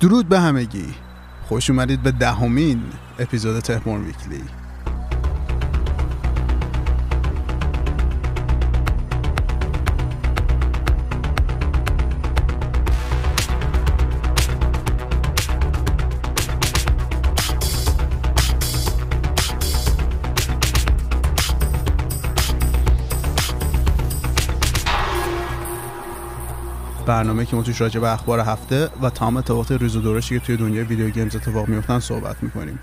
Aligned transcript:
درود 0.00 0.28
به 0.28 0.40
همگی. 0.40 0.94
خوش 1.48 1.70
اومدید 1.70 2.02
به 2.02 2.10
دهمین 2.10 2.82
اپیزود 3.18 3.60
تهمون 3.60 4.04
ویکلی 4.04 4.59
برنامه 27.10 27.46
که 27.46 27.56
ما 27.56 27.62
توش 27.62 27.80
راجع 27.80 28.00
به 28.00 28.12
اخبار 28.12 28.40
هفته 28.40 28.88
و 29.02 29.10
تمام 29.10 29.36
اتفاقات 29.36 29.72
روز 29.72 29.96
و 29.96 30.00
دورشی 30.00 30.38
که 30.38 30.46
توی 30.46 30.56
دنیای 30.56 30.84
ویدیو 30.84 31.10
گیمز 31.10 31.36
اتفاق 31.36 31.68
میفتن 31.68 31.98
صحبت 31.98 32.42
می‌کنیم. 32.42 32.78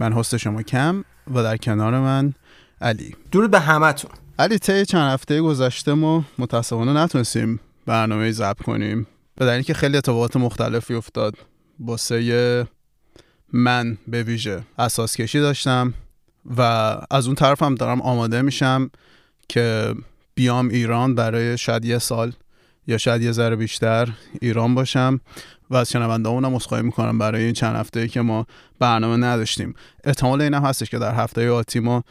من 0.00 0.12
هست 0.12 0.36
شما 0.36 0.62
کم 0.62 1.04
و 1.34 1.42
در 1.42 1.56
کنار 1.56 2.00
من 2.00 2.34
علی. 2.80 3.16
درود 3.32 3.50
به 3.50 3.60
همتون. 3.60 4.10
علی 4.38 4.58
طی 4.58 4.86
چند 4.86 5.12
هفته 5.12 5.40
گذشته 5.40 5.94
ما 5.94 6.24
متاسفانه 6.38 6.92
نتونستیم 6.92 7.60
برنامه 7.86 8.32
ضبط 8.32 8.62
کنیم. 8.62 9.06
به 9.36 9.46
دلیلی 9.46 9.64
که 9.64 9.74
خیلی 9.74 9.96
اتفاقات 9.96 10.36
مختلفی 10.36 10.94
افتاد. 10.94 11.34
باسه 11.78 12.66
من 13.52 13.98
به 14.08 14.22
ویژه 14.22 14.62
اساس 14.78 15.16
کشی 15.16 15.40
داشتم 15.40 15.94
و 16.56 16.60
از 17.10 17.26
اون 17.26 17.34
طرف 17.34 17.62
هم 17.62 17.74
دارم 17.74 18.00
آماده 18.00 18.42
میشم 18.42 18.90
که 19.48 19.94
بیام 20.34 20.68
ایران 20.68 21.14
برای 21.14 21.58
شاید 21.58 21.84
یه 21.84 21.98
سال 21.98 22.32
یا 22.86 22.98
شاید 22.98 23.22
یه 23.22 23.32
ذره 23.32 23.56
بیشتر 23.56 24.08
ایران 24.40 24.74
باشم 24.74 25.20
و 25.70 25.76
از 25.76 25.90
شنونده 25.90 26.28
اونم 26.28 26.54
اصخایی 26.54 26.82
می‌کنم 26.82 27.18
برای 27.18 27.44
این 27.44 27.52
چند 27.52 27.76
هفته 27.76 28.08
که 28.08 28.20
ما 28.20 28.46
برنامه 28.78 29.16
نداشتیم. 29.26 29.74
احتمال 30.04 30.42
این 30.42 30.54
هم 30.54 30.62
هستش 30.62 30.90
که 30.90 30.98
در 30.98 31.14
هفته 31.14 31.50
آتی 31.50 31.80
ما 31.80 32.04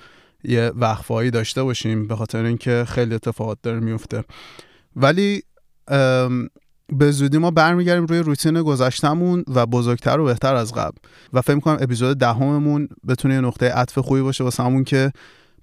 یه 0.43 0.71
وقفایی 0.75 1.31
داشته 1.31 1.63
باشیم 1.63 2.07
به 2.07 2.15
خاطر 2.15 2.43
اینکه 2.43 2.85
خیلی 2.87 3.15
اتفاقات 3.15 3.57
داره 3.63 3.79
میفته 3.79 4.23
ولی 4.95 5.43
به 6.93 7.11
زودی 7.11 7.37
ما 7.37 7.51
برمیگردیم 7.51 8.05
روی 8.05 8.19
روتین 8.19 8.61
گذشتمون 8.61 9.43
و 9.55 9.65
بزرگتر 9.65 10.19
و 10.19 10.25
بهتر 10.25 10.55
از 10.55 10.73
قبل. 10.73 10.97
و 11.33 11.41
فکر 11.41 11.55
می‌کنم 11.55 11.77
اپیزود 11.81 12.17
دهممون 12.17 12.89
بتونه 13.07 13.33
یه 13.33 13.41
نقطه 13.41 13.69
عطف 13.69 13.97
خوبی 13.97 14.21
باشه 14.21 14.43
واسه 14.43 14.63
همون 14.63 14.83
که 14.83 15.11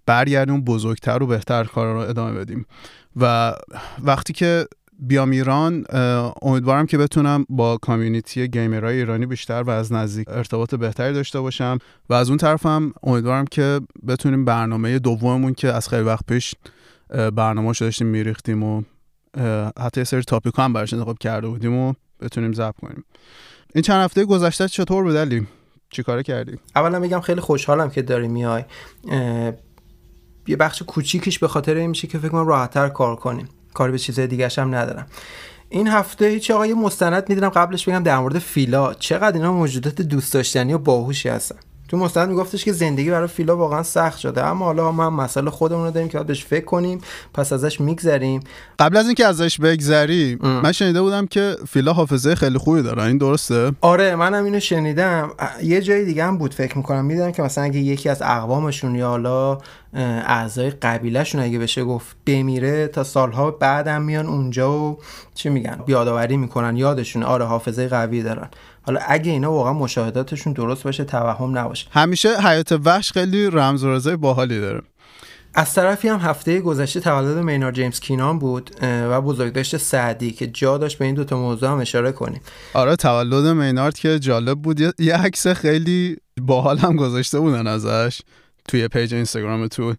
برگردیم 0.07 0.61
بزرگتر 0.65 1.23
و 1.23 1.27
بهتر 1.27 1.65
کار 1.65 1.95
رو 1.95 2.11
ادامه 2.11 2.33
بدیم. 2.33 2.67
و 3.17 3.55
وقتی 4.03 4.33
که 4.33 4.67
بیام 4.99 5.31
ایران 5.31 5.85
امیدوارم 6.43 6.87
که 6.87 6.99
بتونم 6.99 7.47
با 7.49 7.77
کامیونیتی 7.77 8.49
گیمرهای 8.49 8.97
ایرانی 8.97 9.27
بیشتر 9.27 9.63
و 9.63 9.71
از 9.71 9.93
نزدیک 9.93 10.29
ارتباط 10.29 10.75
بهتری 10.75 11.15
داشته 11.15 11.41
باشم. 11.41 11.79
و 12.11 12.15
از 12.15 12.29
اون 12.29 12.39
طرفم 12.39 12.93
امیدوارم 13.03 13.45
که 13.45 13.81
بتونیم 14.09 14.45
برنامه 14.45 14.99
دوممون 14.99 15.55
که 15.55 15.73
از 15.73 15.89
خیلی 15.89 16.03
وقت 16.03 16.27
پیش 16.27 16.55
برنامه 17.09 17.73
داشتیم 17.81 18.07
میریختیم 18.07 18.63
و 18.63 18.83
حتی 19.81 20.05
سری 20.05 20.23
تاپیک 20.23 20.55
هم 20.59 20.73
براش 20.73 20.93
انتخاب 20.93 21.19
کرده 21.19 21.49
بودیم 21.49 21.75
و 21.75 21.93
بتونیم 22.21 22.53
ضبط 22.53 22.77
کنیم. 22.77 23.05
این 23.75 23.83
چند 23.83 24.05
هفته 24.05 24.25
گذشته 24.25 24.69
چطور 24.69 25.03
بود 25.05 25.17
علی؟ 25.17 25.47
چیکاره 25.91 26.23
کردی؟ 26.23 26.59
اولا 26.77 26.99
میگم 26.99 27.21
خیلی 27.21 27.41
خوشحالم 27.41 27.91
که 27.91 28.03
داری 28.03 28.29
میای. 28.29 28.65
یه 30.47 30.57
بخش 30.57 30.83
کوچیکیش 30.83 31.39
به 31.39 31.49
خاطر 31.49 31.75
این 31.75 31.91
میشه 31.91 32.09
که 32.09 32.19
فکر 32.19 32.29
کنم 32.29 32.47
راحتتر 32.47 32.89
کار 32.89 33.17
کنیم. 33.17 33.49
کاری 33.79 33.93
به 33.93 33.99
چیزای 33.99 34.27
دیگه 34.27 34.49
هم 34.57 34.75
ندارم. 34.75 35.07
این 35.69 35.89
هفته 35.89 36.27
هیچ 36.27 36.51
آقا 36.51 36.67
یه 36.67 36.75
مستند 36.75 37.29
می‌دیدم 37.29 37.49
قبلش 37.49 37.89
بگم 37.89 38.03
در 38.03 38.19
مورد 38.19 38.39
فیلا 38.39 38.95
چقدر 38.95 39.37
اینا 39.37 39.53
موجودات 39.53 40.03
دوست 40.03 40.35
داشتنی 40.35 40.73
و 40.73 40.79
باهوشی 40.79 41.29
هستن. 41.29 41.57
تو 41.89 41.97
مستند 41.97 42.29
میگفتش 42.29 42.65
که 42.65 42.73
زندگی 42.73 43.11
برای 43.11 43.29
فیلا 43.29 43.57
واقعا 43.57 43.83
سخت 43.83 44.19
شده. 44.19 44.45
اما 44.47 44.65
حالا 44.65 44.93
ما 44.93 45.07
هم 45.07 45.15
مسئله 45.15 45.51
خودمون 45.51 45.85
رو 45.85 45.91
داریم 45.91 46.09
که 46.09 46.19
باید 46.19 46.27
بهش 46.27 46.45
فکر 46.45 46.65
کنیم 46.65 47.01
پس 47.35 47.53
ازش 47.53 47.81
میگذریم. 47.81 48.41
قبل 48.79 48.97
از 48.97 49.07
اینکه 49.07 49.27
ازش 49.27 49.61
بگذریم 49.61 50.39
من 50.43 50.73
شنیده 50.73 51.03
بودم 51.03 51.27
که 51.27 51.57
فیلا 51.69 51.93
حافظه 51.93 52.35
خیلی 52.35 52.59
خوبی 52.59 52.83
داره. 52.83 53.03
این 53.03 53.19
درسته؟ 53.19 53.73
آره 53.81 54.17
منم 54.17 54.45
اینو 54.45 54.61
شنیدم. 54.61 55.31
یه 55.63 55.81
جای 55.81 56.05
دیگه 56.05 56.25
هم 56.25 56.39
بود 56.39 56.55
فکر 56.55 56.77
می‌کنم. 56.77 57.05
می‌دونم 57.05 57.33
که 57.33 57.43
مثلا 57.43 57.65
اگه 57.65 57.79
یکی 57.79 58.09
از 58.09 58.23
اقوامشون 58.23 58.95
یا 58.95 59.09
حالا 59.09 59.59
اعضای 60.27 60.71
قبیلهشون 60.71 61.41
اگه 61.41 61.59
بشه 61.59 61.85
گفت 61.85 62.17
بمیره 62.27 62.87
تا 62.87 63.05
سالها 63.05 63.51
بعدم 63.51 64.03
میان 64.03 64.27
اونجا 64.27 64.73
و 64.73 64.99
چی 65.35 65.49
میگن؟ 65.49 65.79
بیادآوری 65.87 66.37
می‌کنن 66.37 66.77
یادشون 66.77 67.23
آره 67.23 67.45
حافظه 67.45 67.89
قوی 67.89 68.23
دارن. 68.23 68.49
حالا 68.89 69.01
اگه 69.09 69.33
اینا 69.33 69.53
واقعا 69.53 69.73
مشاهداتشون 69.73 70.53
درست 70.53 70.83
باشه 70.83 71.05
توهم 71.05 71.59
نباشه. 71.59 71.87
همیشه 71.91 72.41
حیات 72.41 72.73
وحش 72.73 73.13
خیلی 73.13 73.51
رمز 73.51 73.85
و 73.85 73.87
رازای 73.87 74.17
باحالی 74.17 74.61
داره. 74.61 74.83
از 75.55 75.75
طرفی 75.75 76.09
هم 76.09 76.19
هفته 76.19 76.61
گذشته 76.61 77.01
تولد 77.01 77.37
مینار 77.37 77.73
جیمز 77.73 78.01
کینان 78.01 78.39
بود 78.39 78.71
و 78.83 79.21
بزرگداشت 79.21 79.77
سعدی 79.77 80.31
که 80.31 80.47
جا 80.47 80.79
داشت 80.79 80.99
به 80.99 81.05
این 81.05 81.15
دوتا 81.15 81.39
موضوع 81.39 81.71
هم 81.71 81.79
اشاره 81.79 82.13
کنیم. 82.13 82.41
آره 82.75 82.97
تولد 82.97 83.47
Maynard 83.47 83.99
که 83.99 84.19
جالب 84.19 84.59
بود. 84.59 84.81
یه 84.99 85.17
عکس 85.17 85.47
خیلی 85.47 86.17
باحال 86.41 86.79
هم 86.79 86.97
گذاشته 86.97 87.41
بودن 87.41 87.67
ازش 87.67 88.21
توی 88.69 88.89
page 88.89 89.15
اینستاگرام 89.15 89.67
Tool. 89.67 89.95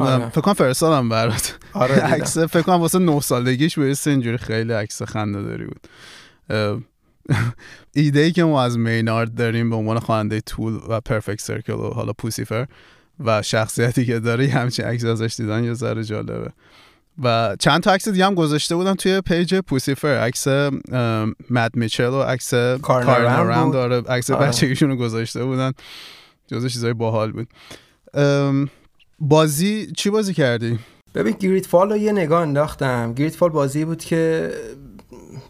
آره. 0.00 0.28
فکر 0.28 0.40
کنم 0.40 0.54
فرستادم 0.54 1.08
برات. 1.08 1.58
آره 1.72 1.94
عکس 2.14 2.38
فکر 2.38 2.62
کنم 2.62 2.80
واسه 2.80 2.98
9 2.98 3.20
سالگیش 3.20 3.78
بود 3.78 3.96
اینجوری 4.06 4.38
خیلی 4.38 4.72
عکس 4.72 5.02
خنده 5.02 5.42
داری 5.42 5.64
بود. 5.64 5.88
ایده 7.94 8.20
ای 8.20 8.32
که 8.32 8.44
ما 8.44 8.62
از 8.62 8.78
Maynard 8.78 9.34
داریم 9.34 9.70
به 9.70 9.76
عنوان 9.76 9.98
خواننده 9.98 10.40
Tool 10.40 10.80
و 10.88 11.00
Perfect 11.00 11.40
Circle 11.40 11.72
و 11.72 11.90
حالا 11.90 12.12
Puscifer 12.12 12.66
و 13.24 13.42
شخصیتی 13.42 14.06
که 14.06 14.18
داره 14.18 14.48
همچین 14.48 14.84
عکس 14.84 15.04
ازش 15.04 15.34
دیدن 15.36 15.64
یه 15.64 15.74
ذره 15.74 16.04
جالبه. 16.04 16.50
و 17.22 17.56
چند 17.58 17.82
تا 17.82 17.92
عکس 17.92 18.08
دیگه 18.08 18.26
هم 18.26 18.34
گذاشته 18.34 18.76
بودم 18.76 18.94
توی 18.94 19.20
page 19.20 19.54
Puscifer. 19.54 20.18
عکس 20.18 20.48
Mat 21.50 21.70
Mitchell 21.74 22.08
و 22.08 22.22
عکس 22.22 22.54
Carina 22.54 23.70
Round. 23.70 24.00
عکس 24.00 24.30
آره. 24.30 24.46
بچگیشون 24.46 24.90
رو 24.90 24.96
گذاشته 24.96 25.44
بودن. 25.44 25.72
جزو 26.46 26.68
چیزای 26.68 26.92
باحال 26.92 27.32
بود. 27.32 27.48
بازی 29.18 29.92
چی 29.96 30.10
بازی 30.10 30.34
کردی؟ 30.34 30.78
ببین 31.14 31.36
GreedFall 31.40 31.90
رو 31.90 31.96
یه 31.96 32.12
نگاه 32.12 32.42
انداختم. 32.42 33.14
GreedFall 33.14 33.50
بازی 33.50 33.84
بود 33.84 34.04
که 34.04 34.50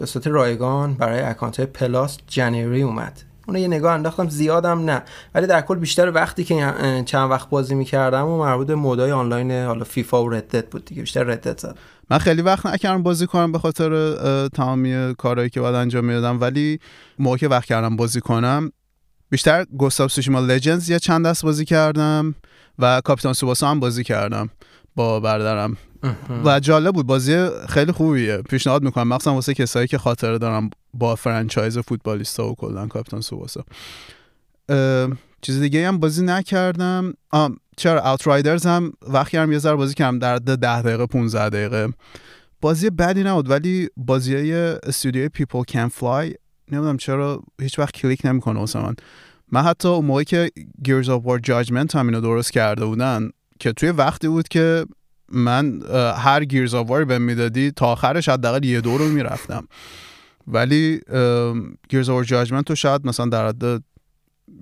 به 0.00 0.06
صورت 0.06 0.26
رایگان 0.26 0.94
برای 0.94 1.20
account 1.20 1.56
های 1.56 1.66
Plus 1.66 2.18
January 2.26 2.82
اومد. 2.82 3.22
اون 3.48 3.56
یه 3.56 3.68
نگاه 3.68 3.94
انداختم 3.94 4.28
زیادم 4.28 4.84
نه. 4.84 5.02
ولی 5.34 5.46
در 5.46 5.60
کل 5.60 5.78
بیشتر 5.78 6.10
وقتی 6.10 6.44
که 6.44 6.74
چند 7.06 7.30
وقت 7.30 7.48
بازی 7.48 7.74
می‌کردم 7.74 8.26
و 8.26 8.38
مربوط 8.38 8.66
به 8.66 8.74
مودای 8.74 9.12
آنلاین 9.12 9.52
حالا 9.52 9.84
فیفا 9.84 10.24
و 10.24 10.28
Red 10.28 10.46
Dead 10.46 10.70
بود 10.70 10.84
دیگه 10.84 11.00
بیشتر 11.00 11.22
Red 11.22 11.39
Dead 11.39 11.60
زد. 11.60 11.78
من 12.10 12.18
خیلی 12.18 12.42
وقت 12.42 12.66
نکردم 12.66 13.02
بازی 13.02 13.26
کنم 13.26 13.52
به 13.52 13.58
خاطر 13.58 14.48
تمامی 14.48 15.14
کارهایی 15.18 15.50
که 15.50 15.60
باید 15.60 15.74
انجام 15.74 16.04
می‌دادم. 16.04 16.40
ولی 16.40 16.80
موقع 17.18 17.36
که 17.36 17.48
وقت 17.48 17.64
کردم 17.64 17.96
بازی 17.96 18.20
کنم 18.20 18.72
بیشتر 19.30 19.64
Ghost 19.64 19.99
of 19.99 20.12
Tsushima 20.12 20.40
Legends 20.40 20.90
یه 20.90 20.98
چند 20.98 21.26
دست 21.26 21.42
بازی 21.42 21.64
کردم 21.64 22.34
و 22.78 23.00
کاپیتان 23.04 23.32
سوباسا 23.32 23.68
هم 23.68 23.80
بازی 23.80 24.04
کردم 24.04 24.50
با 24.96 25.20
برادرم 25.20 25.76
و 26.44 26.60
جالب 26.60 26.94
بود. 26.94 27.06
بازی 27.06 27.48
خیلی 27.68 27.92
خوبیه. 27.92 28.36
پیشنهاد 28.36 28.82
می‌کنم. 28.82 29.08
مخصوصا 29.08 29.34
واسه 29.34 29.54
کسایی 29.54 29.86
که 29.86 29.98
خاطره 29.98 30.38
دارن 30.38 30.70
با 30.94 31.14
franchise 31.14 31.78
فوتبالیستا 31.78 32.48
و 32.48 32.54
کلا 32.54 32.86
کاپیتان 32.86 33.20
سوباسا. 33.20 33.64
چیز 35.42 35.60
دیگه 35.60 35.88
هم 35.88 35.98
بازی 35.98 36.24
نکردم. 36.24 37.14
آم 37.30 37.56
چرا؟ 37.76 38.10
Outriders 38.10 38.66
هم 38.66 38.92
وقتی 39.08 39.36
هم 39.36 39.52
یه 39.52 39.58
ذره 39.58 39.76
بازی 39.76 39.94
کردم 39.94 40.18
در 40.18 40.36
ده 40.36 40.56
دقیقه 40.82 41.06
15 41.06 41.48
دقیقه. 41.48 41.88
بازی 42.60 42.90
بدی 42.90 43.22
نبود 43.22 43.50
ولی 43.50 43.88
بازی 43.96 44.34
های 44.34 44.52
استودیوی 44.52 45.28
People 45.28 45.62
Can 45.62 45.88
Fly 45.88 46.34
نمی‌دونم 46.72 46.96
چرا 46.96 47.42
هیچ 47.60 47.78
وقت 47.78 47.94
کلیک 47.94 48.20
نمی‌کنه 48.24 48.60
واسه 48.60 48.78
من. 48.78 48.94
من 49.52 49.62
حتی 49.62 49.88
اون 49.88 50.04
موقعی 50.04 50.24
که 50.24 50.50
Gears 50.88 51.06
of 51.06 51.22
War 51.26 51.40
Judgment 51.48 51.94
هم 51.94 52.06
اینو 52.06 52.20
درست 52.20 52.52
کرده 52.52 52.84
بودن 52.84 53.30
که 53.60 53.72
توی 53.72 53.90
وقتی 53.90 54.28
بود 54.28 54.48
که 54.48 54.86
من 55.30 55.82
هر 56.16 56.44
Gears 56.44 56.74
of 56.74 56.88
War 56.88 57.04
بهم 57.04 57.22
می‌دادی 57.22 57.70
تا 57.70 57.86
آخرش 57.86 58.28
حداقل 58.28 58.64
یه 58.64 58.80
دور 58.80 59.00
رو 59.00 59.08
می‌رفتم. 59.08 59.68
ولی 60.46 61.00
Gears 61.88 62.08
of 62.08 62.14
War 62.14 62.24
Judgment 62.24 62.70
رو 62.70 62.76
شاید 62.76 63.06
مثلا 63.06 63.26
در 63.26 63.48
حد 63.48 63.82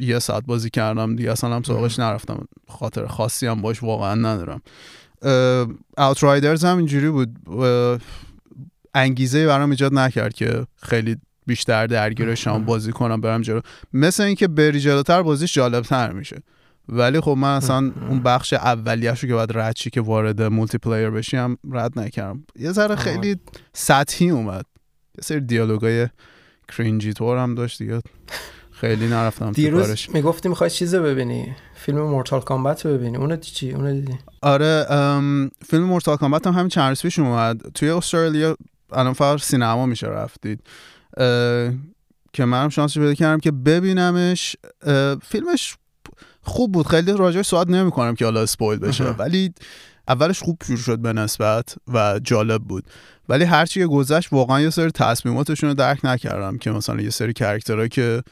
یه 0.01 0.19
ساعت 0.19 0.45
بازی 0.47 0.71
کردم 0.71 1.17
دیگه 1.17 1.33
اصلا 1.33 1.57
هم 1.57 1.63
سراغش 1.63 1.99
نرفتم. 1.99 2.49
خاطره 2.69 3.07
خاصی 3.07 3.47
هم 3.47 3.63
باش 3.63 3.83
واقعا 3.83 4.15
ندارم. 4.15 4.63
Outriders 5.99 6.65
هم 6.65 6.77
اینجوری 6.77 7.11
بود. 7.11 7.37
انگیزه 8.95 9.47
برام 9.47 9.71
ایجاد 9.71 9.95
نکرد 9.95 10.35
که 10.35 10.67
خیلی 10.83 11.17
بیشتر 11.47 11.87
درگیرش 11.87 12.47
هم 12.47 12.65
بازی 12.65 12.93
کنم 12.93 13.21
برم 13.21 13.43
جلو. 13.43 13.61
مثل 13.93 14.23
اینکه 14.23 14.49
بری 14.49 14.81
جلوتر 14.81 15.23
بازیش 15.23 15.55
جالبتر 15.55 16.13
میشه. 16.13 16.37
ولی 16.89 17.21
خب 17.21 17.31
من 17.31 17.57
اصلا 17.57 17.77
اون 18.09 18.21
بخش 18.21 18.53
اولیه‌شو 18.53 19.27
که 19.27 19.35
باید 19.35 19.59
رد 19.59 19.75
که 19.75 20.01
وارد 20.01 20.43
multiplayer 20.43 21.11
بشیم 21.11 21.59
رد 21.73 21.99
نکردم. 21.99 22.45
یه 22.59 22.73
ذره 22.73 22.97
خیلی 22.97 23.37
سطحی 23.73 24.31
اومد. 24.31 24.65
یه 25.19 25.23
سری 25.23 25.41
دیالوگای 25.41 26.09
کرینجی 26.69 27.13
تور 27.13 27.39
هم 27.39 27.55
داشت 27.55 27.79
دیگه. 27.79 28.01
خیلی 28.71 29.09
نرفتم 29.09 29.53
دیروز 29.53 30.07
می‌گفتی 30.15 30.49
می‌خوای 30.49 30.71
چیزو 30.71 31.03
ببینی؟ 31.03 31.57
فیلم 31.75 32.01
مورتال 32.01 32.41
کامبت 32.41 32.87
رو 32.87 32.93
ببینی. 32.93 33.17
اونو 33.17 33.37
چی؟ 33.37 33.73
اونو 33.73 33.93
دیدی؟ 33.93 34.19
آره 34.43 34.87
فیلم 35.67 35.85
مورتال 35.85 36.17
کامبت 36.17 36.47
هم 36.47 36.53
همین 36.53 36.69
چند 36.69 36.89
روز 36.89 37.03
پیش 37.03 37.19
اومد. 37.19 37.61
توی 37.75 37.91
استرالیا 37.91 38.57
الان 38.93 39.13
فقط 39.13 39.41
سینما 39.41 39.87
میشه 39.87 40.07
رفتید. 40.07 40.61
که 42.33 42.45
منم 42.45 42.69
شانس 42.69 42.99
پیدا 42.99 43.15
کردم 43.15 43.41
که 43.41 43.51
ببینمش. 43.51 44.57
فیلمش 45.23 45.77
خوب 46.43 46.73
بود. 46.73 46.87
خیلی 46.87 47.13
راجعش 47.13 47.47
صحبت 47.47 47.69
نمی‌کنم 47.69 48.15
که 48.15 48.25
حالا 48.25 48.43
اسپویل 48.43 48.79
بشه. 48.79 49.05
ولی 49.05 49.53
اولش 50.09 50.43
خوب 50.43 50.59
شروع 50.67 50.79
شد 50.79 50.99
به 50.99 51.13
نسبت 51.13 51.75
و 51.95 52.21
جالب 52.25 52.63
بود. 52.63 52.85
ولی 53.29 53.45
هرچی 53.45 53.81
که 53.81 53.87
گذشت 53.87 54.33
واقعا 54.33 54.61
یه 54.61 54.71
سری 54.71 54.91
تصمیماتشون 54.91 55.69
رو 55.69 55.75
درک 55.75 56.05
نکردم 56.05 56.59
که 56.59 56.71
مثلا 56.71 57.01
یه 57.01 57.11
سری 57.11 57.33
character 57.33 57.75
هایی 57.75 57.89
که 57.89 58.23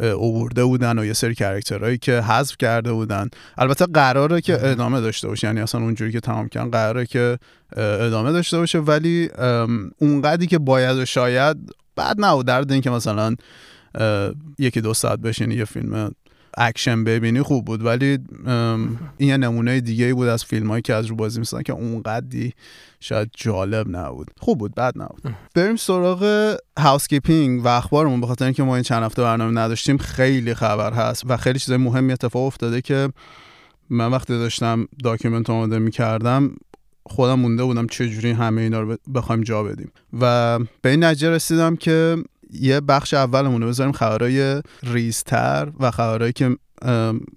اوورده 0.00 0.64
بودن 0.64 0.98
و 0.98 1.04
یه 1.04 1.12
سری 1.12 1.34
character 1.34 1.82
هایی 1.82 1.98
که 1.98 2.20
حذف 2.20 2.56
کرده 2.58 2.92
بودن. 2.92 3.28
البته 3.58 3.86
قراره 3.86 4.40
که 4.40 4.66
ادامه 4.66 5.00
داشته 5.00 5.28
باشه. 5.28 5.46
یعنی 5.46 5.60
اصلا 5.60 5.80
اونجوری 5.80 6.12
که 6.12 6.20
تمام 6.20 6.48
کردن 6.48 6.70
قراره 6.70 7.06
که 7.06 7.38
ادامه 7.76 8.32
داشته 8.32 8.58
باشه. 8.58 8.78
ولی 8.78 9.28
اونقدری 9.98 10.46
که 10.46 10.58
باید 10.58 10.96
و 10.96 11.04
شاید 11.04 11.56
بد 11.96 12.16
نبود. 12.18 12.46
در 12.46 12.59
حد 12.59 12.72
این 12.72 12.80
که 12.80 12.90
مثلا 12.90 13.36
یکی 14.58 14.80
دو 14.80 14.94
ساعت 14.94 15.18
بشینی 15.18 15.54
یه 15.54 15.64
فیلم 15.64 16.10
اکشن 16.58 17.04
ببینی 17.04 17.42
خوب 17.42 17.64
بود. 17.64 17.84
ولی 17.84 18.18
این 19.16 19.28
یه 19.28 19.36
نمونه 19.36 19.80
دیگه 19.80 20.14
بود 20.14 20.28
از 20.28 20.44
فیلم 20.44 20.68
هایی 20.70 20.82
که 20.82 20.94
از 20.94 21.06
رو 21.06 21.16
بازی 21.16 21.38
می‌سازن 21.38 21.62
که 21.62 21.72
اونقدی 21.72 22.52
شاید 23.00 23.30
جالب 23.36 23.96
نبود. 23.96 24.30
خوب 24.40 24.58
بود 24.58 24.74
بد 24.74 24.98
نبود. 24.98 25.34
بریم 25.54 25.76
سراغ 25.76 26.54
housekeeping 26.78 27.64
و 27.64 27.68
اخبارمون. 27.68 28.20
به 28.20 28.26
خاطر 28.26 28.44
اینکه 28.44 28.62
ما 28.62 28.74
این 28.74 28.82
چند 28.82 29.02
هفته 29.02 29.22
برنامه 29.22 29.60
نداشتیم 29.60 29.98
خیلی 29.98 30.54
خبر 30.54 30.92
هست 30.92 31.22
و 31.26 31.36
خیلی 31.36 31.58
چیزای 31.58 31.76
مهمی 31.76 32.12
اتفاق 32.12 32.46
افتاده 32.46 32.80
که 32.80 33.08
من 33.90 34.10
وقتی 34.10 34.38
داشتم 34.38 34.88
document 35.04 35.50
آماده 35.50 35.78
می‌کردم 35.78 36.56
خودم 37.06 37.40
مونده 37.40 37.64
بودم 37.64 37.86
چجوری 37.86 38.30
همه 38.30 38.62
اینا 38.62 38.80
رو 38.80 38.96
بخوایم 39.14 39.42
جا 39.42 39.62
بدیم. 39.62 39.92
و 40.20 40.58
به 40.82 40.90
این 40.90 41.04
نتیجه 41.04 41.30
رسیدم 41.30 41.76
که 41.76 42.16
یه 42.60 42.80
بخش 42.80 43.14
اولمون 43.14 43.62
رو 43.62 43.68
بذاریم 43.68 43.92
خبرهای 43.92 44.62
ریزتر 44.82 45.72
و 45.80 45.90
خبرهایی 45.90 46.32
که 46.32 46.56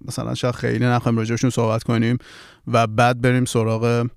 مثلا 0.07 0.35
شاید 0.35 0.55
خیلی 0.55 0.85
نخوایم 0.85 1.17
راجبشون 1.17 1.49
صحبت 1.49 1.83
کنیم 1.83 2.17
و 2.67 2.87
بعد 2.87 3.21
بریم 3.21 3.45
سراغ 3.45 4.07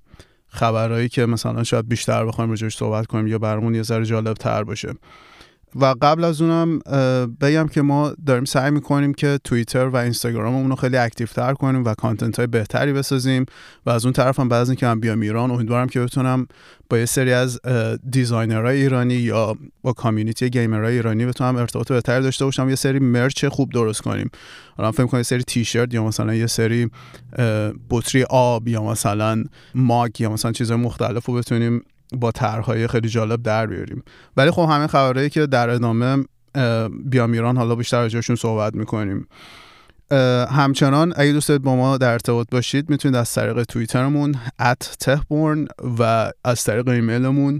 خبرهایی 0.47 1.09
که 1.09 1.25
مثلا 1.25 1.63
شاید 1.63 1.87
بیشتر 1.87 2.25
بخوایم 2.25 2.49
راجبش 2.49 2.77
صحبت 2.77 3.07
کنیم 3.07 3.27
یا 3.27 3.37
برامون 3.37 3.75
یه 3.75 3.83
ذره 3.83 4.05
جالب 4.05 4.33
تر 4.33 4.63
باشه. 4.63 4.93
و 5.75 5.95
قبل 6.01 6.23
از 6.23 6.41
اونم 6.41 6.79
بگم 7.41 7.67
که 7.67 7.81
ما 7.81 8.13
داریم 8.25 8.45
سعی 8.45 8.71
می‌کنیم 8.71 9.13
که 9.13 9.39
توییتر 9.43 9.85
و 9.85 9.95
اینستاگراممون 9.95 10.69
رو 10.69 10.75
خیلی 10.75 10.97
اکتیو 10.97 11.27
تر 11.27 11.53
کنیم 11.53 11.85
و 11.85 11.93
کانتنت 11.93 12.37
های 12.37 12.47
بهتری 12.47 12.93
بسازیم 12.93 13.45
و 13.85 13.89
از 13.89 14.05
اون 14.05 14.13
طرف 14.13 14.39
هم 14.39 14.49
بعد 14.49 14.61
از 14.61 14.69
اینکه 14.69 14.85
من 14.85 14.99
بیام 14.99 15.21
ایران 15.21 15.51
امیدوارم 15.51 15.87
که 15.87 15.99
بتونم 15.99 16.47
با 16.89 16.97
یه 16.97 17.05
سری 17.05 17.33
از 17.33 17.59
دیزاینرهای 18.09 18.81
ایرانی 18.81 19.13
یا 19.13 19.57
با 19.81 19.93
کامیونیتی 19.93 20.49
گیمرهای 20.49 20.93
ایرانی 20.93 21.25
بتونم 21.25 21.55
ارتباط 21.55 21.91
بهتری 21.91 22.23
داشته 22.23 22.45
باشم 22.45 22.69
یه 22.69 22.75
سری 22.75 22.99
مرچ 22.99 23.45
خوب 23.45 23.71
درست 23.71 24.01
کنیم. 24.01 24.29
الان 24.79 24.91
فکر 24.91 25.05
کنم 25.05 25.19
یه 25.19 25.23
سری 25.23 25.43
تیشرت 25.43 25.93
یا 25.93 26.03
مثلا 26.03 26.35
یه 26.35 26.47
سری 26.47 26.89
بطری 27.89 28.23
آب 28.29 28.67
یا 28.67 28.83
مثلا 28.83 29.43
ماگ 29.75 30.21
یا 30.21 30.29
مثلا 30.29 30.51
چیزهای 30.51 30.79
مختلف 30.79 31.25
رو 31.25 31.33
بتونیم 31.33 31.81
با 32.11 32.31
طرحهای 32.31 32.87
خیلی 32.87 33.09
جالب 33.09 33.43
در 33.43 33.65
بیاریم. 33.65 34.03
ولی 34.37 34.51
خب 34.51 34.67
همه 34.69 34.87
خبرهایی 34.87 35.29
که 35.29 35.45
در 35.45 35.69
ادامه 35.69 36.25
بیام 37.05 37.31
ایران 37.31 37.57
حالا 37.57 37.75
بیشتر 37.75 38.01
راجعشون 38.01 38.35
صحبت 38.35 38.75
می‌کنیم. 38.75 39.27
همچنان 40.49 41.13
اگه 41.15 41.31
دوست 41.31 41.51
با 41.51 41.75
ما 41.75 41.97
در 41.97 42.11
ارتباط 42.11 42.47
باشید 42.51 42.89
می‌تونید 42.89 43.15
از 43.15 43.33
طریق 43.33 43.63
توییترمون 43.63 44.35
at 44.61 44.95
تهبورن 44.99 45.67
و 45.99 46.31
از 46.45 46.63
طریق 46.63 46.87
ایمیلمون 46.87 47.59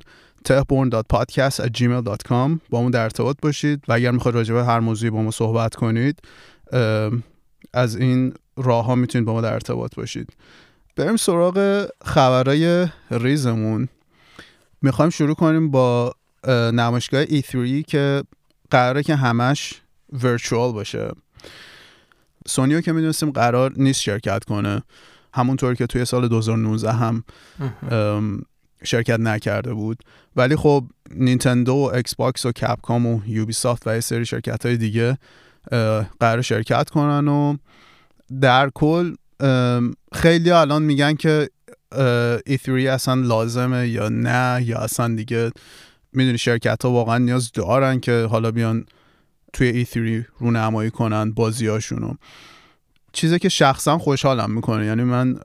tehborn.podcast@gmail.com 0.50 2.60
با 2.70 2.82
ما 2.82 2.90
در 2.90 3.04
ارتباط 3.04 3.38
باشید 3.42 3.84
و 3.88 3.94
اگر 3.94 4.12
می‌خواید 4.12 4.36
راجع 4.36 4.54
به 4.54 4.66
هر 4.66 4.80
موضوعی 4.80 5.10
با 5.10 5.22
ما 5.22 5.32
صحبت 5.32 5.76
کنید 5.76 6.20
از 7.74 7.96
این 7.96 8.34
راه 8.58 8.86
ها 8.86 8.96
می‌تونید 8.96 9.26
با 9.26 9.34
ما 9.34 9.42
در 9.42 9.54
ارتباط 9.54 9.96
باشید. 9.96 10.30
بریم 10.96 11.16
سراغ 11.16 11.86
خبرهای 12.06 12.88
ریزمون. 13.12 13.88
می‌خوایم 14.82 15.10
شروع 15.10 15.36
کنیم 15.36 15.72
با 15.72 16.14
نمایشگاه 16.48 17.26
E3 17.26 17.84
که 17.88 18.24
قراره 18.72 19.04
که 19.04 19.16
همش 19.16 19.74
ورچوال 20.14 20.72
باشه. 20.72 21.12
سونی 22.48 22.70
رو 22.70 22.82
که 22.82 22.92
می‌دونستیم 22.92 23.32
قرار 23.32 23.74
نیست 23.78 24.02
شرکت 24.02 24.44
کنه. 24.44 24.84
همونطور 25.34 25.76
که 25.76 25.88
توی 25.88 26.06
سال 26.06 26.28
2019 26.28 26.92
هم 26.92 27.24
شرکت 28.84 29.20
نکرده 29.20 29.74
بود. 29.74 30.04
ولی 30.36 30.56
خب 30.56 30.86
نینتندو 31.12 31.74
و 31.74 31.92
اکس 31.94 32.16
باکس 32.16 32.46
و 32.46 32.52
کپکام 32.52 33.06
و 33.06 33.22
یوبی 33.28 33.54
سافت 33.54 33.88
و 33.88 33.94
یه 33.94 34.00
سری 34.00 34.26
شرکت 34.26 34.66
های 34.66 34.78
دیگه 34.78 35.18
قرار 36.20 36.42
شرکت 36.42 36.90
کنن 36.90 37.28
و 37.28 37.58
در 38.42 38.70
کل 38.70 39.16
خیلی 40.14 40.52
الان 40.52 40.84
میگن 40.84 41.14
که 41.14 41.50
E3 42.50 42.70
اصلا 42.70 43.14
لازمه 43.14 43.88
یا 43.88 44.10
نه؟ 44.10 44.64
یا 44.66 44.78
اصلا 44.78 45.16
دیگه 45.16 45.52
می‌دونی 46.14 46.38
شرکت 46.38 46.86
ها 46.86 46.92
واقعا 46.92 47.18
نیاز 47.18 47.52
دارن 47.52 48.00
که 48.00 48.28
حالا 48.32 48.52
بیان 48.52 48.86
توی 49.54 49.86
E3 49.86 50.26
رونمایی 50.40 50.92
کنن 50.92 51.32
بازیاشونو 51.32 52.14
چیزی 53.14 53.40
که 53.40 53.50
شخصا 53.50 53.98
خوشحالم 53.98 54.52
می‌کنه 54.52 54.86
یعنی 54.86 55.04
من 55.04 55.36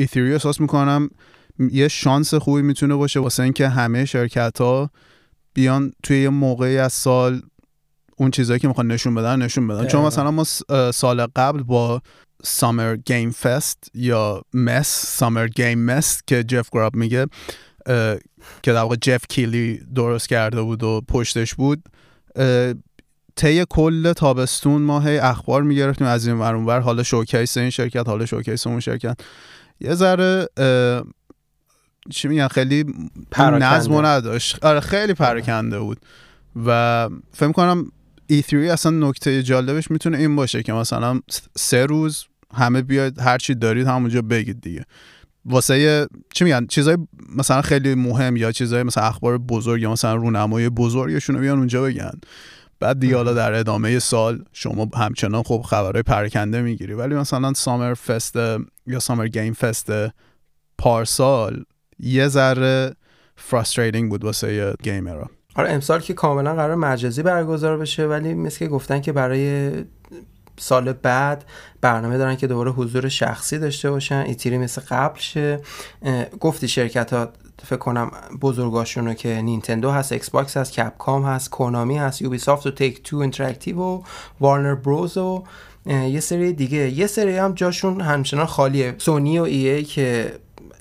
E3 0.00 0.16
احساس 0.16 0.60
می‌کنم 0.60 1.10
یه 1.58 1.88
شانس 1.88 2.34
خوبی 2.34 2.62
می‌تونه 2.62 2.94
باشه 2.94 3.20
واسه 3.20 3.42
اینکه 3.42 3.68
همه 3.68 4.04
شرکت 4.04 4.60
ها 4.60 4.90
بیان 5.54 5.92
توی 6.02 6.22
یه 6.22 6.28
موقعی 6.28 6.78
از 6.78 6.92
سال 6.92 7.42
اون 8.18 8.30
چیزهایی 8.30 8.60
که 8.60 8.68
می‌خوان 8.68 8.86
نشون 8.86 9.14
بدن 9.14 9.42
نشون 9.42 9.68
بدن. 9.68 9.86
چون 9.86 10.04
مثلا 10.04 10.30
ما 10.30 10.44
سال 10.92 11.26
قبل 11.36 11.62
با 11.62 12.02
سامر 12.42 12.96
گیم 12.96 13.30
فست 13.30 13.90
یا 13.94 14.42
مس 14.54 14.88
سامر 15.06 15.48
گیم 15.48 15.84
مس 15.84 16.22
که 16.26 16.44
جف 16.44 16.68
گراب 16.72 16.96
میگه 16.96 17.26
که 18.62 18.72
در 18.72 18.80
واقع 18.80 18.96
جف 18.96 19.24
کیلی 19.28 19.80
درست 19.94 20.28
کرده 20.28 20.62
بود 20.62 20.82
و 20.82 21.02
پشتش 21.08 21.54
بود 21.54 21.82
طی 23.36 23.64
کل 23.70 24.12
تابستون 24.12 24.82
ما 24.82 25.00
هی 25.00 25.18
اخبار 25.18 25.62
می‌گرفتیم 25.62 26.06
از 26.06 26.26
این 26.26 26.38
ور 26.38 26.54
اونور 26.54 26.80
حالا 26.80 27.02
شوکیس 27.02 27.56
این 27.56 27.70
شرکت 27.70 28.08
حالا 28.08 28.26
شوکیس 28.26 28.66
اون 28.66 28.80
شرکت. 28.80 29.20
یه 29.80 29.94
ذره 29.94 30.48
چی 32.10 32.28
میگن 32.28 32.48
خیلی 32.48 32.84
نظم 33.38 34.06
نداشت. 34.06 34.64
آره 34.64 34.80
خیلی 34.80 35.14
پراکنده 35.14 35.78
بود. 35.78 36.00
و 36.66 37.08
فکر 37.32 37.52
کنم 37.52 37.92
E3 38.32 38.54
اصلا 38.54 39.08
نکته 39.08 39.42
جالبش 39.42 39.90
می‌تونه 39.90 40.18
این 40.18 40.36
باشه 40.36 40.62
که 40.62 40.72
مثلا 40.72 41.20
سه 41.56 41.86
روز 41.86 42.24
همه 42.54 42.82
بیاید 42.82 43.20
هر 43.20 43.38
چی 43.38 43.54
دارید 43.54 43.86
همونجا 43.86 44.22
بگید 44.22 44.60
دیگه. 44.60 44.84
واسه 45.44 46.08
چی 46.34 46.44
میگن؟ 46.44 46.66
چیزای 46.66 46.96
مثلا 47.36 47.62
خیلی 47.62 47.94
مهم 47.94 48.36
یا 48.36 48.52
چیزای 48.52 48.82
مثلا 48.82 49.04
اخبار 49.04 49.38
بزرگ 49.38 49.82
یا 49.82 49.92
مثلا 49.92 50.14
رونمایی 50.14 50.68
بزرگشون 50.68 51.34
رو 51.36 51.40
بیان 51.40 51.58
اونجا 51.58 51.82
بگن. 51.82 52.12
بعد 52.80 53.00
دیگه 53.00 53.16
حالا 53.16 53.34
در 53.34 53.52
ادامه 53.52 53.98
سال 53.98 54.44
شما 54.52 54.90
همچنان 54.94 55.42
خب 55.42 55.62
خبرهای 55.66 56.02
پراکنده 56.02 56.62
می‌گیری. 56.62 56.94
ولی 56.94 57.14
مثلا 57.14 57.52
Summer 57.52 57.94
Fest 57.94 58.36
یا 58.86 58.98
Summer 58.98 59.28
Game 59.28 59.52
Fest 59.52 59.90
پارسال 60.78 61.64
یه 61.98 62.28
ذره 62.28 62.94
frustrating 63.36 64.10
بود 64.10 64.24
واسه 64.24 64.74
gamer 64.82 65.22
ها 65.22 65.30
آره 65.58 65.70
امسال 65.70 66.00
که 66.00 66.14
کاملا 66.14 66.54
قرار 66.54 66.74
مجازی 66.74 67.22
برگزار 67.22 67.78
بشه 67.78 68.06
ولی 68.06 68.34
مثل 68.34 68.58
که 68.58 68.68
گفتن 68.68 69.00
که 69.00 69.12
برای 69.12 69.70
سال 70.56 70.92
بعد 70.92 71.44
برنامه 71.80 72.18
دارن 72.18 72.36
که 72.36 72.46
دوباره 72.46 72.70
حضور 72.70 73.08
شخصی 73.08 73.58
داشته 73.58 73.90
باشن 73.90 74.24
E3 74.26 74.47
ای 74.47 74.58
مثل 74.58 74.82
قبل 74.88 75.18
شه. 75.18 75.60
گفتی 76.40 76.68
شرکت 76.68 77.12
ها 77.12 77.28
فکر 77.62 77.76
کنم 77.76 78.10
بزرگاشون 78.40 79.06
رو 79.06 79.14
که 79.14 79.28
نینتندو 79.42 79.90
هست 79.90 80.12
Xbox 80.12 80.56
هست 80.56 80.72
Capcom 80.72 81.24
هست 81.24 81.50
Konami 81.50 81.98
هست 81.98 82.22
Ubisoft 82.22 82.66
و 82.66 82.70
Take-Two 82.70 83.16
Interactive 83.16 83.80
و 83.80 84.02
Warner 84.40 84.74
Bros 84.74 85.16
و 85.16 85.44
یه 85.86 86.20
سری 86.20 86.52
دیگه. 86.52 86.90
یه 86.90 87.06
سری 87.06 87.36
هم 87.36 87.52
جاشون 87.52 88.00
همچنان 88.00 88.46
خالیه. 88.46 88.94
سونی 88.98 89.38
و 89.38 89.42
EA 89.42 89.84
که 89.84 90.38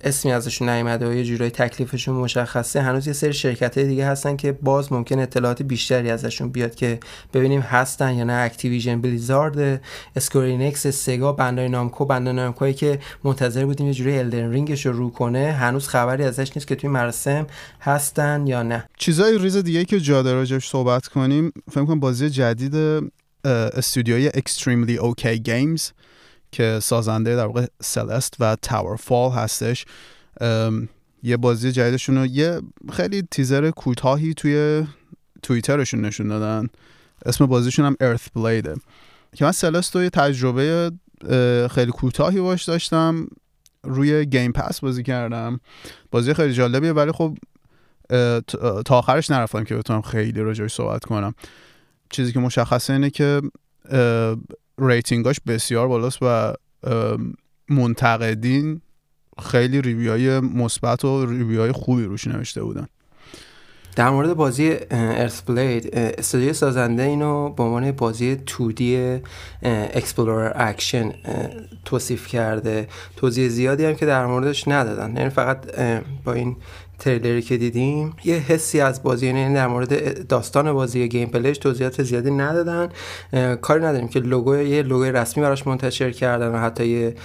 اسمی 0.08 0.32
ازشون 0.32 0.70
نیومده 0.70 1.10
و 1.10 1.14
یه 1.14 1.24
جورایی 1.24 1.52
تکلیفشون 1.52 2.16
مشخصه 2.16 2.82
هنوز 2.82 3.08
یه 3.08 3.14
سری 3.14 3.34
شرکت 3.34 3.80
دیگه 3.80 4.08
هستن 4.08 4.36
که 4.36 4.52
باز 4.52 4.94
ممکن 4.94 5.20
اطلاعات 5.20 5.62
بیشتری 5.62 6.10
ازشون 6.10 6.50
بیاد 6.50 6.76
که 6.76 7.00
ببینیم 7.34 7.62
هستن 7.62 8.16
یا 8.16 8.24
نه. 8.24 8.34
Activision 8.34 9.02
Blizzard 9.02 9.82
Square 10.16 10.59
Enix 10.59 10.88
Sega 10.88 11.32
Bandai 11.32 11.70
Namco. 11.70 12.06
Bandai 12.06 12.34
Namco 12.34 12.67
ی 12.67 12.74
که 12.74 13.00
منتظر 13.24 13.66
بودیم 13.66 13.88
یه 13.88 13.94
جوری 13.94 14.18
Elden 14.18 14.52
Ring 14.52 14.75
ش 14.75 14.86
رو 14.86 15.10
کنه. 15.10 15.52
هنوز 15.52 15.88
خبری 15.88 16.24
ازش 16.24 16.52
نیست 16.56 16.68
که 16.68 16.76
توی 16.76 16.90
مراسم 16.90 17.48
هستن 17.82 18.48
یا 18.48 18.64
نه. 18.64 18.84
چیزای 18.98 19.38
ریز 19.38 19.58
دیگه 19.58 19.86
که 19.86 20.00
جا 20.00 20.22
داره 20.22 20.60
صحبت 20.60 21.08
کنیم 21.08 21.52
فکر 21.72 21.86
کنم 21.86 22.00
بازی 22.00 22.30
جدید 22.30 22.76
استودیوی 23.46 24.30
Extremely 24.30 24.98
OK 25.00 25.24
Games. 25.24 25.82
که 26.58 26.80
سازنده 26.80 27.36
در 27.36 27.46
واقع 27.46 27.66
Celeste 27.82 28.34
و 28.40 28.58
TowerFall 28.62 29.32
هستش 29.32 29.86
یه 31.24 31.38
بازی 31.38 31.72
جدیدشون 31.72 32.18
رو 32.18 32.26
یه 32.26 32.62
خیلی 32.94 33.24
تیزر 33.32 33.72
کوتاهی 33.72 34.34
توی 34.34 34.88
توییترشون 35.44 36.02
نشون 36.02 36.28
دادن. 36.28 36.68
اسم 37.26 37.46
بازیشون 37.46 37.86
هم 37.86 37.96
ارث 38.00 38.28
بلیده 38.36 38.76
که 39.36 39.46
من 39.46 39.52
سلست 39.52 39.96
رو 39.96 40.04
یه 40.04 40.10
تجربه 40.10 40.92
خیلی 41.72 41.92
کوتاهی 41.92 42.40
باش 42.40 42.64
داشتم. 42.64 43.28
روی 43.84 44.26
گیم 44.26 44.52
پس 44.52 44.80
بازی 44.80 45.04
کردم. 45.04 45.60
بازی 46.12 46.34
خیلی 46.34 46.54
جالبیه 46.54 46.92
ولی 46.92 47.12
خب 47.12 47.38
تا 48.86 48.98
آخرش 48.98 49.32
نرفتم 49.32 49.64
که 49.64 49.76
بتونم 49.76 50.02
خیلی 50.02 50.42
راجعش 50.42 50.74
صحبت 50.74 51.06
کنم. 51.06 51.34
چیزی 52.10 52.32
که 52.32 52.40
مشخصه 52.40 52.94
اینه 52.94 53.10
که 53.10 53.42
ریتینگاش 54.80 55.40
بسیار 55.48 55.88
بالاست 55.88 56.18
و 56.22 56.54
منتقدین 57.70 58.82
خیلی 59.44 59.82
ریویوهای 59.82 60.40
مثبت 60.40 61.06
و 61.06 61.26
ریویوهای 61.26 61.72
خوبی 61.72 62.04
روش 62.04 62.28
نوشته 62.28 62.64
بودن. 62.64 62.88
در 63.96 64.10
مورد 64.10 64.34
بازی 64.34 64.76
Earthblade 64.92 65.96
استودیو 65.96 66.54
سازنده 66.54 67.04
اینو 67.04 67.50
به 67.50 67.64
عنوان 67.64 67.92
بازی 67.92 68.38
2D 68.48 68.82
explorer 69.64 70.52
action 70.56 71.14
توصیف 71.86 72.28
کرده. 72.28 72.88
توضیح 73.16 73.48
زیادی 73.48 73.86
هم 73.86 73.96
که 73.96 74.06
در 74.06 74.26
موردش 74.26 74.68
ندادن. 74.68 75.18
یعنی 75.18 75.30
فقط 75.30 75.76
با 76.24 76.34
این 76.34 76.56
تریلری 77.00 77.42
که 77.42 77.58
دیدیم 77.58 78.14
یه 78.24 78.36
حسی 78.36 78.80
از 78.80 79.04
بازی 79.04 79.28
یعنی 79.28 79.56
در 79.56 79.68
مورد 79.68 80.28
داستان 80.28 80.74
بازی 80.74 81.10
گیم 81.10 81.30
پلیش 81.30 81.58
توضیحات 81.58 82.04
زیادی 82.04 82.32
ندادن. 82.32 82.90
کاری 83.62 83.84
نداریم 83.84 84.08
که 84.08 84.20
لوگو 84.20 84.56
یه 84.56 84.84
لوگو 84.84 85.04
رسمی 85.04 85.44
براش 85.44 85.68
منتشر 85.68 86.12
کردن 86.12 86.48
و 86.48 86.58
حتی 86.58 86.88
یه 86.88 87.16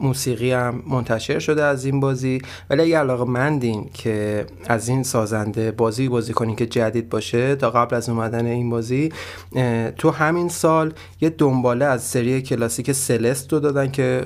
موسیقی 0.00 0.52
هم 0.52 0.82
منتشر 0.86 1.38
شده 1.38 1.64
از 1.64 1.84
این 1.84 2.00
بازی. 2.00 2.38
ولی 2.70 2.82
اگه 2.82 2.98
علاقه 2.98 3.24
مندین 3.24 3.90
که 3.94 4.46
از 4.66 4.88
این 4.88 5.02
سازنده 5.02 5.70
بازی 5.70 6.08
بازی 6.08 6.32
کنین 6.32 6.56
که 6.56 6.66
جدید 6.66 7.08
باشه 7.08 7.56
تا 7.56 7.70
قبل 7.70 7.96
از 7.96 8.08
اومدن 8.08 8.46
این 8.46 8.70
بازی 8.70 9.12
تو 9.98 10.10
همین 10.10 10.48
سال 10.48 10.92
یه 11.20 11.30
دنباله 11.30 11.84
از 11.84 12.02
سری 12.02 12.42
کلاسیک 12.42 12.92
Celeste 12.92 13.52
رو 13.52 13.60
دادن 13.60 13.90
که 13.90 14.24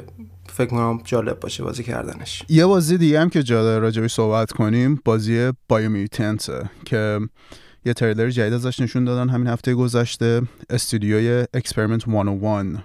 فکر 0.59 0.71
کنم 0.71 1.01
جالب 1.05 1.41
باشه 1.41 1.65
بازی 1.65 1.83
کردنش. 1.83 2.43
یه 2.49 2.67
بازی 2.67 2.99
دیگه 2.99 3.21
هم 3.21 3.31
که 3.31 3.43
جالب 3.43 3.83
راجبش 3.83 4.13
صحبت 4.13 4.53
کنیم 4.53 5.01
بازی 5.05 5.53
Biomutant 5.69 6.51
که 6.85 7.21
یه 7.85 7.93
تریلر 7.93 8.31
جدید 8.31 8.53
ازش 8.53 8.81
نشون 8.81 9.05
دادن 9.05 9.29
همین 9.29 9.47
هفته 9.47 9.75
گذشته. 9.75 10.43
استودیوی 10.71 11.47
Experiment 11.55 12.05
101 12.05 12.77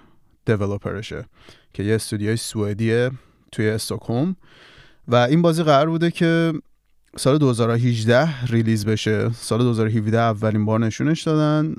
دیولپرشه 0.45 1.25
که 1.73 1.83
یه 1.83 1.95
استودیوی 1.95 2.37
سوئدیه 2.37 3.11
توی 3.51 3.69
استکهلم. 3.69 4.35
و 5.07 5.15
این 5.15 5.41
بازی 5.41 5.63
قرار 5.63 5.89
بوده 5.89 6.11
که 6.11 6.53
سال 7.17 7.37
2018 7.37 8.45
ریلیز 8.45 8.85
بشه. 8.85 9.29
سال 9.33 9.59
2017 9.59 10.19
اولین 10.19 10.65
بار 10.65 10.79
نشونش 10.79 11.23
دادن. 11.23 11.75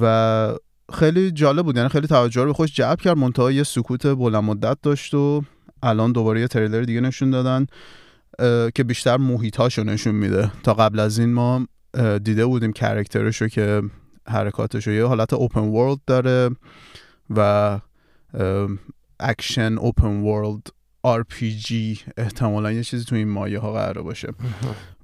و 0.00 0.54
خیلی 0.92 1.30
جالب 1.30 1.64
بود. 1.64 1.76
یعنی 1.76 1.88
خیلی 1.88 2.06
توجه 2.06 2.40
رو 2.40 2.46
به 2.46 2.52
خوش 2.52 2.72
جلب 2.72 3.00
کرد. 3.00 3.16
منتها 3.16 3.52
یه 3.52 3.62
سکوت 3.62 4.06
بلند 4.06 4.44
مدت 4.44 4.78
داشت 4.82 5.14
و 5.14 5.42
الان 5.82 6.12
دوباره 6.12 6.40
یه 6.40 6.48
تریلر 6.48 6.82
دیگه 6.82 7.00
نشون 7.00 7.30
دادن 7.30 7.66
که 8.74 8.84
بیشتر 8.84 9.16
محیطاش 9.16 9.78
رو 9.78 9.84
نشون 9.84 10.14
میده. 10.14 10.52
تا 10.62 10.74
قبل 10.74 11.00
از 11.00 11.18
این 11.18 11.32
ما 11.32 11.66
دیده 12.24 12.46
بودیم 12.46 12.72
کرکترش 12.72 13.42
رو 13.42 13.48
که 13.48 13.82
حرکاتش 14.28 14.86
رو 14.86 14.92
یه 14.92 15.04
حالت 15.04 15.32
open 15.32 15.60
world 15.60 15.98
داره 16.06 16.50
و 17.30 17.80
اکشن 19.20 19.78
open 19.78 20.20
world 20.20 20.66
RPG 21.06 21.72
احتمالا 22.16 22.72
یه 22.72 22.82
چیزی 22.82 23.04
تو 23.04 23.16
این 23.16 23.28
مایه 23.28 23.58
ها 23.58 23.72
قرار 23.72 24.02
باشه. 24.02 24.28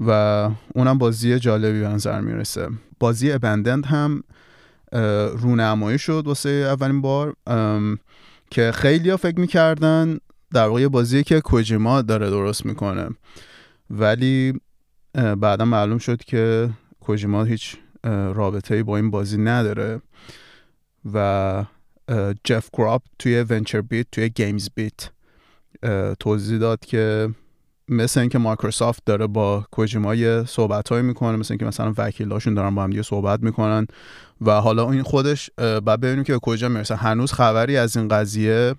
و 0.01 0.11
اونم 0.75 0.99
بازی 0.99 1.39
جالبی 1.39 1.81
به 1.81 1.89
نظر 1.89 2.21
می‌رسه. 2.21 2.69
بازی 3.01 3.33
Abandoned 3.33 3.87
هم 3.87 4.23
رونمایی 5.37 5.99
شد 5.99 6.23
واسه 6.27 6.49
اولین 6.49 7.01
بار 7.01 7.37
که 8.51 8.73
خیلی 8.73 9.11
ها 9.11 9.17
فکر 9.17 9.41
می‌کردن 9.41 10.19
در 10.53 10.69
واقع 10.69 10.89
بازی 10.89 11.25
که 11.25 11.41
کوجیما 11.41 12.03
داره 12.03 12.31
درست 12.31 12.67
می‌کنه. 12.67 13.09
ولی 13.91 14.61
بعدا 15.15 15.65
معلوم 15.65 15.99
شد 15.99 16.25
که 16.25 16.71
کوجیما 17.01 17.45
هیچ 17.45 17.77
رابطه 18.05 18.83
با 18.83 18.97
این 18.97 19.11
بازی 19.11 19.39
نداره 19.39 20.01
و 21.15 21.65
جف 22.45 22.71
کراپ 22.73 23.03
توی 23.19 23.45
VentureBeat 23.49 24.07
توی 24.13 24.29
GamesBeat 24.29 25.11
توضیح 26.21 26.59
داد 26.59 26.81
که 26.81 27.29
مثل 27.89 28.21
اینکه 28.21 28.39
مایکروسافت 28.39 29.03
داره 29.07 29.27
با 29.27 29.67
کوجیما 29.71 30.15
یه 30.15 30.45
صحبت 30.45 30.89
های 30.89 31.03
می‌کنه 31.03 31.37
مثل 31.37 31.53
اینکه 31.53 31.65
مثلا 31.65 31.95
وکیلاشون 31.99 32.55
دارن 32.55 32.75
با 32.75 32.83
هم 32.83 32.91
دیگه 32.91 33.03
صحبت 33.03 33.43
می‌کنن 33.43 33.87
و 34.41 34.61
حالا 34.61 34.91
این 34.91 35.03
خودش 35.03 35.51
بعد 35.57 36.01
ببینیم 36.01 36.25
که 36.25 36.39
کجا 36.43 36.69
می‌رسه. 36.69 36.97
هنوز 36.97 37.33
خبری 37.33 37.77
از 37.77 37.97
این 37.97 38.09
قضیه 38.09 38.75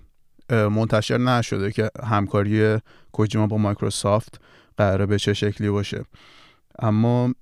منتشر 0.50 1.18
نشده 1.18 1.72
که 1.72 1.90
همکاری 2.04 2.78
کوجیما 3.12 3.46
با 3.46 3.58
مایکروسافت 3.58 4.40
قراره 4.76 5.06
به 5.06 5.18
چه 5.18 5.34
شکلی 5.34 5.70
باشه. 5.70 6.04
اما 6.78 7.34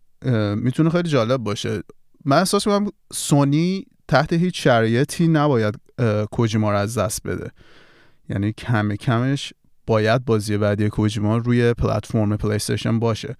می‌تونه 0.56 0.90
خیلی 0.90 1.08
جالب 1.08 1.40
باشه. 1.40 1.82
من 2.24 2.38
احساس 2.38 2.66
می‌کنم 2.66 2.90
سونی 3.12 3.86
تحت 4.08 4.32
هیچ 4.32 4.64
شرایطی 4.64 5.28
نباید 5.28 5.74
کوجیما 6.30 6.70
رو 6.70 6.76
از 6.76 6.98
دست 6.98 7.26
بده. 7.26 7.50
یعنی 8.28 8.52
کم 8.52 8.94
کمش 8.94 9.52
باید 9.86 10.24
بازی 10.24 10.56
بعدی 10.56 10.88
کوجیما 10.88 11.36
روی 11.36 11.74
پلتفرم 11.74 12.36
پلی 12.36 12.98
باشه. 13.00 13.36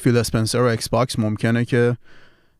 فیل 0.00 0.16
اسپنسر 0.16 0.58
و 0.58 0.64
Xbox 0.64 1.18
ممکنه 1.18 1.64
که 1.64 1.96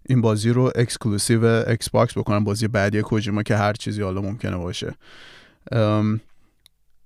این 0.09 0.21
بازی 0.21 0.51
رو 0.51 0.73
exclusive 0.75 1.45
Xbox 1.45 2.19
بکنن 2.19 2.45
بازی 2.45 2.69
بعدی 2.69 3.03
کوجیما 3.03 3.43
که 3.43 3.57
هر 3.57 3.73
چیزی 3.73 4.03
حالا 4.03 4.21
ممکنه 4.21 4.57
باشه. 4.57 4.95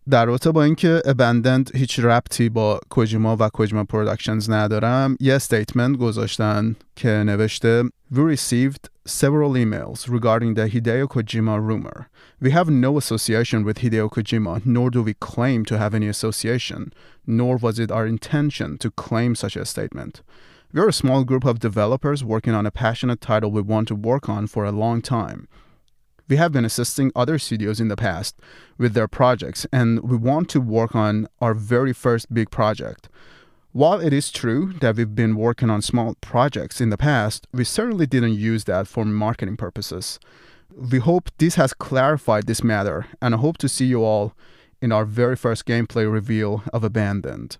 در 0.10 0.26
رابطه 0.26 0.52
با 0.52 0.64
اینکه 0.64 1.02
ابندند 1.06 1.72
هیچ 1.76 2.00
ربطی 2.00 2.50
با 2.50 2.80
کوجیما 2.90 3.38
و 3.40 3.50
کوجیما 3.50 3.84
پروداکشنز 3.84 4.50
ندارم 4.50 5.18
یه 5.20 5.34
استیتمنت 5.34 5.98
گذاشتن 5.98 6.76
که 6.96 7.10
نوشته 7.10 7.84
We 8.14 8.22
received 8.38 8.90
several 9.06 9.52
emails 9.56 10.10
regarding 10.10 10.56
the 10.56 10.68
Hideo 10.74 11.08
Kojima 11.08 11.56
rumor. 11.68 12.10
We 12.42 12.50
have 12.50 12.72
no 12.72 12.98
association 12.98 13.64
with 13.64 13.78
Hideo 13.84 14.10
Kojima, 14.10 14.66
nor 14.66 14.90
do 14.90 15.04
we 15.04 15.14
claim 15.14 15.64
to 15.66 15.78
have 15.78 15.94
any 15.94 16.08
association, 16.08 16.92
nor 17.28 17.58
was 17.58 17.78
it 17.78 17.92
our 17.92 18.08
intention 18.08 18.80
to 18.80 18.90
claim 18.90 19.36
such 19.36 19.56
a 19.56 19.66
statement. 19.74 20.24
We 20.74 20.82
are 20.82 20.90
a 20.90 21.02
small 21.04 21.24
group 21.24 21.46
of 21.46 21.60
developers 21.60 22.24
working 22.24 22.56
on 22.56 22.66
a 22.66 22.72
passionate 22.72 23.22
title 23.22 23.52
we 23.52 23.62
want 23.62 23.88
to 23.90 23.96
work 24.12 24.28
on 24.28 24.48
for 24.48 24.66
a 24.66 24.78
long 24.84 25.04
time. 25.04 25.48
we 26.29 26.37
have 26.37 26.53
been 26.53 26.65
assisting 26.65 27.13
other 27.15 27.39
studios 27.39 27.81
in 27.81 27.89
the 27.89 27.97
past 27.97 28.37
with 28.79 28.95
their 28.95 29.09
projects, 29.09 29.67
and 29.73 30.01
we 30.01 30.17
want 30.17 30.49
to 30.51 30.61
work 30.61 30.95
on 30.95 31.29
our 31.41 31.55
very 31.55 31.93
first 31.93 32.33
big 32.33 32.51
project. 32.51 33.09
While 33.73 34.01
it 34.01 34.13
is 34.13 34.31
true 34.31 34.73
that 34.81 34.97
we've 34.97 35.15
been 35.15 35.35
working 35.35 35.69
on 35.69 35.83
small 35.83 36.15
projects 36.21 36.81
in 36.81 36.91
the 36.91 36.97
past, 36.97 37.47
we 37.53 37.65
certainly 37.65 38.07
didn't 38.07 38.35
use 38.35 38.65
that 38.65 38.87
for 38.87 39.05
marketing 39.05 39.57
purposes. 39.57 40.21
We 40.75 40.99
hope 40.99 41.31
this 41.39 41.57
has 41.57 41.75
clarified 41.75 42.47
this 42.47 42.63
matter, 42.63 43.07
and 43.21 43.35
I 43.35 43.39
hope 43.39 43.59
to 43.59 43.69
see 43.69 43.87
you 43.87 44.05
all 44.05 44.33
in 44.81 44.93
our 44.93 45.05
very 45.05 45.37
first 45.37 45.67
gameplay 45.67 46.11
reveal 46.11 46.63
of 46.73 46.85
Abandoned. 46.85 47.57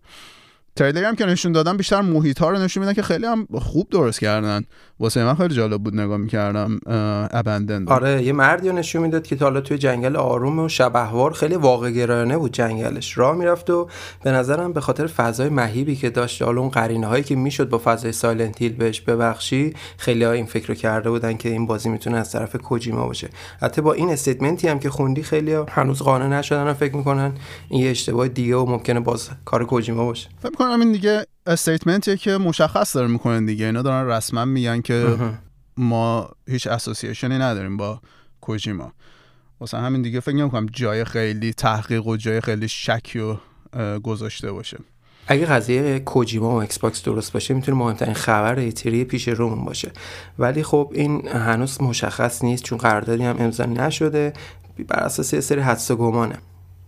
تریلری 0.77 1.05
هم 1.05 1.17
که 1.17 1.27
نشون 1.27 1.53
دادن 1.53 1.77
بیشتر 1.77 2.01
محیط 2.01 2.39
ها 2.39 2.51
رو 2.51 2.59
نشون 2.59 2.81
میدن 2.81 2.93
که 2.93 3.03
خیلی 3.03 3.27
هم 3.27 3.47
خوب 3.61 3.89
درست 3.91 4.21
کردن. 4.21 4.63
واسه 5.01 5.25
من 5.25 5.35
خیلی 5.35 5.55
جالب 5.55 5.83
بود 5.83 6.01
نگاه 6.01 6.17
می‌کردم 6.17 6.81
Abandoned 7.31 7.89
آره 7.89 8.23
یه 8.23 8.33
مردی 8.33 8.73
نشون 8.73 9.03
می‌داد 9.03 9.27
که 9.27 9.37
حالا 9.37 9.61
توی 9.61 9.79
جنگل 9.79 10.17
آروم 10.17 10.59
و 10.59 10.69
شب‌وار 10.69 11.33
خیلی 11.33 11.55
واقع 11.55 11.91
گرایانه 11.91 12.39
بود 12.39 12.53
جنگلش. 12.53 13.19
راه 13.19 13.37
می‌رفت 13.37 13.71
و 13.71 13.89
به 14.25 14.31
نظرم 14.31 14.73
به 14.73 14.81
خاطر 14.81 15.07
فضای 15.07 15.49
مهیبی 15.49 15.97
که 15.97 16.11
داشت 16.11 16.43
حالا 16.43 16.61
اون 16.61 16.71
قرینه 16.71 17.07
هایی 17.07 17.23
که 17.23 17.37
می‌شد 17.37 17.69
با 17.69 17.81
فضای 17.85 18.13
Silent 18.13 18.63
Hill 18.63 18.73
بهش 18.73 19.01
ببخشی 19.01 19.75
خیلی 19.99 20.25
ها 20.25 20.33
این 20.33 20.47
فکر 20.47 20.69
رو 20.69 20.75
کرده 20.75 21.11
بودن 21.11 21.37
که 21.37 21.49
این 21.49 21.67
بازی 21.67 21.89
می‌تونه 21.89 22.17
از 22.17 22.33
طرف 22.33 22.57
کوجیما 22.57 23.07
باشه. 23.07 23.29
حتی 23.61 23.81
با 23.81 23.93
این 23.93 24.11
statement 24.11 24.63
ی 24.63 24.69
هم 24.69 24.79
که 24.79 24.91
خوندی 24.91 25.23
خیلی 25.23 25.53
ها 25.53 25.67
هنوز 25.71 26.03
قانع 26.03 26.27
نشدن 26.27 26.73
فکر 26.73 26.97
می‌کنن 26.97 27.33
این 27.69 27.83
یه 27.83 27.91
اشتباه 27.91 28.29
دیگه 28.29 28.57
و 28.57 28.67
ممکنه 28.67 29.01
باز 29.01 29.29
کار 29.45 29.65
کوجیما 29.65 30.05
باشه. 30.05 30.29
می‌کنم. 30.65 30.81
این 30.81 30.93
دیگه 30.93 31.27
statement 31.47 32.04
یه 32.04 32.17
که 32.17 32.31
مشخص 32.31 32.97
داره 32.97 33.09
می‌کنن 33.09 33.47
دیگه. 33.47 33.67
اینا 33.67 33.83
دارن 33.83 34.09
رسما 34.09 34.45
میگن 34.45 34.81
که 34.81 35.17
ما 35.77 36.31
هیچ 36.49 36.67
association 36.67 37.33
ی 37.33 37.39
نداریم 37.39 37.77
با 37.77 38.01
کوجیما 38.41 38.93
واسه 39.61 39.79
همین 39.79 40.03
دیگه 40.03 40.21
فکر 40.21 40.35
نمی‌کنم 40.35 40.67
جای 40.73 41.05
خیلی 41.05 41.53
تحقیق 41.53 42.07
و 42.07 42.17
جای 42.17 42.41
خیلی 42.41 42.69
شکی 42.69 43.19
و 43.19 43.37
گذاشته 43.99 44.53
باشه. 44.53 44.79
اگه 45.27 45.47
قضیه 45.47 45.99
کوجیما 45.99 46.51
و 46.51 46.55
Xbox 46.55 47.03
درست 47.03 47.33
باشه 47.33 47.55
می‌تونه 47.55 47.79
مهمترین 47.79 48.15
خبر 48.15 48.59
E3 48.59 48.90
ی 48.90 49.05
پیش 49.05 49.29
رومون 49.29 49.65
باشه. 49.65 49.93
ولی 50.39 50.63
خب 50.63 50.93
این 50.95 51.29
هنوز 51.29 51.83
مشخص 51.83 52.45
نیست 52.45 52.63
چون 52.63 52.79
قراردادی 52.79 53.23
هم 53.23 53.37
امضا 53.39 53.65
نشده. 53.65 54.33
بر 54.89 55.01
اساس 55.01 55.33
یه 55.33 55.41
سری 55.41 55.61
حدس 55.61 55.91
و 55.91 55.97
گمانه. 55.97 56.39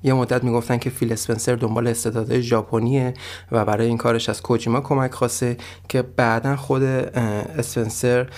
یه 0.06 0.12
مدت 0.12 0.44
می‌گفتن 0.44 0.78
که 0.78 0.90
فیل 0.90 1.12
اسپنسر 1.12 1.54
دنبال 1.54 1.86
استعدادهای 1.86 2.42
ژاپنیه 2.42 3.14
و 3.52 3.64
برای 3.64 3.86
این 3.86 3.96
کارش 3.96 4.28
از 4.28 4.42
کوجیما 4.42 4.80
کمک 4.80 5.12
خواسته 5.12 5.56
که 5.88 6.02
بعدا 6.02 6.56
خود 6.56 6.82
اسپنسر 6.82 8.28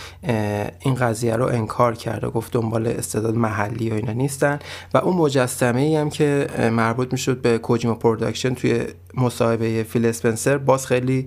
این 0.80 0.94
قضیه 0.94 1.36
رو 1.36 1.46
انکار 1.46 1.94
کرد 1.94 2.24
و 2.24 2.30
گفت 2.30 2.52
دنبال 2.52 2.86
استعداد 2.86 3.34
محلی 3.34 3.90
و 3.90 3.94
اینا 3.94 4.12
نیستن. 4.12 4.58
و 4.94 4.98
اون 4.98 5.16
مجسمه 5.16 5.80
ای 5.80 5.96
هم 5.96 6.10
که 6.10 6.46
مربوط 6.72 7.12
می‌شد 7.12 7.40
به 7.40 7.58
کوجیما 7.58 7.94
Productions 7.94 8.54
توی 8.54 8.84
مصاحبه 9.14 9.82
فیل 9.82 10.06
اسپنسر 10.06 10.58
باز 10.58 10.86
خیلی 10.86 11.26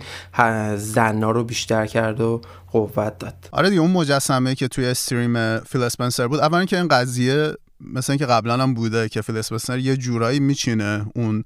ظن‌ها 0.75 1.31
رو 1.31 1.43
بیشتر 1.43 1.85
کرد 1.85 2.21
و 2.21 2.41
قوت 2.71 3.19
داد. 3.19 3.49
آره 3.51 3.69
دیگه 3.69 3.81
اون 3.81 3.91
مجسمه 3.91 4.55
که 4.55 4.67
توی 4.67 4.85
استریم 4.85 5.59
فیل 5.59 5.83
اسپنسر 5.83 6.27
بود 6.27 6.39
اولا 6.39 6.65
که 6.65 6.77
این 6.77 6.87
قضیه 6.87 7.53
مثل 7.83 8.11
اینکه 8.11 8.25
قبلا 8.25 8.63
هم 8.63 8.73
بوده 8.73 9.09
که 9.09 9.21
فیل 9.21 9.37
اسپنسر 9.37 9.79
یه 9.79 9.97
جورایی 9.97 10.39
میچینه 10.39 11.05
اون 11.15 11.43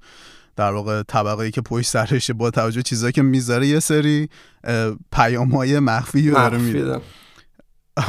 در 0.56 0.72
واقع 0.72 1.02
طبقه 1.02 1.42
ای 1.42 1.50
که 1.50 1.60
پشت 1.60 1.88
سرشه 1.88 2.32
با 2.32 2.50
توجه 2.50 2.82
چیزایی 2.82 3.12
که 3.12 3.22
می‌ذاره 3.22 3.66
یه 3.66 3.80
سری 3.80 4.28
پیامهای 5.12 5.78
مخفی 5.78 6.30
رو 6.30 6.36
داره 6.36 6.58
میده. 6.58 7.00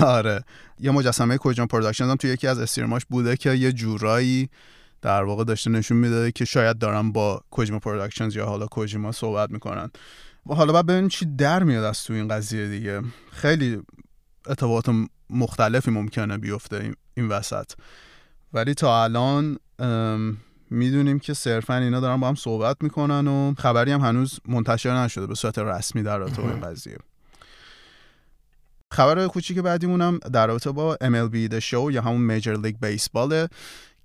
آره. 0.02 0.44
یه 0.80 0.92
مجسمه 0.92 1.38
Kojima 1.38 1.68
Productions 1.68 2.06
هم 2.06 2.16
توی 2.16 2.30
یکی 2.30 2.48
از 2.48 2.60
استریماش 2.60 3.06
بوده 3.10 3.38
که 3.38 3.54
یه 3.54 3.72
جورایی 3.72 4.50
در 5.02 5.24
واقع 5.24 5.44
داشته 5.44 5.70
نشون 5.70 5.98
می‌داده 5.98 6.32
که 6.32 6.46
شاید 6.46 6.78
دارن 6.78 7.12
با 7.12 7.42
Kojima 7.52 7.80
Productions 7.80 8.36
یا 8.36 8.46
حالا 8.46 8.66
کوجیما 8.66 9.12
صحبت 9.12 9.52
می‌کنن. 9.52 9.92
و 10.50 10.54
حالا 10.54 10.74
بعد 10.74 10.86
ببینیم 10.86 11.08
چی 11.08 11.26
در 11.26 11.64
میاد 11.64 11.84
از 11.84 12.04
تو 12.04 12.14
این 12.14 12.28
قضیه 12.28 12.68
دیگه. 12.68 13.02
خیلی 13.32 13.82
اتفاقات 14.48 14.86
مختلفی 15.30 15.92
ممکنه 15.92 16.38
بیفته 16.38 16.94
این 17.14 17.28
وسط. 17.28 17.72
ولی 18.54 18.74
تا 18.74 19.04
الان 19.04 19.60
می‌دونیم 20.70 21.20
که 21.20 21.34
صرفا 21.34 21.76
اینا 21.76 22.00
دارن 22.00 22.20
با 22.20 22.28
هم 22.28 22.36
صحبت 22.36 22.78
می‌کنن 22.82 23.28
و 23.28 23.54
خبری 23.58 23.92
هم 23.92 24.02
هنوز 24.02 24.40
منتشر 24.48 25.04
نشده 25.04 25.28
به 25.28 25.36
صورت 25.36 25.60
رسمی 25.60 26.04
در 26.04 26.18
رابطه 26.18 26.42
با 26.42 26.50
این 26.50 26.62
قضیه. 26.62 26.98
خبر 28.92 29.28
کوچیک 29.28 29.60
بعدیمون 29.60 30.02
هم 30.02 30.20
در 30.34 30.48
رابطه 30.48 30.72
با 30.72 30.96
MLB 30.96 31.52
The 31.52 31.60
Show 31.60 31.92
یا 31.92 32.02
همون 32.02 32.22
میجر 32.22 32.58
لیگ 32.58 32.76
بیسباله 32.82 33.48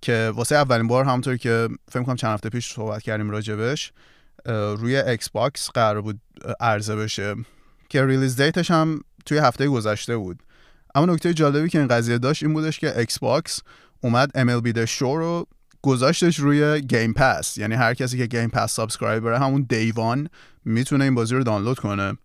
که 0.01 0.33
واسه 0.35 0.57
اولین 0.57 0.89
بار 0.89 1.05
همونطور 1.05 1.37
که 1.37 1.69
فکر 1.91 2.03
کنم 2.03 2.17
چند 2.17 2.31
هفته 2.31 2.49
پیش 2.49 2.73
صحبت 2.73 3.03
کردیم 3.03 3.31
راجبش 3.31 3.93
روی 4.47 4.97
Xbox 4.97 5.71
قرار 5.71 6.03
بود 6.03 6.21
عرضه 6.61 6.97
بشه 6.97 7.35
که 7.89 8.07
release 8.07 8.41
date 8.41 8.61
ش 8.61 8.71
هم 8.71 9.01
توی 9.27 9.39
هفته 9.39 9.69
گذشته 9.69 10.17
بود. 10.17 10.43
اما 10.95 11.07
نکته 11.07 11.35
جالبی 11.35 11.69
که 11.69 11.79
این 11.79 11.89
قضیه 11.89 12.19
داشت 12.19 12.43
این 12.43 12.53
بودش 12.53 12.79
که 12.79 12.99
Xbox 12.99 13.61
اومد 14.03 14.31
MLB 14.31 14.77
The 14.77 14.87
Show 14.87 15.01
رو 15.01 15.47
گذاشتش 15.83 16.39
روی 16.39 16.81
Game 16.81 17.13
Pass 17.13 17.59
یعنی 17.59 17.75
هر 17.75 17.95
کسی 17.95 18.19
که 18.19 18.27
Game 18.27 18.49
Pass 18.49 18.73
subscriber 18.73 19.33
ه 19.33 19.39
همون 19.39 19.67
day 19.69 19.99
one 19.99 20.29
می‌تونه 20.65 21.05
این 21.05 21.15
بازی 21.15 21.35
رو 21.35 21.45
دانلود 21.45 21.79
کنه. 21.79 22.17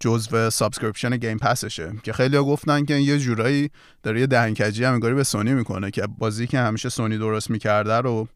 جزو 0.00 0.50
subscription 0.50 1.16
Game 1.16 1.38
Pass 1.38 1.69
شه 1.69 1.92
که 2.02 2.12
خیلی 2.12 2.38
گفتن 2.38 2.84
که 2.84 2.94
یه 2.94 3.18
جورایی 3.18 3.70
داره 4.02 4.20
یه 4.20 4.26
دهنکجی 4.26 4.84
هم 4.84 5.00
به 5.00 5.24
سونی 5.24 5.54
می‌کنه 5.54 5.90
که 5.90 6.06
بازی 6.18 6.46
که 6.46 6.58
همیشه 6.58 6.88
سونی 6.88 7.18
درست 7.18 7.50
می‌کرده 7.50 7.94
رو 7.94 8.28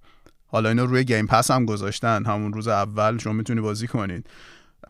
حالا 0.47 0.69
اینو 0.69 0.87
روی 0.87 1.05
گیم 1.05 1.27
پس 1.27 1.51
هم 1.51 1.65
گذاشتن. 1.65 2.25
همون 2.25 2.53
روز 2.53 2.69
اول 2.69 3.19
شما 3.19 3.33
می‌تونی 3.33 3.61
بازی 3.61 3.87
کنید. 3.87 4.27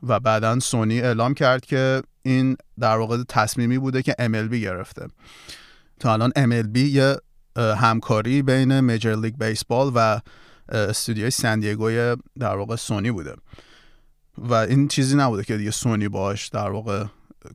و 0.02 0.21
بعدا 0.21 0.59
سونی 0.59 1.00
اعلام 1.00 1.35
کرد 1.35 1.66
که 1.66 2.02
این 2.23 2.57
در 2.80 2.97
واقع 2.97 3.23
تصمیمی 3.28 3.78
بوده 3.78 4.02
که 4.02 4.14
MLB 4.18 4.54
گرفته. 4.54 5.07
تا 6.00 6.12
الان 6.12 6.30
MLB 6.30 6.78
یه 6.78 7.16
همکاری 7.58 8.42
بین 8.42 8.80
میجر 8.80 9.16
لیگ 9.16 9.34
بیسبال 9.38 9.92
و 9.94 10.21
استودیوی 10.68 11.30
سندیگوی 11.30 12.16
در 12.38 12.56
واقع 12.56 12.76
سونی 12.76 13.10
بوده. 13.10 13.34
و 14.38 14.54
این 14.54 14.88
چیزی 14.88 15.16
نبوده 15.16 15.44
که 15.44 15.56
دیگه 15.56 15.71
سونی 15.71 16.08
باش 16.08 16.49
در 16.49 16.71
واقع 16.71 17.04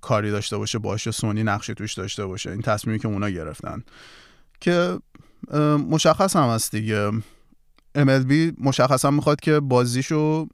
کاری 0.02 0.32
داشته 0.32 0.58
باشه 0.58 0.80
باشه 0.80 1.12
سونی 1.12 1.44
نقشی 1.44 1.74
توش 1.74 1.94
داشته 1.94 2.26
باشه. 2.26 2.52
این 2.52 2.62
تصمیمی 2.62 3.00
که 3.00 3.08
اونا 3.08 3.30
گرفتن. 3.30 3.84
که 4.62 5.00
مشخص 5.90 6.36
هم 6.36 6.50
هست 6.50 6.72
دیگه. 6.72 7.12
MLB 7.98 8.34
مشخصا 8.62 9.12
می‌خواد 9.12 9.40
که 9.40 9.60
بازیشو 9.60 10.48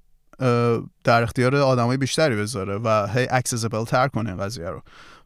در 1.04 1.24
اختیار 1.24 1.56
آدمای 1.56 1.98
بیشتری 1.98 2.36
بذاره 2.36 2.78
و 2.78 3.08
هی 3.08 3.28
accessible 3.30 3.84
تر 3.84 4.08
کنه 4.08 4.36
قضیه 4.36 4.70
رو. 4.70 4.82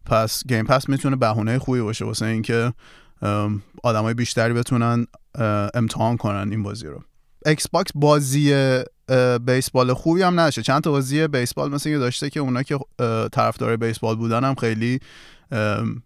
پس 0.05 0.43
Game 0.47 0.65
Pass 0.65 0.89
می‌تونه 0.89 1.15
بهونه 1.15 1.59
خوبی 1.59 1.81
باشه 1.81 2.05
واسه 2.05 2.25
اینکه 2.25 2.73
آدمای 3.83 4.13
بیشتری 4.13 4.53
بتونن 4.53 5.07
امتحان 5.73 6.17
کنن 6.17 6.51
این 6.51 6.63
بازی 6.63 6.87
رو. 6.87 7.03
Xbox 7.45 7.91
بازی 7.95 8.73
بیسبال 9.45 9.93
خوبی 9.93 10.21
هم 10.21 10.39
نشه 10.39 10.61
چند 10.61 10.81
تا 10.81 10.91
بازی 10.91 11.27
بیسبال 11.27 11.71
مثل 11.71 11.89
که 11.89 11.97
داشته 11.97 12.29
که 12.29 12.39
اونا 12.39 12.63
که 12.63 12.79
طرفدار 13.31 13.77
بیسبال 13.77 14.15
بودن 14.15 14.43
هم 14.43 14.55
خیلی 14.55 14.99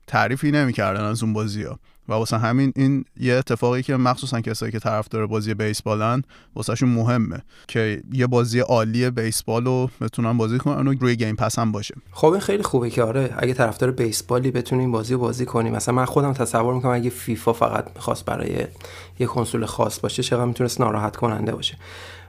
تعریفی 0.08 0.52
نمی‌کردن 0.52 1.04
از 1.04 1.24
اون 1.24 1.34
بازی 1.34 1.64
ها 1.64 1.80
و 2.10 2.14
واسه 2.14 2.38
همین 2.38 2.74
این 2.76 3.06
یه 3.20 3.34
اتفاقی 3.34 3.84
که 3.84 3.96
مخصوصا 3.96 4.42
کسایی 4.42 4.72
که 4.72 4.80
طرفدار 4.80 5.28
بازی 5.28 5.54
بیسبالن 5.54 6.24
واسهشون 6.56 6.90
مهمه 6.90 7.42
که 7.68 8.02
یه 8.12 8.28
بازی 8.28 8.60
عالی 8.60 9.10
بیسبال 9.10 9.66
رو 9.66 9.90
بتونن 10.02 10.38
بازی 10.38 10.58
کنن 10.58 10.88
و 10.88 10.94
روی 11.00 11.16
گیم 11.16 11.36
پس 11.36 11.60
هم 11.60 11.72
باشه. 11.72 11.96
خب 12.12 12.28
این 12.28 12.40
خیلی 12.40 12.64
خوبه 12.64 12.90
که 12.90 13.04
آره 13.04 13.36
اگه 13.38 13.54
طرفدار 13.54 13.92
بیسبالی 13.92 14.52
بتونیم 14.52 14.82
این 14.82 14.92
بازی 14.92 15.16
بازی 15.16 15.46
کنیم 15.46 15.74
مثلا 15.74 15.96
من 15.96 16.06
خودم 16.06 16.34
تصور 16.34 16.74
می‌کنم 16.74 16.92
اگه 16.92 17.10
فیفا 17.10 17.54
فقط 17.54 17.86
می‌خواست 17.96 18.26
برای 18.26 18.68
یه 19.20 19.28
کنسول 19.28 19.66
خاص 19.66 20.00
باشه 20.00 20.24
چقدر 20.24 20.46
می‌تونست 20.46 20.82
ناراحت 20.82 21.16
کننده 21.16 21.56
باشه. 21.56 21.78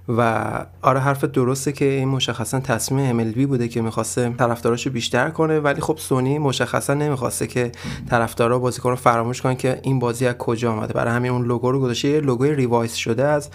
و 0.08 0.50
آره 0.82 1.00
حرف 1.00 1.24
درسته 1.24 1.72
که 1.72 1.84
این 1.84 2.08
مشخصا 2.08 2.60
تصمیم 2.60 3.32
MLB 3.32 3.38
بوده 3.38 3.68
که 3.68 3.82
می‌خواسته 3.82 4.34
طرفداراشو 4.38 4.90
بیشتر 4.90 5.30
کنه 5.30 5.60
ولی 5.60 5.80
خب 5.80 5.98
سونی 5.98 6.38
مشخصا 6.38 6.94
نمی‌خواسته 6.94 7.46
که 7.46 7.72
طرفدارا 8.10 8.58
بازیکن 8.58 8.90
رو 8.90 8.96
فراموش 8.96 9.42
کنن 9.42 9.56
که 9.56 9.80
این 9.82 9.98
بازی 9.98 10.26
از 10.26 10.34
کجا 10.34 10.72
آمده 10.72 10.92
برای 10.92 11.14
همین 11.14 11.30
اون 11.30 11.46
لوگو 11.46 11.72
رو 11.72 11.80
گذاشته 11.80 12.08
یه 12.08 12.20
لوگوی 12.20 12.54
revise 12.54 12.92
شده 12.92 13.24
از 13.24 13.50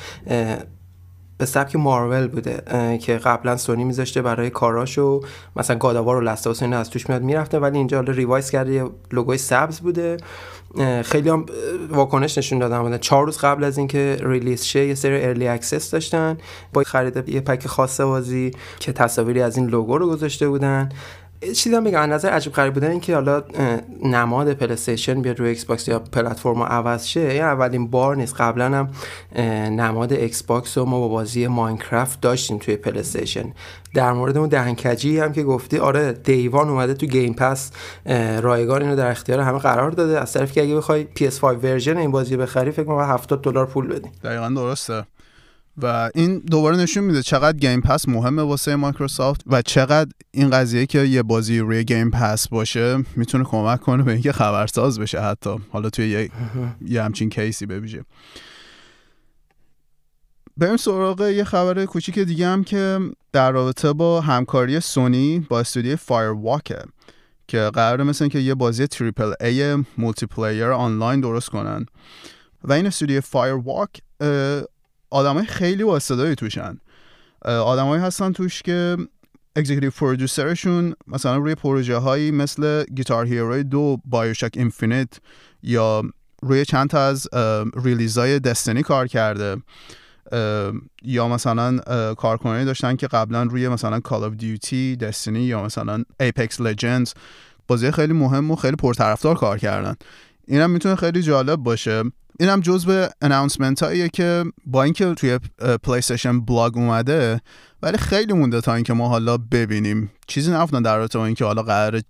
به 1.37 1.45
سبک 1.45 1.75
مارول 1.75 2.27
بوده 2.27 2.97
که 2.97 3.17
قبلا 3.17 3.57
سونی 3.57 3.83
میذاشته 3.83 4.21
برای 4.21 4.49
کاراشو 4.49 5.21
مثلا 5.55 5.77
God 5.77 5.92
of 5.92 6.01
War 6.01 6.15
و 6.15 6.21
Last 6.21 6.42
of 6.42 6.53
Us 6.53 6.63
از 6.63 6.89
توش 6.89 7.09
میاد 7.09 7.21
می‌رفته 7.21 7.59
ولی 7.59 7.77
اینجا 7.77 7.99
revise 7.99 8.49
کرده 8.49 8.73
یه 8.73 8.85
لوگوی 9.11 9.37
سبز 9.37 9.79
بوده. 9.79 10.17
خیلی 11.03 11.29
هم 11.29 11.45
واکنش 11.89 12.37
نشون 12.37 12.59
دادن. 12.59 12.81
بودن 12.81 12.97
چهار 12.97 13.25
روز 13.25 13.37
قبل 13.37 13.63
از 13.63 13.77
اینکه 13.77 14.17
release 14.21 14.63
شه 14.63 14.87
یه 14.87 14.95
سری 14.95 15.23
early 15.23 15.47
access 15.47 15.91
داشتن. 15.91 16.37
با 16.73 16.83
خرید 16.83 17.29
یه 17.29 17.41
pack 17.41 17.67
خاص 17.67 18.01
بازی 18.01 18.51
که 18.79 18.93
تصاویری 18.93 19.41
از 19.41 19.57
این 19.57 19.67
لوگو 19.67 19.97
رو 19.97 20.09
گذاشته 20.09 20.49
بودن. 20.49 20.89
چیزی 21.55 21.75
هم 21.75 21.83
بگم 21.83 21.99
نظر 21.99 22.29
عجیب 22.29 22.53
غریب 22.53 22.73
بودن 22.73 22.91
این 22.91 22.99
که 22.99 23.13
حالا 23.13 23.43
نماد 24.03 24.53
Play 24.53 25.15
بیاد 25.15 25.39
روی 25.39 25.49
Xbox 25.49 25.87
یا 25.87 25.99
پلتفرم 25.99 26.63
عوض 26.63 27.05
شه 27.05 27.19
این 27.19 27.41
اولین 27.41 27.87
بار 27.87 28.15
نیست. 28.15 28.35
قبلا 28.41 28.65
هم 28.65 28.89
نماد 29.75 30.13
Xbox 30.13 30.77
رو 30.77 30.85
ما 30.85 30.99
با 30.99 31.07
بازی 31.07 31.47
Minecraft 31.47 32.21
داشتیم 32.21 32.57
توی 32.57 32.75
Play 32.75 33.03
در 33.93 34.13
مورد 34.13 34.37
اون 34.37 34.49
دهنکجی 34.49 35.19
هم 35.19 35.33
که 35.33 35.43
گفتی 35.43 35.77
آره 35.77 36.13
day 36.13 36.41
one 36.41 36.69
اومده 36.69 36.93
تو 36.93 37.05
Game 37.05 37.33
Pass 37.33 37.71
رایگان 38.41 38.81
اینو 38.81 38.95
در 38.95 39.11
اختیار 39.11 39.39
همه 39.39 39.59
قرار 39.59 39.91
داده. 39.91 40.19
از 40.19 40.33
طرفی 40.33 40.53
که 40.53 40.61
اگه 40.61 40.75
بخوای 40.75 41.07
PS5 41.19 41.43
version 41.43 41.97
این 41.97 42.11
بازی 42.11 42.37
بخری 42.37 42.71
فکر 42.71 42.83
کنم 42.83 42.99
70 42.99 43.41
دلار 43.41 43.65
پول 43.65 43.87
بدی. 43.87 44.09
دقیقا 44.23 44.49
درسته. 44.49 45.05
و 45.81 46.09
این 46.15 46.39
دوباره 46.39 46.77
نشون 46.77 47.03
میده 47.03 47.21
چقدر 47.21 47.57
Game 47.57 47.81
Pass 47.81 48.07
مهمه 48.07 48.41
واسه 48.41 48.75
مایکروسافت 48.75 49.41
و 49.47 49.61
چقدر 49.61 50.11
این 50.31 50.49
قضیه 50.49 50.85
که 50.85 50.99
یه 50.99 51.23
بازی 51.23 51.59
روی 51.59 51.83
Game 51.83 52.11
Pass 52.11 52.47
باشه 52.47 53.03
می‌تونه 53.15 53.43
کمک 53.43 53.79
کنه 53.79 54.03
به 54.03 54.11
اینکه 54.11 54.31
خبرساز 54.31 54.99
بشه 54.99 55.21
حتی. 55.21 55.55
حالا 55.71 55.89
توی 55.89 56.09
یه, 56.09 56.29
یه 56.95 57.03
همچین 57.03 57.29
case 57.29 57.58
ی 57.58 57.65
ببیشه. 57.65 58.05
بریم 60.57 60.77
سراغ 60.77 61.21
یه 61.21 61.43
خبر 61.43 61.85
کوچیک 61.85 62.19
دیگه 62.19 62.47
هم 62.47 62.63
که 62.63 62.99
در 63.31 63.51
رابطه 63.51 63.93
با 63.93 64.21
همکاری 64.21 64.79
سونی 64.79 65.39
با 65.49 65.59
استودیو 65.59 65.95
Firewalk 65.95 66.29
ه 66.29 66.79
که 67.47 67.71
قرار 67.73 68.03
مثل 68.03 68.27
که 68.27 68.39
یه 68.39 68.55
بازی 68.55 68.87
triple 68.87 69.33
A 69.41 69.83
multiplayer 69.97 70.67
آنلاین 70.67 71.21
درست 71.21 71.49
کنن. 71.49 71.85
و 72.63 72.73
این 72.73 72.85
استودیو 72.85 73.21
Firewalk 73.21 73.89
آدمای 75.13 75.45
خیلی 75.45 75.83
با 75.83 75.95
استعدادی 75.95 76.35
توشن. 76.35 76.77
آدمایی 77.45 78.03
هستن 78.03 78.31
توش 78.31 78.61
که 78.61 78.97
executive 79.55 79.91
producer 79.91 80.61
شون 80.61 80.95
مثلا 81.07 81.37
روی 81.37 81.55
پروژه 81.55 81.97
هایی 81.97 82.31
مثل 82.31 82.83
Guitar 82.83 83.25
Hero 83.25 83.56
ی 83.56 83.63
دو 83.63 83.97
BioShock 84.05 84.51
Infinite 84.55 85.09
یا 85.63 86.03
روی 86.41 86.65
چند 86.65 86.89
تا 86.89 87.05
از 87.05 87.27
release 87.83 88.39
ای 88.39 88.45
Destiny 88.45 88.83
کار 88.83 89.07
کرده. 89.07 89.57
یا 91.03 91.27
مثلا 91.27 91.77
کارکنانی 92.13 92.65
داشتن 92.65 92.95
که 92.95 93.07
قبلا 93.07 93.43
روی 93.43 93.67
مثلا 93.67 93.99
Call 93.99 94.23
of 94.23 94.33
Duty 94.33 94.95
Destiny 94.95 95.39
یا 95.39 95.63
مثلا 95.63 96.03
Apex 96.19 96.61
Legends 96.61 97.13
بازی 97.67 97.91
خیلی 97.91 98.13
مهم 98.13 98.51
و 98.51 98.55
خیلی 98.55 98.75
پرطرفدار 98.75 99.35
کار 99.35 99.57
کردن. 99.57 99.95
اینم 100.47 100.69
می‌تونه 100.69 100.95
خیلی 100.95 101.21
جالب 101.21 101.55
باشه. 101.55 102.03
اینم 102.39 102.59
جزء 102.59 103.07
announcement 103.21 103.83
هاییه 103.83 104.09
که 104.09 104.43
با 104.65 104.83
اینکه 104.83 105.13
توی 105.13 105.39
PlayStation 105.83 106.45
Blog 106.45 106.77
اومده 106.77 107.41
ولی 107.81 107.97
خیلی 107.97 108.33
مونده 108.33 108.61
تا 108.61 108.75
اینکه 108.75 108.93
ما 108.93 109.07
حالا 109.07 109.37
ببینیم. 109.37 110.11
چیزی 110.27 110.51
نگفتن 110.51 110.81
در 110.81 110.97
رابطه 110.97 111.19
با 111.19 111.25
اینکه 111.25 111.45
حالا 111.45 111.63
قرار 111.63 112.01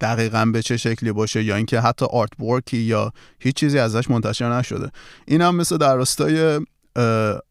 دقیقا 0.00 0.44
به 0.44 0.62
چه 0.62 0.76
شکلی 0.76 1.12
باشه 1.12 1.42
یا 1.44 1.56
اینکه 1.56 1.80
حتی 1.80 2.06
artwork 2.10 2.40
ی 2.40 2.76
یا 2.76 3.12
هیچ 3.40 3.54
چیزی 3.54 3.78
ازش 3.78 4.10
منتشر 4.10 4.58
نشده. 4.58 4.90
این 5.26 5.42
هم 5.42 5.56
مثل 5.56 5.76
در 5.76 5.96
راستای 5.96 6.60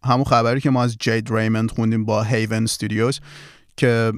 همون 0.03 0.23
خبری 0.27 0.61
که 0.61 0.69
ما 0.69 0.83
از 0.83 0.97
Jade 0.99 1.33
Raymond 1.33 1.71
خوندیم 1.71 2.05
با 2.05 2.23
Haven 2.23 2.63
Studios 2.63 3.19
که 3.77 4.13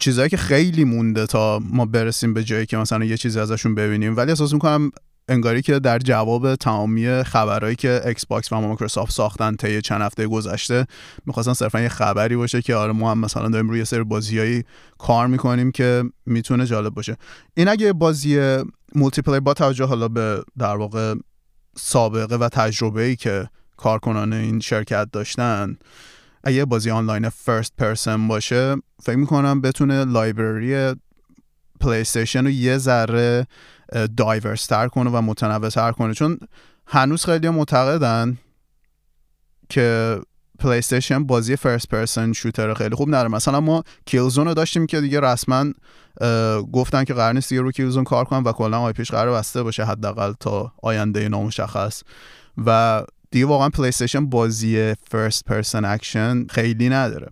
چیزهایی 0.00 0.30
که 0.30 0.36
خیلی 0.36 0.84
مونده 0.84 1.26
تا 1.26 1.58
ما 1.58 1.86
برسیم 1.86 2.34
به 2.34 2.44
جایی 2.44 2.66
که 2.66 2.76
مثلا 2.76 3.04
یه 3.04 3.16
چیزی 3.16 3.40
ازشون 3.40 3.74
ببینیم. 3.74 4.16
ولی 4.16 4.30
احساس 4.30 4.52
می‌کنم 4.52 4.90
انگاری 5.30 5.62
که 5.62 5.78
در 5.78 5.98
جواب 5.98 6.54
تمامی 6.54 7.22
خبرهایی 7.22 7.76
که 7.76 8.00
Xbox 8.06 8.52
و 8.52 8.60
مایکروسافت 8.60 9.12
ساختن 9.12 9.56
طی 9.56 9.80
چند 9.80 10.02
هفته 10.02 10.26
گذشته 10.26 10.86
می‌خواستن 11.26 11.52
صرفا 11.52 11.80
یه 11.80 11.88
خبری 11.88 12.36
باشه 12.36 12.62
که 12.62 12.74
آره 12.74 12.92
ما 12.92 13.10
هم 13.10 13.18
مثلا 13.18 13.48
داریم 13.48 13.68
روی 13.68 13.84
سری 13.84 14.04
بازیایی 14.04 14.64
کار 14.98 15.26
می‌کنیم 15.26 15.72
که 15.72 16.04
می‌تونه 16.26 16.66
جالب 16.66 16.94
باشه. 16.94 17.16
این 17.54 17.68
اگه 17.68 17.92
بازی 17.92 18.58
multiplayer 18.94 19.40
با 19.40 19.54
توجه 19.54 19.84
حالا 19.84 20.08
به 20.08 20.42
در 20.58 20.76
واقع 20.76 21.14
سابقه 21.76 22.36
و 22.36 22.48
تجربه 22.48 23.02
ای 23.02 23.16
که 23.16 23.48
کارکنان 23.76 24.32
این 24.32 24.60
شرکت 24.60 25.08
داشتن 25.12 25.76
اگه 26.44 26.64
بازی 26.64 26.90
آنلاین 26.90 27.28
first 27.28 27.72
person 27.78 28.28
باشه 28.28 28.76
فکر 29.02 29.16
می‌کنم 29.16 29.60
بتونه 29.60 30.04
library 30.04 30.94
Play 31.80 32.04
رو 32.34 32.50
یه 32.50 32.78
ذره 32.78 33.46
diverse 34.16 34.66
تر 34.66 34.88
کنه 34.88 35.10
و 35.10 35.20
متنوع 35.20 35.68
تر 35.68 35.92
کنه. 35.92 36.14
چون 36.14 36.38
هنوز 36.86 37.24
خیلی 37.24 37.48
معتقدن 37.48 38.38
که 39.68 40.18
PlayStation 40.58 41.24
بازی 41.24 41.56
first 41.56 41.88
person 41.88 42.32
shooter 42.32 42.74
خیلی 42.74 42.94
خوب 42.94 43.08
نداره 43.08 43.28
مثلا 43.28 43.60
ما 43.60 43.82
Killzone 44.06 44.46
رو 44.46 44.54
داشتیم 44.54 44.86
که 44.86 45.00
دیگه 45.00 45.20
رسما 45.20 45.66
گفتن 46.72 47.04
که 47.04 47.14
قرار 47.14 47.32
نیست 47.32 47.48
دیگه 47.48 47.60
رو 47.60 47.72
Killzone 47.72 48.04
کار 48.04 48.24
کنن 48.24 48.42
و 48.42 48.52
کلا 48.52 48.80
IP 48.80 48.92
ش 48.92 49.10
قرار 49.10 49.38
بسته 49.38 49.62
باشه 49.62 49.84
حداقل 49.84 50.32
تا 50.40 50.72
آینده 50.82 51.28
نامشخص. 51.28 52.02
و 52.66 53.02
دیگه 53.30 53.46
واقعا 53.46 53.68
PlayStation 53.68 54.26
بازی 54.26 54.94
first 55.10 55.44
person 55.44 55.84
اکشن 55.84 56.46
خیلی 56.46 56.88
نداره. 56.88 57.28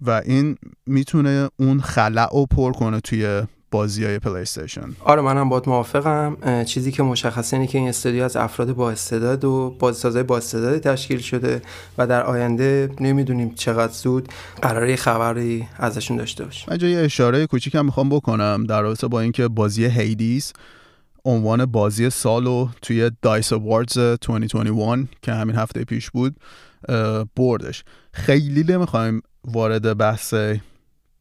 و 0.00 0.10
این 0.10 0.56
می‌تونه 0.86 1.48
اون 1.56 1.80
خلأ 1.80 2.28
رو 2.32 2.46
پر 2.46 2.72
کنه 2.72 3.00
توی 3.00 3.42
بازی 3.76 4.04
های 4.04 4.18
PlayStation 4.18 4.96
آره 5.04 5.22
منم 5.22 5.48
باید 5.48 5.68
موافقم. 5.68 6.36
چیزی 6.64 6.92
که 6.92 7.02
مشخصه 7.02 7.56
اینه 7.56 7.66
که 7.66 7.78
این 7.78 7.88
استودیو 7.88 8.24
از 8.24 8.36
افراد 8.36 8.72
با 8.72 8.90
استعداد 8.90 9.44
و 9.44 9.76
بازیسازای 9.78 10.22
با 10.22 10.36
استعداد 10.36 10.78
تشکیل 10.78 11.18
شده 11.18 11.62
و 11.98 12.06
در 12.06 12.22
آینده 12.22 12.90
نمی‌دونیم 13.00 13.54
چقدر 13.54 13.92
زود 13.92 14.28
قراره 14.62 14.96
خبری 14.96 15.68
ازشون 15.78 16.16
داشته 16.16 16.44
باشیم 16.44 16.68
من 16.70 16.90
یه 16.90 16.98
اشاره 16.98 17.46
کوچیکم 17.46 17.84
می‌خوام 17.84 18.08
بکنم 18.08 18.64
در 18.68 18.82
رابطه 18.82 19.08
با 19.08 19.20
اینکه 19.20 19.48
بازی 19.48 19.84
Hades 19.84 20.52
عنوان 21.24 21.66
بازی 21.66 22.10
سالو 22.10 22.68
توی 22.82 23.10
DICE 23.22 23.52
Awards 23.52 23.98
2021 23.98 25.08
که 25.22 25.32
همین 25.32 25.56
هفته 25.56 25.84
پیش 25.84 26.10
بود 26.10 26.36
بردش. 27.36 27.84
خیلی 28.12 28.64
نمی‌خوایم 28.72 29.22
وارد 29.44 29.96
بحث 29.96 30.34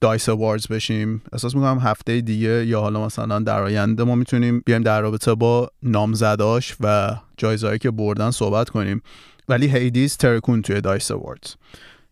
دایس 0.01 0.29
اواردز 0.29 0.67
بشیم. 0.67 1.21
احساس 1.33 1.55
می‌کنم 1.55 1.79
هفته 1.79 2.21
دیگه 2.21 2.65
یا 2.65 2.81
حالا 2.81 3.05
مثلا 3.05 3.39
در 3.39 3.63
آینده 3.63 4.03
ما 4.03 4.15
می‌تونیم 4.15 4.63
بیایم 4.65 4.81
در 4.81 5.01
رابطه 5.01 5.35
با 5.35 5.69
نامزداش 5.83 6.75
و 6.79 7.15
جایزهایی 7.37 7.79
که 7.79 7.91
بردن 7.91 8.31
صحبت 8.31 8.69
کنیم. 8.69 9.01
ولی 9.49 9.67
هیدیز 9.67 10.17
ترکون 10.17 10.61
توی 10.61 10.81
دایس 10.81 11.11
اواردز 11.11 11.55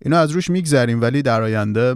اینو 0.02 0.18
از 0.18 0.32
روش 0.32 0.50
میگذریم 0.50 1.02
ولی 1.02 1.22
در 1.22 1.42
آینده 1.42 1.96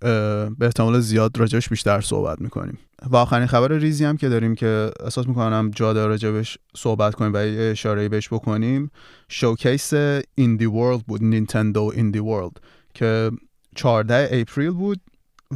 به 0.00 0.50
احتمال 0.60 1.00
زیاد 1.00 1.38
راجبش 1.38 1.68
بیشتر 1.68 2.00
صحبت 2.00 2.40
می‌کنیم. 2.40 2.78
و 3.10 3.16
آخرین 3.16 3.46
خبر 3.46 3.72
ریزی 3.72 4.04
هم 4.04 4.16
که 4.16 4.28
داریم 4.28 4.54
که 4.54 4.90
احساس 5.00 5.28
می‌کنم 5.28 5.70
جا 5.74 5.92
داره 5.92 6.08
راجبش 6.08 6.58
صحبت 6.76 7.14
کنیم 7.14 7.32
و 7.34 7.46
یه 7.46 7.70
اشاره 7.70 8.08
بهش 8.08 8.28
بکنیم 8.28 8.90
showcase 9.28 9.92
Indie 10.34 10.66
World 10.66 11.00
بود 11.00 11.22
Nintendo 11.22 11.92
Indie 11.94 12.18
World 12.18 12.52
که 12.94 13.30
14 13.76 14.28
April 14.32 14.70
بود 14.70 15.00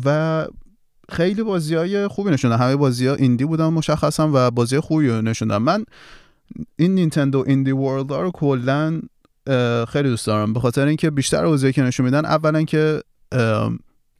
و 0.04 0.46
خیلی 1.08 1.42
بازی 1.42 1.74
های 1.74 2.08
خوبی 2.08 2.30
نشون 2.30 2.48
دادن 2.48 2.58
همه 2.58 2.76
بازی 2.76 3.06
ها 3.06 3.14
indie 3.14 3.44
بودن 3.44 3.66
مشخصا 3.66 4.30
و 4.32 4.50
بازی 4.50 4.80
خوبی 4.80 5.08
نشون 5.08 5.38
دادن 5.38 5.56
من 5.56 5.84
این 6.76 6.94
Nintendo 6.94 7.44
Indie 7.46 7.70
World 7.70 8.10
ها 8.10 8.22
رو 8.22 8.30
کلا 8.30 9.00
خیلی 9.88 10.08
دوست 10.08 10.26
دارم. 10.26 10.52
به 10.52 10.60
خاطر 10.60 10.86
اینکه 10.86 11.10
بیشتر 11.10 11.46
بازی 11.46 11.72
که 11.72 11.82
نشون 11.82 12.06
میدن 12.06 12.24
اولا 12.24 12.62
که 12.62 13.02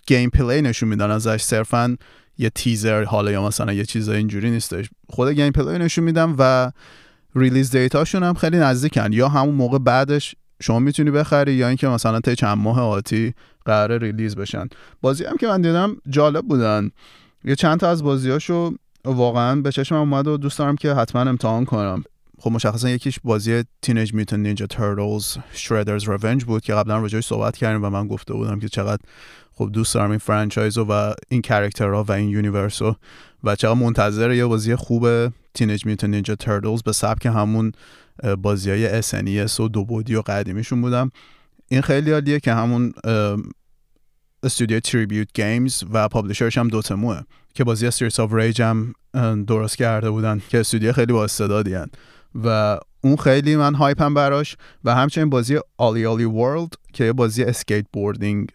gameplay 0.07 0.63
نشون 0.63 0.89
میدن 0.89 1.11
ازش. 1.11 1.43
صرفا 1.43 1.97
یه 2.39 2.51
تیزر 2.51 3.05
حالا 3.05 3.31
یا 3.31 3.47
مثلا 3.47 3.73
یه 3.73 3.85
چیز 3.85 4.09
اینجوری 4.09 4.51
نیستش. 4.51 4.91
خود 5.09 5.29
gameplay 5.29 5.79
نشون 5.79 6.05
میدن 6.05 6.35
و 6.39 6.71
release 7.35 7.71
date 7.71 7.97
اشون 7.97 8.23
هم 8.23 8.35
خیلی 8.35 8.57
نزدیکن. 8.57 9.13
یا 9.13 9.29
همون 9.29 9.55
موقع 9.55 9.79
بعدش 9.79 10.35
شما 10.61 10.79
می‌تونی 10.79 11.11
بخری 11.11 11.53
یا 11.53 11.69
اینکه 11.69 11.89
مثلا 11.89 12.21
تا 12.21 12.35
چند 12.35 12.59
ماه 12.59 12.81
آتی 12.81 13.35
قرار 13.65 13.99
release 13.99 14.37
بشن. 14.37 14.69
بازی 15.01 15.25
هم 15.25 15.37
که 15.37 15.47
من 15.47 15.61
دیدم 15.61 15.97
جالب 16.09 16.45
بودن. 16.45 16.91
یه 17.45 17.55
چند 17.55 17.81
تا 17.81 17.89
از 17.89 18.03
بازیاشو 18.03 18.75
واقعا 19.05 19.61
به 19.61 19.73
چشمم 19.73 19.99
اومد 19.99 20.27
و 20.27 20.37
دوست 20.37 20.59
دارم 20.59 20.77
که 20.77 20.95
حتما 20.95 21.21
امتحان 21.21 21.65
کنم. 21.65 22.05
خب 22.39 22.51
مشخصا 22.51 22.91
یکیش 22.91 23.19
بازی 23.25 23.65
Teenage 23.83 24.15
Mutant 24.15 24.43
Ninja 24.43 24.67
Turtles 24.67 25.37
Shredder's 25.53 26.09
Revenge 26.09 26.45
بود 26.45 26.63
که 26.63 26.75
قبلا 26.75 26.99
راجعش 26.99 27.27
صحبت 27.27 27.57
کردیم 27.57 27.85
و 27.85 27.91
من 27.91 28.09
گفته 28.09 28.35
بودم 28.35 28.61
که 28.61 28.69
چقدر 28.69 29.03
خب 29.53 29.71
دوست 29.73 29.95
دارم 29.95 30.11
این 30.11 30.19
franchise 30.19 30.79
و 30.79 31.15
این 31.29 31.43
کاراکترها 31.43 32.05
و 32.05 32.13
این 32.13 32.29
universe 32.29 32.83
و 33.45 33.57
چقدر 33.57 33.75
منتظر 33.75 34.33
یه 34.33 34.47
بازی 34.47 34.75
خوب 34.75 35.29
Teenage 35.55 35.87
Mutant 35.87 36.11
Ninja 36.11 36.35
Turtles 36.35 36.83
به 36.83 36.93
سبک 36.93 37.27
همون 37.27 37.73
بازی 38.43 38.71
های 38.71 39.03
SNES 39.03 39.61
و 39.61 39.69
دو 39.69 39.85
بعدی 39.85 40.15
و 40.15 40.23
قدیمیشون 40.23 40.83
بودم. 40.83 41.11
این 41.69 41.81
خیلی 41.81 42.11
عالیه 42.11 42.41
که 42.41 42.55
همون 42.55 42.93
استودیو 44.43 44.81
Tribute 44.81 45.29
Games 45.35 45.85
و 45.93 46.09
publisher 46.09 46.50
ش 46.50 46.59
هم 46.59 46.69
Dotemu 46.69 47.13
ه 47.13 47.21
که 47.55 47.65
بازی 47.65 47.87
Streets 47.87 48.21
of 48.21 48.33
Rage 48.33 48.63
هم 48.63 48.95
درست 49.47 49.77
کرده 49.77 50.11
بودن 50.11 50.43
که 50.49 50.61
استودیو 50.61 50.93
خیلی 50.93 51.13
با 51.13 51.25
استعدادی 51.25 51.79
و 52.45 52.79
اون 53.01 53.17
خیلی 53.17 53.57
من 53.57 53.75
hype 53.75 54.07
م 54.07 54.15
براش 54.15 54.57
و 54.85 54.95
همچنین 54.95 55.31
بازی 55.31 55.59
OlliOlli 55.79 56.07
World 56.07 56.75
که 56.93 57.05
یه 57.05 57.13
بازی 57.13 57.45
skateboarding 57.45 58.49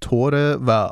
توره 0.00 0.56
و 0.66 0.88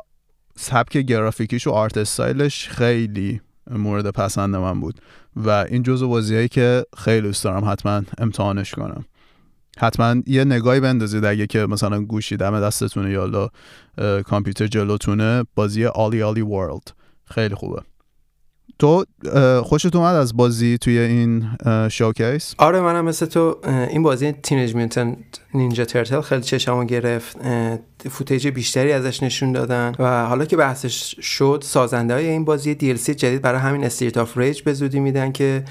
سبک 0.57 0.97
گرافیکیش 0.97 1.67
و 1.67 1.71
art 1.71 1.97
style 1.97 2.48
ش 2.48 2.69
خیلی 2.69 3.41
مورد 3.69 4.09
پسند 4.09 4.55
من 4.55 4.79
بود. 4.79 5.01
و 5.35 5.49
این 5.49 5.83
جزو 5.83 6.09
بازیهایی 6.09 6.47
که 6.47 6.85
خیلی 6.97 7.27
دوست 7.27 7.43
دارم 7.43 7.71
حتما 7.71 8.01
امتحانش 8.17 8.71
کنم. 8.71 9.05
حتما 9.77 10.15
یه 10.27 10.43
نگاهی 10.43 10.79
بندازید 10.79 11.25
اگه 11.25 11.47
که 11.47 11.65
مثلا 11.65 12.01
گوشی 12.01 12.37
دم 12.37 12.61
دستتونه 12.61 13.11
یا 13.11 13.49
کامپیوتر 14.21 14.67
جلوتونه 14.67 15.43
بازی 15.55 15.85
OlliOlli 15.85 16.23
World 16.23 16.91
خیلی 17.25 17.55
خوبه. 17.55 17.81
تو 18.79 19.05
خوشت 19.63 19.95
اومد 19.95 20.15
از 20.15 20.37
بازی 20.37 20.77
توی 20.77 20.99
این 20.99 21.49
showcase؟ 21.91 22.55
آره 22.57 22.79
منم 22.79 23.05
مثل 23.05 23.25
تو 23.25 23.57
این 23.65 24.03
بازی 24.03 24.31
Teenage 24.31 24.75
Mutant 24.75 25.17
Ninja 25.53 25.85
Turtle 25.85 26.21
خیلی 26.21 26.41
چشمو 26.41 26.85
گرفت. 26.85 27.37
footage 28.09 28.47
بیشتری 28.47 28.91
ازش 28.91 29.23
نشون 29.23 29.51
دادن 29.51 29.95
و 29.99 30.25
حالا 30.25 30.45
که 30.45 30.57
بحثش 30.57 31.15
شد 31.21 31.63
سازنده 31.65 32.13
های 32.13 32.27
این 32.27 32.45
بازی 32.45 32.75
DLC 32.75 33.09
جدید 33.09 33.41
برای 33.41 33.59
همین 33.59 33.83
Streets 33.83 34.17
of 34.17 34.37
Rage 34.37 34.61
به 34.61 34.73
زودی 34.73 34.99
میدن 34.99 35.31
که 35.31 35.63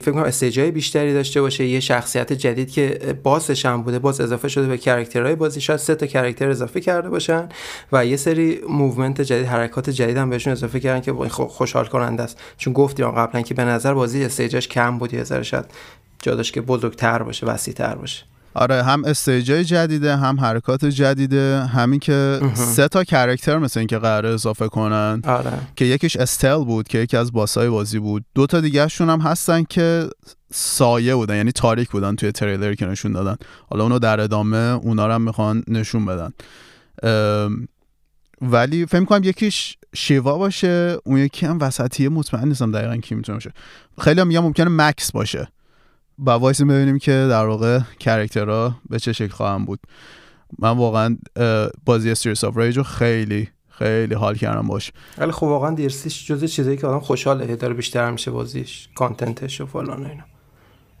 فکر 0.00 0.12
کنم 0.12 0.22
stage 0.22 0.62
ای 0.62 0.70
بیشتری 0.70 1.14
داشته 1.14 1.40
باشه. 1.40 1.66
یه 1.66 1.80
شخصیت 1.80 2.32
جدید 2.32 2.70
که 2.70 3.16
boss 3.22 3.51
ش 3.51 3.66
هم 3.66 3.82
بوده 3.82 3.98
باز 3.98 4.20
اضافه 4.20 4.48
شده 4.48 4.66
به 4.66 4.78
character 4.78 5.24
های 5.24 5.34
بازی. 5.34 5.60
شاید 5.60 5.78
سه 5.78 5.94
تا 5.94 6.06
character 6.06 6.50
اضافه 6.50 6.80
کرده 6.80 7.08
باشن 7.08 7.48
و 7.92 8.06
یه 8.06 8.16
سری 8.16 8.60
movement 8.68 9.20
جدید 9.20 9.46
حرکات 9.46 9.90
جدید 9.90 10.16
هم 10.16 10.30
بهشون 10.30 10.52
اضافه 10.52 10.80
کردن 10.80 11.00
که 11.00 11.12
خوشحال 11.28 11.86
کننده 11.86 12.22
است. 12.22 12.40
چون 12.56 12.72
گفتیم 12.72 13.10
قبلا 13.10 13.42
که 13.42 13.54
به 13.54 13.64
نظر 13.64 13.94
بازی 13.94 14.24
stage 14.24 14.55
اش 14.55 14.68
کم 14.68 14.98
بود. 14.98 15.14
یه 15.14 15.24
ذره 15.24 15.42
شاید 15.42 15.64
جا 16.22 16.42
که 16.42 16.60
بزرگتر 16.60 17.22
باشه 17.22 17.46
وسیع‌تر 17.46 17.94
باشه. 17.94 18.29
آره 18.54 18.82
هم 18.82 19.04
استیجای 19.04 19.64
جدیده 19.64 20.16
هم 20.16 20.40
حرکات 20.40 20.84
جدیده 20.84 21.64
همین 21.64 22.00
که 22.00 22.40
سه 22.54 22.88
تا 22.88 23.04
کرکتر 23.04 23.58
مثل 23.58 23.80
اینکه 23.80 23.98
قرار 23.98 24.26
اضافه 24.26 24.68
کنن. 24.68 25.22
آره. 25.24 25.52
که 25.76 25.84
یکیش 25.84 26.16
استل 26.16 26.64
بود 26.64 26.88
که 26.88 26.98
یکی 26.98 27.16
از 27.16 27.32
باسای 27.32 27.68
بازی 27.68 27.98
بود. 27.98 28.24
دو 28.34 28.46
تا 28.46 28.60
دیگه 28.60 28.86
هم 29.00 29.20
هستن 29.20 29.62
که 29.62 30.08
سایه 30.52 31.14
بودن 31.14 31.36
یعنی 31.36 31.52
تاریک 31.52 31.90
بودن 31.90 32.16
توی 32.16 32.32
تریلر 32.32 32.74
که 32.74 32.86
نشون 32.86 33.12
دادن. 33.12 33.36
حالا 33.70 33.82
اونو 33.82 33.98
در 33.98 34.20
ادامه 34.20 34.56
اونا 34.56 35.06
رو 35.06 35.12
هم 35.12 35.22
می‌خوان 35.22 35.64
نشون 35.68 36.06
بدن. 36.06 36.32
ولی 38.42 38.86
فکر 38.86 39.04
کنم 39.04 39.24
یکیش 39.24 39.76
شیوا 39.94 40.38
باشه 40.38 40.96
اون 41.04 41.18
یکی 41.18 41.46
هم 41.46 41.58
وسطیه 41.60 42.08
مطمئن 42.08 42.48
نیستم 42.48 42.72
دقیقا 42.72 42.96
کی 42.96 43.14
می‌تونه 43.14 43.36
باشه. 43.36 43.52
خیلی 44.00 44.20
هم 44.20 44.28
ممکنه 44.28 44.68
Max 44.70 45.12
باشه. 45.12 45.48
باید 46.22 46.38
وایسیم 46.38 46.62
ببینیم 46.62 46.98
که 46.98 47.26
در 47.30 47.46
واقع 47.46 47.80
character 47.98 48.72
ها 48.72 48.80
به 48.90 48.98
چه 48.98 49.12
شکل 49.12 49.32
خواهند 49.32 49.64
بود. 49.64 49.80
من 50.58 50.70
واقعا 50.70 51.18
بازی 51.84 52.10
Streets 52.10 52.44
of 52.44 52.56
Rage 52.56 52.76
رو 52.76 52.82
خیلی 52.82 53.48
خیلی 53.68 54.14
حال 54.14 54.34
کردم 54.34 54.66
باش. 54.66 54.92
ولی 55.18 55.32
خب 55.32 55.42
واقعا 55.42 55.74
DLC 55.74 56.26
ش 56.26 56.34
جزو 56.34 56.46
چیزایی 56.46 56.76
که 56.76 56.86
آدم 56.86 57.00
خوشحاله 57.00 57.56
داره 57.56 57.74
بیشتر 57.74 58.10
میشه 58.10 58.30
بازیش 58.30 58.88
content 58.94 59.45
ش 59.45 59.60
و 59.60 59.66
فلان 59.66 60.06
اینا. 60.06 60.24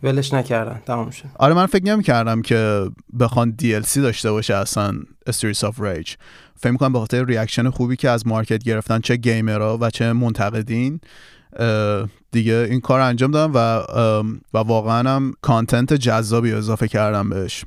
ولش 0.02 0.34
نکردن 0.34 0.82
تمام 0.86 1.10
شد. 1.10 1.28
آره 1.38 1.54
من 1.54 1.66
فکر 1.66 1.84
نمی 1.84 2.02
کردم 2.02 2.42
که 2.42 2.90
بخوان 3.20 3.56
DLC 3.62 3.96
داشته 3.96 4.30
باشه 4.32 4.54
اصلا 4.54 4.94
Streets 5.26 5.64
of 5.64 5.80
Rage 5.80 6.14
فکر 6.56 6.76
کنم 6.76 6.92
به 6.92 6.98
خاطر 6.98 7.24
reaction 7.24 7.70
خوبی 7.70 7.96
که 7.96 8.10
از 8.10 8.26
market 8.26 8.64
گرفتن 8.64 9.00
چه 9.00 9.16
گیمرها 9.16 9.78
و 9.80 9.90
چه 9.90 10.12
منتقدین 10.12 11.00
دیگه 12.32 12.66
این 12.70 12.80
کار 12.80 13.00
انجام 13.00 13.30
دادن 13.30 13.52
و 13.54 13.58
و 14.54 14.58
واقعا 14.58 15.10
هم 15.10 15.34
content 15.42 15.92
جذابی 15.92 16.52
اضافه 16.52 16.88
کردن 16.88 17.28
بهش. 17.30 17.64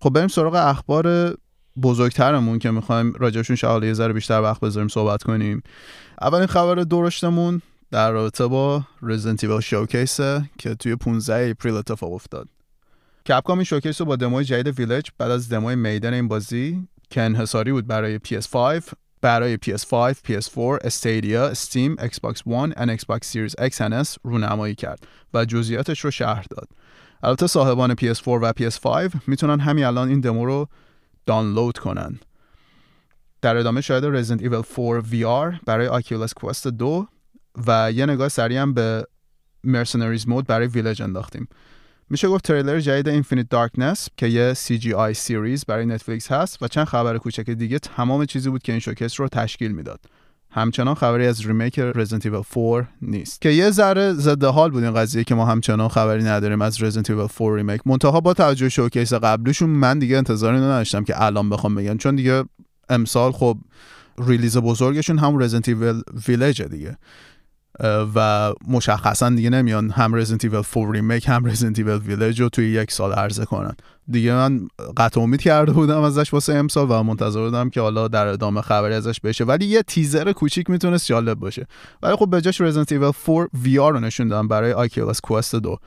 خب 0.00 0.10
بریم 0.10 0.28
سراغ 0.28 0.54
اخبار 0.54 1.36
بزرگترمون 1.82 2.58
که 2.58 2.70
می‌خوایم 2.70 3.12
راجبشون 3.12 3.56
شاید 3.56 3.82
یه 3.82 3.92
ذره 3.92 4.12
بیشتر 4.12 4.42
وقت 4.42 4.60
بذاریم 4.60 4.88
صحبت 4.88 5.22
کنیم. 5.22 5.62
اولین 6.20 6.46
خبر 6.46 6.74
درشتمون 6.74 7.62
در 7.90 8.10
رابطه 8.10 8.46
با 8.46 8.84
Resident 9.02 9.38
Evil 9.38 9.60
showcase 9.60 10.20
که 10.58 10.74
توی 10.78 10.96
15 10.96 11.50
April 11.50 11.74
اتفاق 11.74 12.12
افتاد. 12.12 12.48
Capcom 13.28 13.58
این 13.58 13.64
showcase 13.64 14.00
رو 14.00 14.06
با 14.06 14.16
دموی 14.16 14.44
جدید 14.44 14.80
ویلج 14.80 15.10
بعد 15.18 15.30
از 15.30 15.48
دموی 15.48 15.74
Maiden 15.74 16.14
این 16.14 16.28
بازی 16.28 16.88
که 17.10 17.22
انحصاری 17.22 17.72
بود 17.72 17.86
برای 17.86 18.18
PS5 18.18 18.82
برای 19.24 19.56
PS5, 19.56 20.14
PS4, 20.28 20.86
Stadia, 20.86 21.54
Steam, 21.54 21.96
Xbox 21.98 22.36
One 22.46 22.72
و 22.76 22.96
Xbox 22.96 23.20
Series 23.32 23.54
X 23.60 24.04
S 24.04 24.18
رونمایی 24.24 24.74
کرد 24.74 25.06
و 25.34 25.44
جزئیاتش 25.44 26.00
رو 26.00 26.10
شرح 26.10 26.44
داد. 26.50 26.68
البته 27.22 27.46
صاحبان 27.46 27.94
PS4 27.94 28.26
و 28.26 28.52
PS5 28.52 29.16
می‌تونن 29.26 29.60
همین 29.60 29.84
الان 29.84 30.08
این 30.08 30.20
دمو 30.20 30.46
رو 30.46 30.68
دانلود 31.26 31.78
کنن. 31.78 32.18
در 33.42 33.56
ادامه 33.56 33.80
شاید 33.80 34.04
Resident 34.04 34.40
Evil 34.40 34.76
4 34.76 35.02
VR 35.02 35.64
برای 35.66 36.02
Oculus 36.02 36.30
Quest 36.40 36.66
2 36.66 37.06
و 37.66 37.92
یه 37.92 38.06
نگاه 38.06 38.28
سریع 38.28 38.58
هم 38.58 38.74
به 38.74 39.06
Mercenaries 39.66 40.26
mode 40.26 40.46
برای 40.46 40.66
ویلج 40.66 41.02
انداختیم. 41.02 41.48
میشه 42.10 42.28
گفت 42.28 42.44
تریلر 42.44 42.80
جدید 42.80 43.08
Infinite 43.08 43.48
Darkness 43.48 44.08
که 44.16 44.26
یه 44.26 44.54
CGI 44.54 45.12
series 45.12 45.64
برای 45.64 45.86
نتفلیکس 45.86 46.32
هست 46.32 46.62
و 46.62 46.68
چند 46.68 46.84
خبر 46.84 47.18
کوچک 47.18 47.50
دیگه 47.50 47.78
تمام 47.78 48.24
چیزی 48.24 48.50
بود 48.50 48.62
که 48.62 48.72
این 48.72 48.78
showcase 48.78 49.20
رو 49.20 49.28
تشکیل 49.28 49.72
می‌داد. 49.72 50.00
همچنان 50.50 50.94
خبری 50.94 51.26
از 51.26 51.46
remake 51.46 51.80
Evil 51.80 52.54
4 52.54 52.88
نیست. 53.02 53.40
که 53.40 53.48
یه 53.48 53.70
ذره 53.70 54.12
ضد 54.12 54.44
حال 54.44 54.70
بود 54.70 54.84
این 54.84 54.94
قضیه 54.94 55.24
که 55.24 55.34
ما 55.34 55.46
همچنان 55.46 55.88
خبری 55.88 56.22
نداریم 56.22 56.62
از 56.62 56.78
Evil 56.78 57.38
4 57.38 57.56
remake. 57.56 57.80
منتها 57.86 58.20
با 58.20 58.34
توجه 58.34 58.68
showcase 58.68 59.12
قبلیشون 59.12 59.70
من 59.70 59.98
دیگه 59.98 60.16
انتظاری 60.16 60.56
نداشتم 60.56 61.04
که 61.04 61.22
الان 61.22 61.50
بخوام 61.50 61.74
بگم. 61.74 61.96
چون 61.96 62.16
دیگه 62.16 62.44
امسال 62.88 63.32
خب 63.32 63.58
release 64.18 64.56
بزرگشون 64.56 65.18
هم 65.18 65.48
Evil 65.48 66.02
Village 66.26 66.60
دیگه. 66.60 66.96
و 68.14 68.52
مشخصا 68.68 69.30
دیگه 69.30 69.50
نمیان 69.50 69.90
هم 69.90 70.14
Resident 70.14 70.44
Evil 70.44 70.62
4 70.74 70.92
remake 70.92 71.28
هم 71.28 71.46
Resident 71.46 71.78
Evil 71.78 71.98
Village 71.98 72.40
رو 72.40 72.48
توی 72.48 72.70
یک 72.70 72.92
سال 72.92 73.12
عرضه 73.12 73.44
کنن. 73.44 73.74
دیگه 74.08 74.32
من 74.32 74.68
قطع 74.96 75.20
امید 75.20 75.40
کرده 75.40 75.72
بودم 75.72 76.00
ازش 76.00 76.32
واسه 76.32 76.54
امسال 76.54 76.86
و 76.90 77.02
منتظر 77.02 77.40
بودم 77.40 77.70
که 77.70 77.80
حالا 77.80 78.08
در 78.08 78.26
ادامه 78.26 78.60
خبری 78.60 78.94
ازش 78.94 79.20
بشه. 79.20 79.44
ولی 79.44 79.66
یه 79.66 79.82
تیزر 79.82 80.32
کوچیک 80.32 80.70
می‌تونست 80.70 81.06
جالب 81.06 81.38
باشه. 81.38 81.66
ولی 82.02 82.16
خب 82.16 82.30
به 82.30 82.40
جاش 82.40 82.60
Evil 82.60 83.12
4 83.26 83.48
VR 83.62 83.76
رو 83.76 84.00
نشون 84.00 84.28
دادن 84.28 84.48
برای 84.48 84.72
Oculus 84.72 85.20
Quest 85.20 85.56
2 85.56 85.78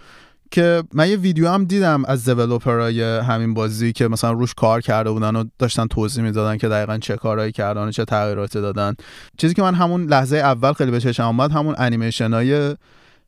که 0.52 0.84
من 0.94 1.10
یه 1.10 1.18
ویدیو 1.18 1.50
هم 1.50 1.66
دیدم 1.66 2.06
از 2.06 2.30
developer 2.30 2.95
ای 2.95 3.02
همین 3.04 3.54
بازی 3.54 3.94
که 3.94 4.08
مثلا 4.08 4.32
روش 4.32 4.54
کار 4.54 4.82
کرده 4.82 5.12
بودن 5.12 5.36
و 5.36 5.44
داشتن 5.60 5.88
توضیح 5.88 6.24
می‌دادن 6.24 6.58
که 6.58 6.68
دقیقا 6.68 6.98
چه 6.98 7.16
کارهایی 7.16 7.52
کردن 7.52 7.88
و 7.88 7.92
چه 7.92 8.06
تغییراتی 8.06 8.62
دادن. 8.62 8.94
چیزی 9.38 9.54
که 9.54 9.62
من 9.62 9.76
همون 9.76 10.06
لحظه 10.06 10.38
اول 10.38 10.74
خیلی 10.74 10.92
به 10.92 11.00
چشم 11.00 11.24
اومد 11.24 11.52
همون 11.52 11.76
انیمیشن 11.78 12.34
های 12.34 12.76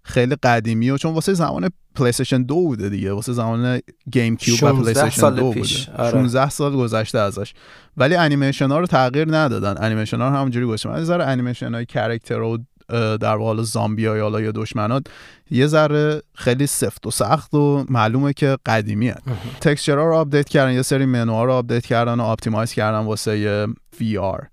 خیلی 0.03 0.35
قدیمی 0.43 0.89
و 0.89 0.97
چون 0.97 1.13
واسه 1.13 1.33
زمان 1.33 1.69
پلی 1.95 2.11
2 2.43 2.55
بوده 2.55 2.89
دیگه 2.89 3.13
واسه 3.13 3.33
زمان 3.33 3.79
GameCube 4.11 4.63
و 4.63 4.83
پلی 4.83 4.93
2 4.93 5.31
بوده. 5.31 5.63
16 5.63 6.39
آره. 6.39 6.49
سال 6.49 6.75
گذشته 6.75 7.19
ازش. 7.19 7.53
ولی 7.97 8.15
انیمیشن 8.15 8.67
ها 8.71 8.79
رو 8.79 8.85
تغییر 8.85 9.37
ندادن. 9.37 9.75
انیمیشن 9.85 10.17
ها 10.21 10.29
رو 10.29 10.35
همونجوری 10.35 10.65
گذاشتن. 10.65 10.89
از 10.89 11.01
نظر 11.01 11.21
انیمیشن 11.21 11.73
های 11.73 11.85
character 11.85 12.41
و 12.41 12.57
در 12.91 13.35
واقع 13.35 13.61
زامبی 13.61 14.05
های 14.05 14.19
حالا 14.19 14.41
یا 14.41 14.51
دشمنات 14.51 15.03
یه 15.51 15.67
ذره 15.67 16.21
خیلی 16.35 16.67
سفت 16.67 17.07
و 17.07 17.11
سخت 17.11 17.53
و 17.53 17.85
معلومه 17.89 18.33
که 18.33 18.57
قدیمی 18.65 19.09
هست 19.09 19.21
texture 19.61 20.00
ها 20.00 20.05
رو 20.05 20.15
آپدیت 20.15 20.49
کردن 20.49 20.73
یه 20.73 20.81
سری 20.81 21.05
منوها 21.05 21.43
رو 21.43 21.53
آپدیت 21.53 21.85
کردن 21.85 22.19
و 22.19 22.23
optimize 22.23 22.73
کردن 22.73 22.99
واسه 22.99 23.67
VR 23.99 24.45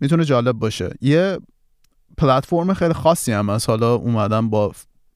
می‌تونه 0.00 0.24
جالب 0.24 0.52
باشه. 0.52 0.90
یه 1.00 1.38
پلتفرم 2.18 2.74
خیلی 2.74 2.94
خاصی 2.94 3.32
هم 3.32 3.50
هست. 3.50 3.68
حالا 3.68 3.94
اومدن 3.94 4.50
با 4.50 4.72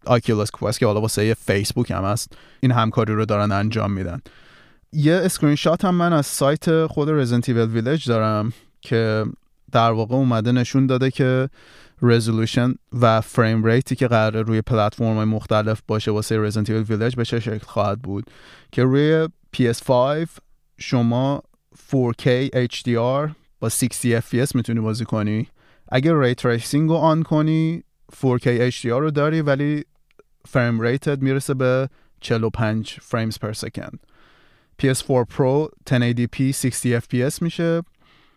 Oculus 0.07 0.51
Quest 0.51 0.79
که 0.79 0.87
حالا 0.87 1.01
واسه 1.01 1.35
فیسبوک 1.35 1.91
هم 1.91 2.05
هست. 2.05 2.33
این 2.61 2.73
همکاری 2.73 3.14
رو 3.14 3.25
دارن 3.25 3.53
انجام 3.53 3.93
میدن. 3.93 4.21
یه 4.93 5.14
اسکرین 5.14 5.55
شات 5.55 5.85
هم 5.85 5.95
من 5.95 6.12
از 6.12 6.27
سایت 6.27 6.87
خود 6.87 7.11
Resident 7.11 7.49
Village 7.49 8.09
دارم 8.09 8.53
که 8.81 9.25
در 9.73 9.91
واقع 9.91 10.14
اومده 10.14 10.53
نشون 10.53 10.87
داده 10.87 11.11
که 11.11 11.49
resolution 12.03 12.75
و 13.01 13.21
frame 13.21 13.64
rate 13.64 13.90
ی 13.90 13.97
که 13.97 14.09
قرار 14.09 14.43
روی 14.43 14.63
پلتفرم 14.63 15.25
مختلف 15.25 15.83
باشه 15.87 16.11
واسه 16.11 16.51
Resident 16.51 16.67
Evil 16.67 16.89
Village 16.89 17.17
به 17.17 17.25
چه 17.25 17.41
شکل 17.41 17.67
خواهد 17.67 18.03
بود. 18.03 18.25
که 18.73 18.83
روی 18.83 19.29
PS5 19.57 20.29
شما 20.79 21.43
4K 21.91 22.49
HDR 22.67 23.31
با 23.61 23.69
60 23.69 24.21
FPS 24.21 24.55
می‌تونی 24.55 24.81
بازی 24.81 25.05
کنی. 25.05 25.49
اگر 25.89 26.21
ray 26.21 26.35
tracing 26.35 26.90
رو 26.91 26.97
on 26.97 27.23
کنی 27.23 27.83
4K 28.23 28.73
HDR 28.73 28.85
رو 28.85 29.11
داری 29.11 29.41
ولی 29.41 29.85
فریم 30.49 30.81
ریتت 30.81 31.23
می‌رسه 31.23 31.55
به 31.55 31.89
45 32.21 32.99
frames 33.11 33.35
per 33.35 33.53
second. 33.53 33.99
PS4 34.83 35.25
Pro 35.37 35.69
1080p 35.91 36.53
60 36.53 36.99
FPS 36.99 37.43
میشه. 37.43 37.83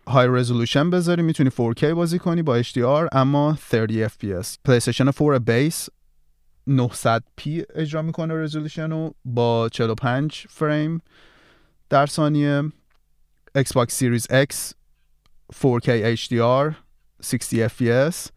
های 0.06 0.28
رزولوشن 0.30 0.90
بذاری 0.90 1.22
می‌تونی 1.22 1.50
4K 1.50 1.84
بازی 1.84 2.18
کنی 2.18 2.42
با 2.42 2.62
HDR 2.62 3.08
اما 3.12 3.58
30 3.70 4.08
FPS 4.08 4.46
پلیستیشن 4.64 5.10
4 5.10 5.38
بیس 5.38 5.88
900p 6.70 7.62
اجرا 7.74 8.02
می‌کنه 8.02 8.34
رزولوشن 8.34 8.90
رو 8.90 9.14
با 9.24 9.68
45 9.68 10.46
فریم 10.48 11.02
در 11.90 12.06
ثانیه. 12.06 12.62
Xbox 13.58 13.86
Series 13.86 14.26
X 14.30 14.72
4K 15.54 16.16
HDR 16.16 16.74
60 17.22 17.68
FPS 17.68 18.28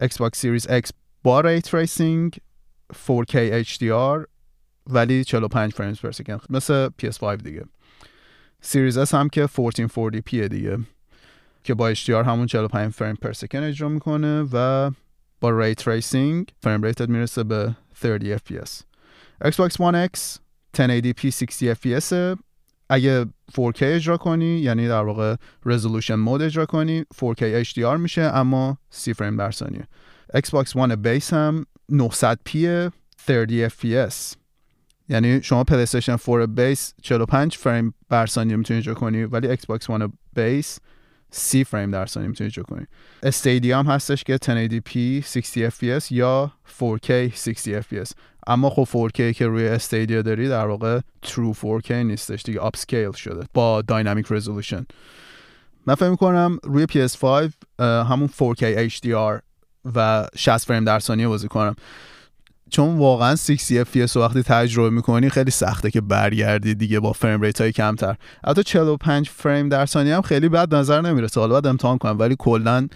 Xbox 0.00 0.30
Series 0.40 0.66
X 0.66 0.90
با 1.22 1.40
ray 1.40 1.60
tracing 1.60 2.38
4K 3.06 3.64
HDR 3.64 4.26
ولی 4.86 5.24
45 5.24 5.72
frames 5.72 5.96
per 5.96 6.12
second. 6.12 6.40
مثل 6.50 6.88
PS5 7.02 7.42
دیگه. 7.42 7.64
Series 8.62 8.98
S 8.98 9.14
هم 9.14 9.28
که 9.28 9.46
1440p 9.46 10.32
دیگه 10.32 10.78
که 11.64 11.74
با 11.74 11.94
HDR 11.94 12.08
همون 12.08 12.46
45 12.46 12.92
frame 12.92 13.14
per 13.14 13.32
second 13.32 13.62
اجرا 13.62 13.88
می‌کنه 13.88 14.42
و 14.52 14.90
با 15.40 15.60
ray 15.60 15.74
tracing 15.74 16.52
frame 16.60 16.82
rate 16.82 17.03
ت 17.03 17.08
می‌رسه 17.08 17.44
به 17.44 17.74
30 17.94 18.36
fps 18.36 18.70
Xbox 19.44 19.72
One 19.72 20.08
X 20.08 20.38
1080p 20.76 21.26
60 21.26 21.74
fps 21.74 22.38
اگه 22.90 23.24
4K 23.52 23.82
اجرا 23.82 24.16
کنی 24.16 24.58
یعنی 24.58 24.88
در 24.88 25.02
واقع 25.02 25.36
رزولوشن 25.66 26.14
مود 26.14 26.42
اجرا 26.42 26.66
کنی 26.66 27.04
4K 27.14 27.64
HDR 27.64 27.96
میشه 27.98 28.22
اما 28.22 28.78
30 28.90 29.12
فریم 29.12 29.36
در 29.36 29.50
ثانیه. 29.50 29.88
Xbox 30.36 30.66
One 30.66 30.92
بیس 30.92 31.32
هم 31.32 31.66
900p 31.92 32.56
30 33.26 33.68
fps 33.68 34.36
یعنی 35.08 35.42
شما 35.42 35.64
پلیستشن 35.64 36.16
4 36.16 36.46
بیس 36.46 36.94
45 37.02 37.56
فریم 37.56 37.94
بر 38.08 38.26
ثانیه 38.26 38.56
می‌تونی 38.56 38.78
اجرا 38.78 38.94
کنی 38.94 39.24
ولی 39.24 39.56
Xbox 39.56 39.84
One 39.84 40.08
بیس 40.36 40.78
30 41.30 41.64
فریم 41.64 41.90
در 41.90 42.06
ثانیه 42.06 42.28
می‌تونی 42.28 42.48
اجرا 42.48 42.64
کنی. 42.64 42.86
استیدیوم 43.22 43.86
هستش 43.86 44.24
که 44.24 44.36
1080p 44.36 44.96
60 45.24 45.68
fps 45.70 46.10
یا 46.10 46.52
4K 46.80 47.10
60 47.10 47.80
fps 47.80 48.12
اما 48.46 48.70
خب 48.70 49.08
4K 49.08 49.34
که 49.34 49.46
روی 49.46 49.68
استیدیا 49.68 50.22
داری 50.22 50.48
در 50.48 50.66
واقع 50.66 51.00
true 51.26 51.54
4K 51.54 51.90
نیستش 51.90 52.42
دیگه 52.42 52.60
upscale 52.60 53.16
شده 53.16 53.46
با 53.54 53.82
dynamic 53.82 54.26
resolution 54.30 54.86
من 55.86 55.94
فکر 55.94 56.10
می‌کنم 56.10 56.58
روی 56.62 56.86
PS5 56.86 57.52
همون 57.80 58.28
4K 58.28 58.92
HDR 58.92 59.40
و 59.94 60.26
60 60.36 60.66
فریم 60.66 60.84
در 60.84 60.98
ثانیه 60.98 61.28
بازی 61.28 61.48
کنم. 61.48 61.76
چون 62.70 62.98
واقعا 62.98 63.36
60 63.36 63.84
FPS 63.84 64.16
وقتی 64.16 64.42
تجربه 64.42 64.90
می‌کنی 64.90 65.30
خیلی 65.30 65.50
سخته 65.50 65.90
که 65.90 66.00
برگردی 66.00 66.74
دیگه 66.74 67.00
با 67.00 67.12
frame 67.12 67.40
rate 67.40 67.60
های 67.60 67.72
کمتر. 67.72 68.16
حتی 68.46 68.62
45 68.62 69.28
فریم 69.28 69.68
در 69.68 69.86
ثانیه 69.86 70.16
هم 70.16 70.22
خیلی 70.22 70.48
بد 70.48 70.74
نظر 70.74 71.00
نمی‌رسه. 71.00 71.40
حالا 71.40 71.52
باید 71.52 71.66
امتحان 71.66 71.98
کنم. 71.98 72.18
ولی 72.18 72.36
کلا 72.38 72.88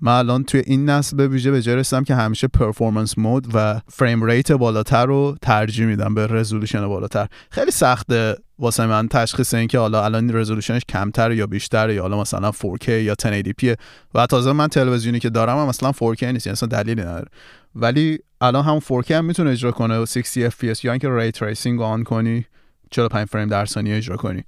من 0.00 0.12
الان 0.12 0.44
توی 0.44 0.62
این 0.66 0.90
نسل 0.90 1.16
به 1.16 1.28
ویژه 1.28 1.50
به 1.50 1.62
جای 1.62 1.84
که 2.06 2.14
همیشه 2.14 2.48
performance 2.48 3.18
mode 3.18 3.46
و 3.54 3.80
frame 3.88 4.24
rate 4.24 4.52
بالاتر 4.52 5.06
رو 5.06 5.36
ترجیح 5.42 5.86
میدم 5.86 6.14
به 6.14 6.26
resolution 6.26 6.88
بالاتر. 6.88 7.26
خیلی 7.50 7.70
سخته 7.70 8.36
واسه 8.60 8.86
من 8.86 9.08
تشخیص 9.08 9.54
این 9.54 9.68
که 9.68 9.78
حالا 9.78 10.04
الان 10.04 10.36
resolution 10.36 10.74
ش 10.74 10.82
کمتر 10.88 11.32
یا 11.32 11.46
بیشتر 11.46 11.90
یا 11.90 12.02
حالا 12.02 12.20
مثلا 12.20 12.52
4K 12.52 12.88
یا 12.88 13.14
1080p 13.14 13.76
و 14.14 14.26
تازه 14.26 14.52
من 14.52 14.68
تلویزیونی 14.68 15.18
که 15.18 15.30
دارم 15.30 15.58
هم 15.58 15.68
مثلا 15.68 15.92
4K 15.92 16.22
نیست 16.22 16.46
یعنی 16.46 16.52
اصلا 16.52 16.68
دلیلی 16.68 17.00
نداره. 17.00 17.28
ولی 17.74 18.18
الان 18.40 18.64
هم 18.64 18.80
4K 18.80 19.10
هم 19.10 19.24
می‌تونه 19.24 19.50
اجرا 19.50 19.72
کنه 19.72 19.98
و 19.98 20.06
60 20.06 20.48
fps 20.50 20.84
یا 20.84 20.92
اینکه 20.92 21.08
ray 21.10 21.30
tracing 21.30 21.80
on 21.82 22.04
کنی 22.04 22.44
45 22.90 23.28
فریم 23.28 23.48
در 23.48 23.66
ثانیه 23.66 23.96
اجرا 23.96 24.16
کنی. 24.16 24.44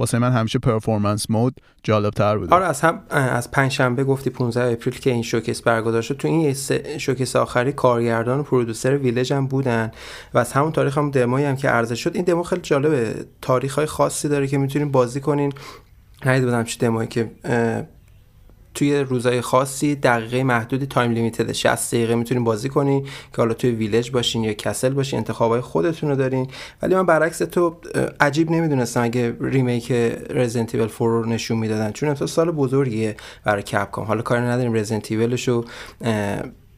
واسه 0.00 0.18
من 0.18 0.32
همیشه 0.32 0.58
performance 0.58 1.30
mode 1.30 1.54
جالب 1.82 2.10
تر 2.10 2.38
بوده. 2.38 2.54
آره 2.54 2.64
از 2.64 2.80
هم 2.80 3.00
از 3.10 3.50
پنج 3.50 3.72
شنبه 3.72 4.04
گفتی 4.04 4.30
15 4.30 4.72
April 4.72 4.98
که 4.98 5.10
این 5.10 5.22
showcase 5.22 5.62
برگزار 5.62 6.02
شد. 6.02 6.16
تو 6.16 6.28
این 6.28 6.54
showcase 6.98 7.36
آخری 7.36 7.72
کارگردان 7.72 8.40
و 8.40 8.42
producer 8.42 8.96
ویلج 8.96 9.32
هم 9.32 9.46
بودن 9.46 9.92
و 10.34 10.38
از 10.38 10.52
همون 10.52 10.72
تاریخ 10.72 10.98
هم 10.98 11.10
دمویی 11.10 11.44
هم 11.44 11.56
که 11.56 11.68
عرضه 11.68 11.94
شد. 11.94 12.10
این 12.14 12.24
دمو 12.24 12.42
خیلی 12.42 12.62
جالبه. 12.62 13.14
تاریخ 13.42 13.74
های 13.74 13.86
خاصی 13.86 14.28
داره 14.28 14.46
که 14.46 14.58
می‌تونین 14.58 14.90
بازی 14.90 15.20
کنین. 15.20 15.52
ندید 16.26 16.44
بودم 16.44 16.64
چه 16.64 16.78
دمویی 16.78 17.08
که 17.08 17.30
توی 18.74 19.00
روزهای 19.00 19.40
خاصی 19.40 19.94
دقیقه 19.94 20.42
محدودی 20.42 20.86
تایم 20.86 21.12
لیمیتد 21.12 21.52
60 21.52 21.94
دقیقه 21.94 22.14
می‌تونین 22.14 22.44
بازی 22.44 22.68
کنین 22.68 23.02
که 23.04 23.36
حالا 23.36 23.54
توی 23.54 23.70
ویلج 23.70 24.10
باشین 24.10 24.44
یا 24.44 24.52
کسل 24.52 24.88
باشین 24.88 25.18
انتخابای 25.18 25.60
خودتون 25.60 26.10
رو 26.10 26.16
دارین. 26.16 26.48
ولی 26.82 26.94
من 26.94 27.06
برعکس 27.06 27.38
تو 27.38 27.76
عجیب 28.20 28.50
نمی‌دونستم 28.50 29.02
اگه 29.02 29.36
ریمیک 29.40 29.92
رزیدنت 30.30 30.74
ایول 30.74 30.88
4 30.88 31.08
رو 31.08 31.26
نشون 31.26 31.58
می‌دادن 31.58 31.92
چون 31.92 32.08
امسال 32.08 32.28
سال 32.28 32.50
بزرگیه 32.50 33.16
برای 33.44 33.62
کپکام 33.62 34.04
حالا 34.04 34.22
کاری 34.22 34.42
نداریم 34.42 34.74
رزیدنت 34.74 35.12
رو 35.48 35.64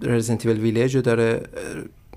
رزیدنت 0.00 0.46
رو 0.94 1.02
داره 1.02 1.42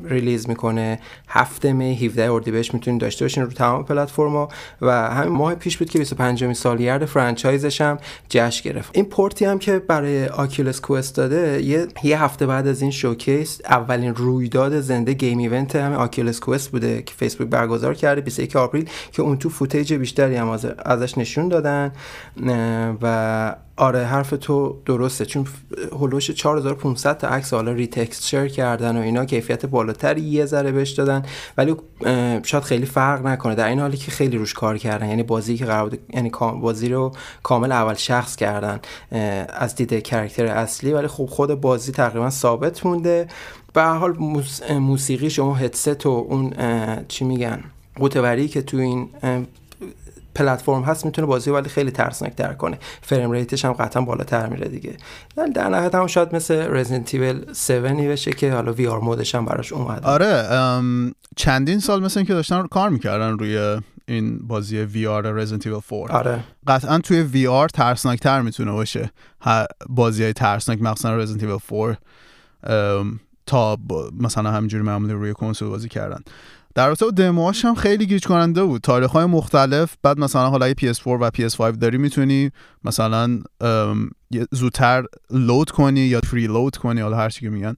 ریلیز 0.03 0.49
می‌کنه. 0.49 0.99
هفته 1.27 1.73
می 1.73 1.95
17 1.95 2.31
اردیبهشت 2.31 2.73
می‌تونید 2.73 3.01
داشته 3.01 3.25
باشین 3.25 3.43
رو 3.43 3.49
تمام 3.49 3.85
پلتفرما 3.85 4.47
و 4.81 4.91
همین 4.91 5.33
ماه 5.33 5.55
پیش 5.55 5.77
بود 5.77 5.89
که 5.89 5.99
25 5.99 6.43
می 6.43 6.53
سالگرد 6.53 7.05
فرانچایزش 7.05 7.81
هم 7.81 7.97
جشن 8.29 8.69
گرفت. 8.69 8.89
این 8.93 9.05
پورتی 9.05 9.45
هم 9.45 9.59
که 9.59 9.79
برای 9.79 10.27
آکیولس 10.27 10.81
کوست 10.81 11.15
داده 11.15 11.63
یه, 11.63 11.87
یه 12.03 12.23
هفته 12.23 12.45
بعد 12.45 12.67
از 12.67 12.81
این 12.81 12.91
شوکیس 12.91 13.61
اولین 13.65 14.15
رویداد 14.15 14.79
زنده 14.79 15.13
گیم 15.13 15.37
ایونت 15.37 15.75
هم 15.75 15.93
آکیولس 15.93 16.39
کوست 16.39 16.71
بوده 16.71 17.01
که 17.01 17.13
فیسبوک 17.13 17.47
برگزار 17.47 17.93
کرده 17.93 18.21
21 18.21 18.55
آپریل 18.55 18.89
که 19.11 19.21
اون 19.21 19.37
تو 19.37 19.49
فوتیج 19.49 19.93
بیشتری 19.93 20.35
هم 20.35 20.49
ازش 20.85 21.17
نشون 21.17 21.49
دادن 21.49 21.91
و 23.01 23.55
آره 23.77 24.05
حرف 24.05 24.33
تو 24.41 24.77
درسته. 24.85 25.25
چون 25.25 25.47
هلوش 25.99 26.31
4500 26.31 27.17
تا 27.17 27.27
عکس 27.27 27.53
حالا 27.53 27.71
ریتکسچر 27.71 28.47
کردن 28.47 28.97
و 28.97 29.01
اینا 29.01 29.25
کیفیت 29.25 29.65
بالاتری 29.65 30.21
یه 30.21 30.45
ذره 30.45 30.71
بهش 30.71 30.89
دادن. 30.89 31.23
ولی 31.57 31.75
شاید 32.43 32.63
خیلی 32.63 32.85
فرق 32.85 33.25
نکنه. 33.25 33.55
در 33.55 33.67
این 33.67 33.79
حالی 33.79 33.97
که 33.97 34.11
خیلی 34.11 34.37
روش 34.37 34.53
کار 34.53 34.77
کردن. 34.77 35.09
یعنی 35.09 35.23
بازی 35.23 35.57
که 35.57 35.65
قرار 35.65 35.97
یعنی 36.13 36.31
بازی 36.61 36.89
رو 36.89 37.11
کامل 37.43 37.71
اول 37.71 37.93
شخص 37.93 38.35
کردن 38.35 38.79
از 39.49 39.75
دید 39.75 40.03
کرکتر 40.03 40.45
اصلی. 40.45 40.93
ولی 40.93 41.07
خب 41.07 41.25
خود 41.25 41.61
بازی 41.61 41.91
تقریبا 41.91 42.29
ثابت 42.29 42.85
مونده. 42.85 43.27
به 43.73 43.83
حال 43.83 44.17
موسیقی 44.79 45.29
شما 45.29 45.55
هدست 45.55 46.05
و 46.05 46.09
اون 46.09 46.53
چی 47.07 47.25
میگن 47.25 47.63
قوتوری 47.95 48.47
که 48.47 48.61
تو 48.61 48.77
این 48.77 49.09
پلتفرم 50.35 50.83
هست 50.83 51.05
می‌تونه 51.05 51.27
بازی 51.27 51.49
ولی 51.51 51.69
خیلی 51.69 51.91
ترسناک 51.91 52.35
تر 52.35 52.53
کنه. 52.53 52.79
فریم 53.01 53.31
ریتش 53.31 53.65
هم 53.65 53.73
قطعا 53.73 54.01
بالاتر 54.01 54.47
میره 54.47 54.67
دیگه. 54.67 54.97
در 55.55 55.69
نهایت 55.69 55.95
هم 55.95 56.07
شاید 56.07 56.35
مثل 56.35 56.55
رزیدنت 56.55 57.13
ایول 57.13 57.45
7 57.49 57.71
بشه 57.71 58.31
که 58.31 58.53
حالا 58.53 58.73
وی 58.73 58.87
آر 58.87 58.99
مودش 58.99 59.35
هم 59.35 59.45
براش 59.45 59.73
اومده. 59.73 60.07
آره 60.07 60.45
چندین 61.35 61.79
سال 61.79 62.03
مثل 62.03 62.19
اینکه 62.19 62.33
داشتن 62.33 62.67
کار 62.67 62.89
می‌کردن 62.89 63.37
روی 63.37 63.81
این 64.07 64.47
بازی 64.47 64.77
VR 64.77 65.21
رزیدنت 65.21 65.67
ایول 65.67 65.79
4 65.89 66.11
آره. 66.11 66.43
قطعا 66.67 66.99
توی 66.99 67.21
VR 67.21 67.69
ترسناک 67.69 68.19
تر 68.19 68.41
می‌تونه 68.41 68.71
باشه. 68.71 69.11
بازی 69.89 70.23
های 70.23 70.33
ترسناک 70.33 70.81
مخصوصا 70.81 71.15
رزیدنت 71.17 71.43
ایول 71.43 71.59
4 71.69 71.97
تا 73.45 73.77
مثلا 74.19 74.51
همینجوری 74.51 74.83
معمولی 74.83 75.13
روی 75.13 75.33
کنسول 75.33 75.69
بازی 75.69 75.89
کردن. 75.89 76.19
در 76.75 76.87
رابطه 76.87 77.11
دموهاش 77.11 77.65
هم 77.65 77.75
خیلی 77.75 78.05
گیج 78.05 78.27
کننده 78.27 78.63
بود. 78.63 78.81
تاریخ 78.81 79.11
های 79.11 79.25
مختلف 79.25 79.95
بعد 80.03 80.19
مثلا 80.19 80.49
حالا 80.49 80.73
PS4 80.73 81.07
و 81.07 81.29
PS5 81.29 81.77
داری 81.81 81.97
می‌تونی 81.97 82.51
مثلا 82.83 83.39
زودتر 84.51 85.03
load 85.31 85.69
کنی 85.69 85.99
یا 85.99 86.21
pre-load 86.21 86.75
کنی 86.75 87.01
حالا 87.01 87.17
هر 87.17 87.29
چی 87.29 87.41
که 87.41 87.49
میگن. 87.49 87.75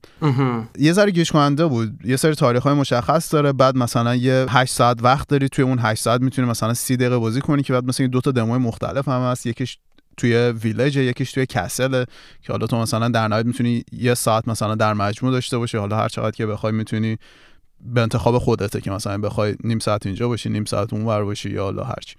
یه 0.78 0.92
ذره 0.92 1.10
گیج 1.10 1.30
کننده 1.32 1.66
بود. 1.66 1.90
یه 2.04 2.16
سری 2.16 2.34
تاریخ 2.34 2.62
های 2.62 2.74
مشخص 2.74 3.32
داره. 3.34 3.52
بعد 3.52 3.76
مثلا 3.76 4.14
یه 4.14 4.46
8 4.48 4.72
ساعت 4.72 5.02
وقت 5.02 5.28
داری 5.28 5.48
توی 5.48 5.64
اون 5.64 5.78
8 5.78 6.02
ساعت 6.02 6.20
می‌تونی 6.20 6.48
مثلا 6.48 6.74
30 6.74 6.96
دقیقه 6.96 7.18
بازی 7.18 7.40
کنی 7.40 7.62
که 7.62 7.72
بعد 7.72 7.84
مثلا 7.84 8.06
دو 8.06 8.20
تا 8.20 8.30
دمو 8.30 8.58
مختلف 8.58 9.08
هم 9.08 9.20
هست. 9.20 9.46
یکیش 9.46 9.78
توی 10.16 10.34
ویلج 10.34 10.96
یکیش 10.96 11.32
توی 11.32 11.46
کسل 11.46 12.04
که 12.42 12.52
حالا 12.52 12.66
تو 12.66 12.78
مثلا 12.78 13.08
در 13.08 13.28
نهایت 13.28 13.46
می‌تونی 13.46 13.84
یه 13.92 14.14
ساعت 14.14 14.48
مثلا 14.48 14.74
در 14.74 14.94
مجموع 14.94 15.32
داشته 15.32 15.58
باشی. 15.58 15.76
حالا 15.76 15.96
هر 15.96 16.08
چقدر 16.08 16.30
که 16.30 16.46
بخوای 16.46 16.72
می‌تونی 16.72 17.16
به 17.80 18.00
انتخاب 18.00 18.38
خودته 18.38 18.80
که 18.80 18.90
مثلا 18.90 19.18
بخوای 19.18 19.56
نیم 19.64 19.78
ساعت 19.78 20.06
اینجا 20.06 20.28
باشی 20.28 20.48
نیم 20.48 20.64
ساعت 20.64 20.92
اونور 20.92 21.24
باشی 21.24 21.50
یا 21.50 21.64
حالا 21.64 21.84
هرچی. 21.84 22.16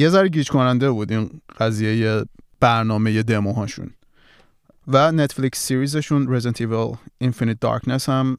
یه 0.00 0.08
ذره 0.08 0.28
گیج 0.28 0.48
کننده 0.50 0.90
بود 0.90 1.12
این 1.12 1.30
قضیه 1.58 2.24
برنامه 2.60 3.22
دمو 3.22 3.52
هاشون 3.52 3.90
و 4.88 5.12
نتفلیکس 5.12 5.58
سیریزشون 5.58 6.40
Resident 6.40 6.56
Evil 6.56 6.96
Infinite 7.24 7.56
Darkness 7.64 8.08
هم 8.08 8.36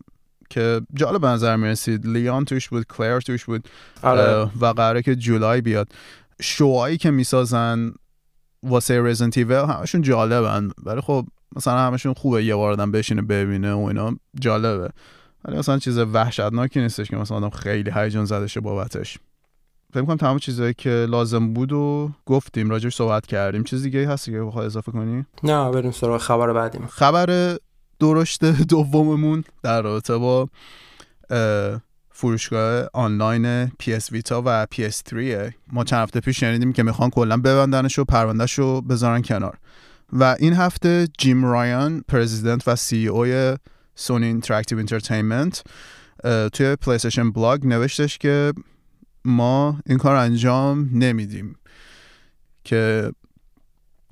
که 0.50 0.82
جالب 0.94 1.22
به 1.22 1.28
نظر 1.28 1.56
می‌رسید. 1.56 2.08
لیان 2.08 2.46
توش 2.46 2.70
بود 2.70 2.88
کلیر 2.88 3.20
توش 3.20 3.46
بود 3.46 3.68
آره. 4.04 4.50
و 4.62 4.66
قراره 4.66 5.02
که 5.02 5.16
جولای 5.16 5.62
بیاد. 5.62 5.88
شوهایی 6.42 6.98
که 6.98 7.12
می‌سازن 7.12 7.94
واسه 8.64 9.02
رزنت 9.02 9.38
ایول 9.38 9.66
همشون 9.66 10.02
جالبن 10.02 10.70
ولی 10.84 11.02
خب 11.02 11.28
مثلا 11.56 11.80
همشون 11.80 12.14
خوبه 12.14 12.44
یه 12.44 12.56
بار 12.56 12.72
آدم 12.72 12.92
بشینه 12.92 13.22
ببینه 13.22 13.74
و 13.74 13.80
اینا. 13.80 14.18
جالبه. 14.40 14.90
ولی 15.48 15.58
مثلا 15.58 15.80
چیز 15.80 15.98
وحشتناکی 15.98 16.82
نیستش 16.82 17.10
که 17.10 17.18
مثلا 17.18 17.38
آدم 17.38 17.50
خیلی 17.50 17.92
هیجان 17.96 18.26
زده 18.26 18.48
شه 18.48 18.60
بابتش. 18.60 19.18
فکر 19.94 20.06
کنم 20.06 20.18
تمام 20.18 20.40
چیزایی 20.40 20.74
که 20.74 20.90
لازم 20.90 21.54
بود 21.54 21.72
و 21.74 22.12
گفتیم 22.26 22.70
راجعش 22.70 22.96
صحبت 22.96 23.26
کردیم. 23.26 23.64
چیز 23.64 23.84
دیگه 23.84 24.10
هستی 24.10 24.32
که 24.32 24.42
بخوای 24.42 24.66
اضافه 24.66 24.92
کنی؟ 24.92 25.26
نه 25.44 25.72
بریم 25.72 25.92
سراغ 25.92 26.22
خبر 26.22 26.54
بعدیم. 26.54 26.88
خبر 26.88 27.58
درشت 28.00 28.46
دوممون 28.70 29.44
در 29.64 29.82
رابطه 29.82 30.18
با 30.18 30.50
فروشگاه 32.12 32.88
آنلاین 32.94 33.68
PS 33.68 34.12
ویتا 34.12 34.44
و 34.46 34.68
PS3 34.76 35.14
ما 35.72 35.84
چند 35.84 36.00
هفته 36.00 36.20
پیش 36.20 36.40
شنیدیم 36.40 36.74
که 36.74 36.84
می‌خوان 36.84 37.10
کلا 37.10 37.38
ببندنش 37.38 38.00
و 38.00 38.06
پروندهش 38.06 38.54
رو 38.54 38.82
بذارن 38.82 39.22
کنار. 39.22 39.58
و 40.14 40.36
این 40.40 40.54
هفته 40.54 41.08
جیم 41.18 41.46
رایان 41.46 42.04
president 42.08 42.68
و 42.68 42.76
CEO 42.76 43.26
سونی 44.00 44.26
اینتراکتیو 44.26 44.78
انترتینمنت 44.78 45.64
توی 46.54 46.76
پلیستشن 46.76 47.32
بلاگ 47.32 47.66
نوشتش 47.66 48.18
که 48.18 48.54
ما 49.26 49.80
این 49.86 49.98
کار 49.98 50.16
انجام 50.16 50.90
نمیدیم. 50.94 51.56
که 52.64 53.12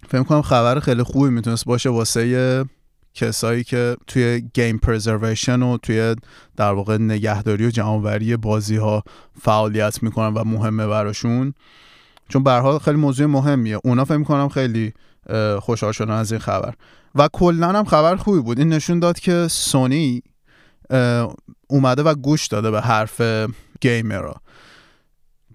فکر 0.07 0.23
کنم 0.23 0.41
خبر 0.41 0.79
خیلی 0.79 1.03
خوبی 1.03 1.29
می‌تونست 1.29 1.65
باشه 1.65 1.89
واسه 1.89 2.65
کسایی 3.13 3.63
که 3.63 3.97
توی 4.07 4.41
game 4.53 4.77
preservation 4.77 5.61
و 5.61 5.77
توی 5.77 6.15
در 6.57 6.71
واقع 6.71 6.97
نگهداری 6.97 7.67
و 7.67 7.69
جمعوری 7.69 8.37
بازی 8.37 8.75
ها 8.75 9.03
فعالیت 9.41 10.03
می‌کنن 10.03 10.33
و 10.33 10.43
مهمه 10.43 10.87
براشون. 10.87 11.53
چون 12.29 12.43
به 12.43 12.79
خیلی 12.79 12.97
موضوع 12.97 13.25
مهمیه. 13.25 13.79
اونا 13.83 14.05
فکر 14.05 14.17
می‌کنم 14.17 14.49
خیلی 14.49 14.93
خوشحال 15.59 15.91
شدن 15.91 16.13
از 16.13 16.31
این 16.31 16.41
خبر. 16.41 16.73
و 17.15 17.29
کلا 17.33 17.67
هم 17.67 17.85
خبر 17.85 18.15
خوبی 18.15 18.39
بود. 18.39 18.59
این 18.59 18.69
نشون 18.69 18.99
داد 18.99 19.19
که 19.19 19.47
سونی 19.49 20.23
اومده 21.67 22.03
و 22.03 22.15
گوش 22.15 22.47
داده 22.47 22.71
به 22.71 22.81
حرف 22.81 23.21
گیمرها 23.81 24.41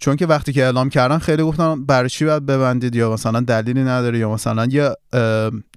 چون 0.00 0.16
که 0.16 0.26
وقتی 0.26 0.52
که 0.52 0.64
اعلام 0.64 0.88
کردن 0.88 1.18
خیلی 1.18 1.42
گفتن 1.42 1.84
برای 1.86 2.08
چی 2.08 2.24
باید 2.24 2.46
ببندید 2.46 2.94
یا 2.94 3.12
مثلا 3.12 3.40
دلیلی 3.40 3.82
نداره 3.84 4.18
یا 4.18 4.32
مثلا 4.32 4.66
یه 4.66 4.90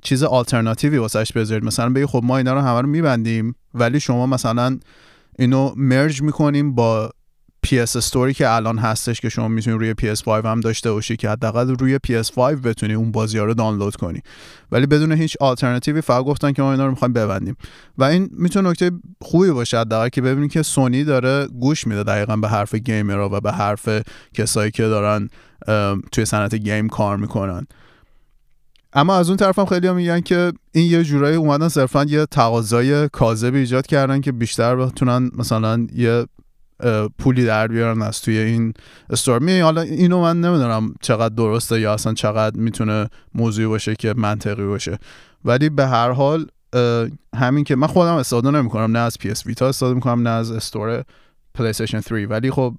چیز 0.02 0.24
آلترناتیوی 0.24 0.98
واسش 0.98 1.32
بذارید. 1.32 1.64
مثلا 1.64 1.90
بگی 1.90 2.06
خب 2.06 2.22
ما 2.24 2.38
اینا 2.38 2.54
رو 2.54 2.60
همه 2.60 2.82
رو 2.82 2.88
میبندیم 2.88 3.56
ولی 3.74 4.00
شما 4.00 4.26
مثلا 4.26 4.80
اینو 5.40 5.74
مرج 5.78 6.22
می‌کنیم 6.22 6.76
با 6.76 7.10
PS 7.66 7.96
استوری 7.96 8.34
که 8.34 8.50
الان 8.50 8.78
هستش 8.78 9.22
که 9.22 9.30
شما 9.30 9.48
می‌تونید 9.48 9.80
روی 9.80 10.16
PS5 10.16 10.28
هم 10.28 10.60
داشته 10.60 10.92
باشی 10.92 11.16
که 11.16 11.30
حداقل 11.30 11.76
روی 11.76 12.00
PS5 12.08 12.38
بتونی 12.40 12.94
اون 12.94 13.12
بازی 13.12 13.38
ها 13.38 13.46
رو 13.46 13.54
دانلود 13.54 13.96
کنی. 13.96 14.22
ولی 14.72 14.86
بدون 14.86 15.12
هیچ 15.12 15.38
آلترناتیوی 15.40 16.02
فقط 16.02 16.24
گفتن 16.24 16.52
که 16.52 16.62
ما 16.62 16.72
اینا 16.72 16.86
رو 16.86 16.92
می‌خوایم 16.92 17.14
ببندیم. 17.14 17.56
و 17.98 18.04
این 18.04 18.30
می‌تونه 18.32 18.70
نکته 18.70 18.92
خوبی 19.22 19.52
باشه 19.52 19.80
حداقل 19.80 20.10
که 20.10 20.22
ببینید 20.22 20.52
که 20.52 20.62
سونی 20.62 21.04
داره 21.04 21.48
گوش 21.48 21.88
میده 21.88 22.04
دقیقا 22.04 22.36
به 22.36 22.48
حرف 22.48 22.76
گیمرها 22.76 23.30
و 23.30 23.40
به 23.40 23.52
حرف 23.52 23.90
کسایی 24.34 24.72
که 24.72 24.84
دارن 24.84 25.30
توی 26.12 26.26
صنعت 26.26 26.56
گیم 26.56 26.90
کار 26.90 27.18
می‌کنن. 27.18 27.68
اما 28.96 29.16
از 29.16 29.30
اون 29.30 29.38
طرف 29.38 29.60
هم 29.60 29.66
خیلی 29.66 29.88
هم 29.88 29.96
میگن 29.96 30.22
که 30.22 30.54
این 30.72 30.92
یه 30.92 31.04
جورایی 31.04 31.36
اومدن 31.36 31.68
صرفا 31.68 32.04
یه 32.04 32.26
تقاضای 32.26 33.10
کاذب 33.10 33.56
ایجاد 33.56 33.88
کردن 33.88 34.22
که 34.22 34.32
بیشتر 34.32 34.76
بتونن 34.76 35.32
مثلا 35.38 35.88
یه 35.96 36.26
پولی 37.20 37.46
در 37.46 37.68
بیارن 37.68 38.02
از 38.02 38.22
توی 38.22 38.38
این 38.38 38.74
استور. 39.10 39.40
می 39.40 39.60
حالا 39.60 39.82
اینو 39.82 40.22
من 40.22 40.42
نمی‌دونم 40.42 40.94
چقدر 41.02 41.36
درسته 41.36 41.80
یا 41.80 41.94
اصلا 41.94 42.14
چقدر 42.14 42.60
می‌تونه 42.60 43.10
موضوعی 43.36 43.68
باشه 43.68 43.96
که 43.96 44.14
منطقی 44.18 44.66
باشه. 44.66 44.98
ولی 45.46 45.70
به 45.70 45.88
هر 45.88 46.12
حال 46.12 46.48
همین 47.36 47.64
که 47.64 47.76
من 47.76 47.88
خودم 47.88 48.16
استفاده 48.16 48.52
نمی 48.52 48.70
کنم 48.70 48.92
نه 48.92 49.00
از 49.00 49.18
PS 49.22 49.40
Vita 49.40 49.62
استفاده 49.62 49.94
می‌کنم 49.94 50.22
نه 50.22 50.30
از 50.30 50.52
استور 50.52 51.04
PlayStation 51.58 52.00
3 52.00 52.28
ولی 52.28 52.52
خب 52.52 52.76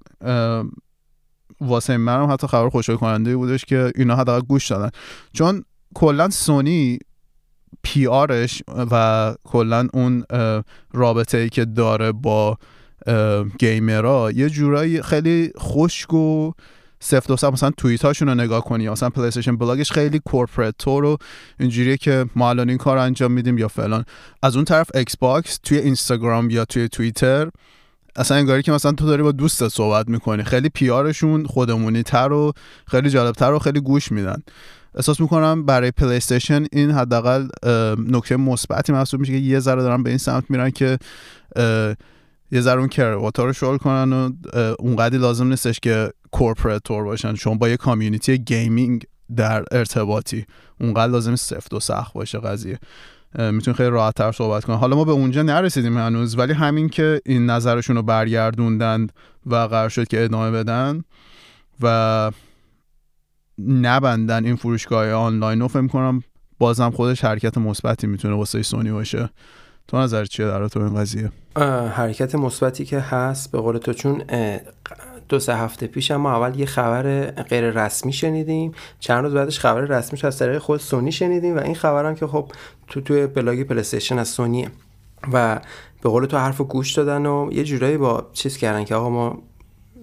واسه 1.61 1.97
منم 1.97 2.32
حتی 2.32 2.47
خبر 2.47 2.68
خوشحال 2.68 2.97
کننده 2.97 3.36
بودش 3.36 3.64
که 3.64 3.92
اینا 3.95 4.16
حداقل 4.16 4.47
گوش 4.47 4.70
دادن. 4.70 4.90
چون 5.32 5.64
کلا 5.95 6.30
سونی 6.30 6.99
پی 7.82 8.07
آرش 8.07 8.62
و 8.90 9.34
کلا 9.45 9.88
اون 9.92 10.24
رابطه 10.92 11.38
ای 11.38 11.49
که 11.49 11.64
داره 11.64 12.12
با 12.12 12.59
گیمرها 13.59 14.30
یه 14.30 14.50
جورایی 14.50 15.02
خیلی 15.02 15.52
خشک 15.59 16.14
و 16.14 16.52
سفت 17.00 17.30
و 17.30 17.50
مثلا 17.50 17.70
توییت 17.70 18.05
هاشون 18.05 18.28
رو 18.28 18.34
نگاه 18.34 18.64
کنی 18.64 18.88
مثلا 18.88 19.11
پلی 19.11 19.57
بلاگش 19.57 19.92
خیلی 19.92 20.20
corporate 20.24 20.74
تر 20.78 21.05
و 21.05 21.18
اینجوریه 21.61 21.96
که 21.96 22.26
ما 22.36 22.50
الان 22.50 22.68
این 22.68 22.78
کار 22.78 22.98
انجام 22.98 23.32
میدیم 23.32 23.59
یا 23.59 23.68
فلان. 23.68 24.05
از 24.42 24.57
اون 24.57 24.64
طرف 24.64 24.90
ایکس 24.94 25.16
باکس 25.16 25.59
توی 25.62 25.78
اینستاگرام 25.78 26.50
یا 26.50 26.64
توی 26.64 26.88
توییتر 26.88 27.50
اصلا 28.16 28.36
انگاری 28.36 28.62
که 28.62 28.72
مثلا 28.72 28.92
تو 28.92 29.07
داری 29.07 29.22
با 29.22 29.32
دوستت 29.32 29.68
صحبت 29.68 30.09
می‌کنی. 30.09 30.44
خیلی 30.44 30.68
PR 30.68 30.94
شون 30.94 31.46
خودمونی 31.46 32.02
تر 32.02 32.32
و 32.32 32.52
خیلی 32.86 33.11
جالبتر 33.11 33.52
و 33.52 33.59
خیلی 33.59 33.80
گوش 33.80 34.12
میدن. 34.12 34.42
احساس 34.94 35.20
می‌کنم 35.20 35.66
برای 35.66 35.90
پلی 35.90 36.20
این 36.72 36.90
حداقل 36.90 37.48
نکته 38.09 38.36
مثبتی 38.36 38.92
محسوب 38.92 39.20
میشه 39.20 39.32
که 39.32 39.38
یه 39.38 39.61
ذره 39.61 39.82
دارن 39.82 40.02
به 40.02 40.11
این 40.11 40.18
سمت 40.18 40.44
میرن 40.48 40.70
که 40.70 40.98
یه 42.55 42.61
ذره 42.61 42.78
اون 42.78 42.88
کرواتا 42.88 43.44
رو 43.44 43.52
شل 43.52 43.76
کنن 43.76 44.12
و 44.12 44.30
اونقدی 44.78 45.18
لازم 45.18 45.46
نیستش 45.46 45.80
که 45.80 46.11
corporate 46.30 46.91
تر 46.91 47.05
باشن. 47.05 47.34
چون 47.34 47.59
با 47.59 47.68
یه 47.68 47.76
community 47.76 48.38
gaming 48.38 49.05
در 49.36 49.64
ارتباطی. 49.72 50.46
اونقدر 50.80 51.12
لازم 51.12 51.36
سفت 51.36 51.74
و 51.74 51.80
سخت 51.80 52.12
باشه 52.12 52.38
قضیه. 52.38 52.78
می‌تونی 53.38 53.76
خیلی 53.76 53.90
راحت 53.90 54.14
تر 54.14 54.32
صحبت 54.32 54.64
کنن 54.64 54.76
حالا 54.76 54.96
ما 54.96 55.05
به 55.05 55.12
اونجا 55.12 55.42
نرسیدیم 55.42 55.98
هنوز 55.98 56.38
ولی 56.38 56.52
همین 56.52 56.88
که 56.88 57.20
این 57.26 57.46
نظرشون 57.46 57.96
رو 57.96 58.02
برگردوندن 58.02 59.07
و 59.46 59.57
قرار 59.57 59.88
شد 59.88 60.09
که 60.09 60.24
ادامه 60.24 60.50
بدن 60.50 61.05
و 61.80 62.30
نبندن 63.68 64.44
این 64.44 64.57
فروشگاه 64.57 65.12
آنلاین 65.12 65.61
رو 65.61 65.68
فکر 65.68 65.86
کنم 65.86 66.22
بازم 66.59 66.90
خودش 66.90 67.24
حرکت 67.24 67.59
مثبتی 67.59 68.07
می‌تونه 68.07 68.34
واسه 68.34 68.62
سونی 68.62 68.92
باشه. 68.92 69.30
تو 69.89 69.97
نظر 69.97 70.24
چیه 70.24 70.47
در 70.47 70.68
تو 70.68 70.80
این 70.80 70.95
قضیه؟ 70.95 71.30
حرکت 71.91 72.35
مثبتی 72.35 72.85
که 72.85 72.99
هست 72.99 73.53
به 73.53 73.59
قول 73.59 73.78
تو 73.78 73.93
چون 73.93 74.22
دو 75.28 75.39
سه 75.39 75.57
هفته 75.57 75.87
پیش 75.87 76.11
ما 76.11 76.37
اول 76.37 76.61
یه 76.61 76.66
خبر 76.66 77.24
غیر 77.30 77.70
رسمی 77.70 78.12
شنیدیم 78.12 78.72
چند 79.01 79.24
روز 79.24 79.35
بعدش 79.35 79.59
خبر 79.59 79.80
رسمیش 79.80 80.24
از 80.24 80.39
طریق 80.39 80.59
خود 80.59 80.80
سونی 80.80 81.12
شنیدیم 81.12 81.57
و 81.57 81.61
این 81.61 81.74
خبرم 81.74 82.14
که 82.14 82.26
خب 82.26 82.53
تو 82.87 83.01
توی 83.01 83.26
بلاگ 83.26 83.62
پلیستیشن 83.62 84.18
از 84.18 84.28
سونیه 84.28 84.70
و 85.32 85.61
به 86.03 86.09
قول 86.09 86.26
تو 86.26 86.37
حرف 86.37 86.61
گوش 86.61 86.93
دادن 86.93 87.26
و 87.26 87.51
یه 87.53 87.64
جورایی 87.64 87.97
با 87.97 88.26
چیز 88.32 88.57
کردن 88.57 88.85
که 88.85 88.95
آقا 88.95 89.11
ما 89.11 89.43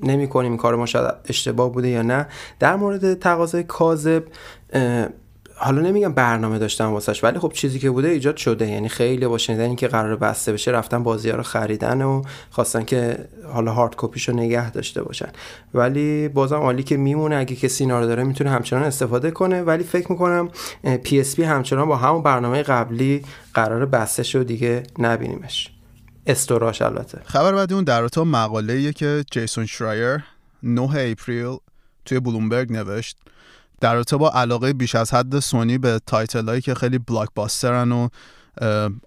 نمی 0.04 0.28
کنیم 0.28 0.58
کار 0.58 0.76
ما 0.76 0.86
شاید 0.86 1.14
اشتباه 1.26 1.72
بوده 1.72 1.90
یا 1.90 2.02
نه. 2.02 2.28
در 2.60 2.76
مورد 2.76 3.14
تقاضای 3.14 3.64
کاذب 3.64 4.24
حالا 5.64 5.82
نمیگم 5.82 6.14
برنامه 6.14 6.60
داشتم 6.60 6.94
واسش 6.94 7.24
ولی 7.24 7.40
خب 7.40 7.52
چیزی 7.54 7.80
که 7.80 7.90
بوده 7.90 8.08
ایجاد 8.08 8.38
شده. 8.38 8.68
یعنی 8.68 8.90
خیلی 8.90 9.28
با 9.28 9.38
شنیدن 9.38 9.76
که 9.76 9.88
قرار 9.88 10.16
بسته 10.16 10.54
بشه 10.54 10.72
رفتن 10.72 11.04
بازی 11.04 11.30
ها 11.30 11.38
رو 11.38 11.44
خریدن 11.44 12.02
و 12.02 12.24
خواستن 12.50 12.84
که 12.84 13.18
حالا 13.54 13.74
هارد 13.74 13.94
کپیش 13.98 14.30
رو 14.30 14.36
نگه 14.36 14.72
داشته 14.72 15.04
باشن. 15.04 15.30
ولی 15.74 16.28
بازم 16.28 16.56
عالی 16.56 16.84
که 16.84 16.98
میمونه. 16.98 17.36
اگه 17.36 17.56
کسی 17.56 17.84
اینا 17.84 18.00
رو 18.00 18.06
داره 18.06 18.24
می‌تونه 18.24 18.50
همچنان 18.50 18.84
استفاده 18.84 19.32
کنه. 19.32 19.62
ولی 19.62 19.84
فکر 19.84 20.12
می‌کنم 20.12 20.50
PSP 20.84 21.40
همچنان 21.40 21.88
با 21.88 21.96
همون 21.96 22.24
برنامه 22.24 22.64
قبلی 22.64 23.26
قرار 23.54 23.86
بسته 23.86 24.24
شد 24.24 24.48
دیگه 24.48 24.84
نبینیمش. 25.00 25.70
استوراش 26.28 26.82
البته. 26.82 27.22
خبر 27.26 27.56
بعدی 27.56 27.74
اون 27.74 27.84
در 27.84 28.10
مقاله 28.18 28.94
که 28.94 29.24
جیسون 29.32 29.66
شرایر 29.66 30.24
9 30.64 30.82
اپریل 30.82 31.58
توی 32.06 32.20
بلومبرگ 32.20 32.72
نوشت. 32.72 33.18
در 33.82 33.94
رابطه 33.94 34.18
با 34.18 34.32
علاقه 34.32 34.74
بیش 34.74 34.96
از 34.96 35.14
حد 35.14 35.40
سونی 35.40 35.78
به 35.78 36.00
title 36.06 36.50
هایی 36.50 36.62
که 36.62 36.74
خیلی 36.74 36.98
blockbuster 36.98 37.30
ن 37.36 37.92
و 37.92 38.10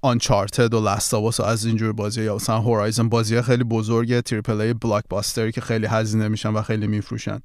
آنچارتد 0.02 0.74
و 0.74 0.88
لست 0.88 1.10
آو 1.10 1.25
آس 1.25 1.40
و 1.40 1.42
از 1.42 1.64
اینجور 1.64 1.92
بازی 1.92 2.22
یا 2.22 2.34
مثلا 2.34 2.58
هورایزن 2.58 3.08
بازی 3.08 3.42
خیلی 3.42 3.64
بزرگ 3.64 4.20
triple 4.20 4.60
A 4.60 4.74
blockbuster 4.74 5.04
ی 5.10 5.52
که 5.52 5.60
خیلی 5.60 5.86
هزینه 5.86 6.28
میشن 6.28 6.48
و 6.48 6.62
خیلی 6.62 6.86
میفروشن. 6.86 7.40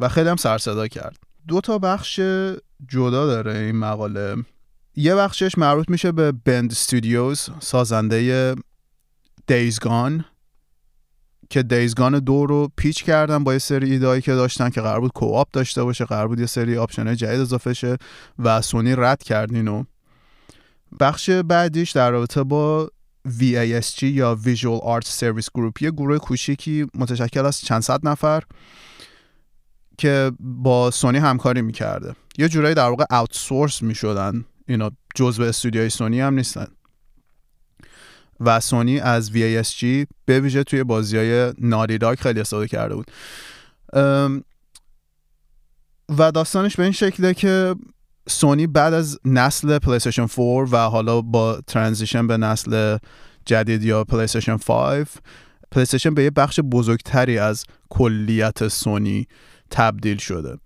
و 0.00 0.08
خیلی 0.08 0.28
هم 0.28 0.36
سر 0.36 0.58
صدا 0.58 0.88
کرد. 0.88 1.16
دو 1.48 1.60
تا 1.60 1.78
بخش 1.78 2.20
جدا 2.88 3.26
داره 3.26 3.58
این 3.58 3.76
مقاله. 3.76 4.36
یه 4.96 5.14
بخشش 5.14 5.58
مربوط 5.58 5.88
میشه 5.88 6.12
به 6.12 6.32
بند 6.32 6.70
استودیوز 6.72 7.48
سازنده 7.60 8.54
دیز 9.46 9.93
گان 9.93 10.24
که 11.50 11.62
دیز 11.62 11.96
گان 11.96 12.18
دو 12.18 12.46
رو 12.46 12.68
pitch 12.76 13.04
کردن 13.04 13.44
با 13.44 13.52
یه 13.52 13.58
سری 13.58 13.90
ایدهایی 13.90 14.22
که 14.22 14.34
داشتن 14.34 14.70
که 14.70 14.80
قرار 14.80 15.00
بود 15.00 15.12
co-op 15.12 15.48
داشته 15.52 15.84
باشه 15.84 16.04
قرار 16.04 16.28
بود 16.28 16.40
یه 16.40 16.46
سری 16.46 16.76
option 16.76 17.14
جدید 17.14 17.40
اضافه 17.40 17.72
شه 17.72 17.96
و 18.38 18.60
سونی 18.60 18.94
رد 18.96 19.22
کردین 19.22 19.68
و 19.68 19.84
بخش 21.00 21.30
بعدیش 21.30 21.90
در 21.90 22.10
رابطه 22.10 22.42
با 22.42 22.90
VASG 23.28 24.02
یا 24.02 24.38
Visual 24.44 24.80
Arts 24.80 25.08
Service 25.20 25.48
Group 25.58 25.82
یه 25.82 25.90
گروه 25.90 26.18
کوچیکی 26.18 26.86
متشکل 26.94 27.46
از 27.46 27.60
چند 27.60 27.82
صد 27.82 28.08
نفر 28.08 28.42
که 29.98 30.32
با 30.40 30.90
سونی 30.90 31.18
همکاری 31.18 31.62
می‌کرده. 31.62 32.14
یه 32.38 32.48
جورایی 32.48 32.74
در 32.74 32.88
واقع 32.88 33.04
outsource 33.10 33.82
می‌شدن. 33.82 34.44
اینا 34.68 34.90
جزء 35.14 35.44
استودیوی 35.44 35.88
سونی 35.88 36.20
هم 36.20 36.34
نیستن. 36.34 36.66
و 38.40 38.60
سونی 38.60 39.00
از 39.00 39.30
VASG 39.30 39.84
به 40.24 40.40
ویژه 40.40 40.64
توی 40.64 40.84
بازی 40.84 41.16
های 41.16 41.52
ناری 41.58 41.98
خیلی 42.18 42.40
استفاده 42.40 42.68
کرده 42.68 42.94
بود. 42.94 43.10
و 46.18 46.32
داستانش 46.32 46.76
به 46.76 46.82
این 46.82 46.92
شکله 46.92 47.34
که 47.34 47.74
سونی 48.28 48.66
بعد 48.66 48.94
از 48.94 49.18
نسل 49.24 49.78
پلیستشن 49.78 50.26
4 50.26 50.68
و 50.72 50.76
حالا 50.76 51.20
با 51.20 51.60
ترانزیشن 51.66 52.26
به 52.26 52.36
نسل 52.36 52.98
جدید 53.46 53.84
یا 53.84 54.04
پلیستشن 54.04 54.56
5 54.56 55.06
پلیستشن 55.70 56.14
به 56.14 56.22
یه 56.22 56.30
بخش 56.30 56.60
بزرگتری 56.60 57.38
از 57.38 57.64
کلیت 57.88 58.68
سونی 58.68 59.26
تبدیل 59.70 60.16
شده. 60.16 60.58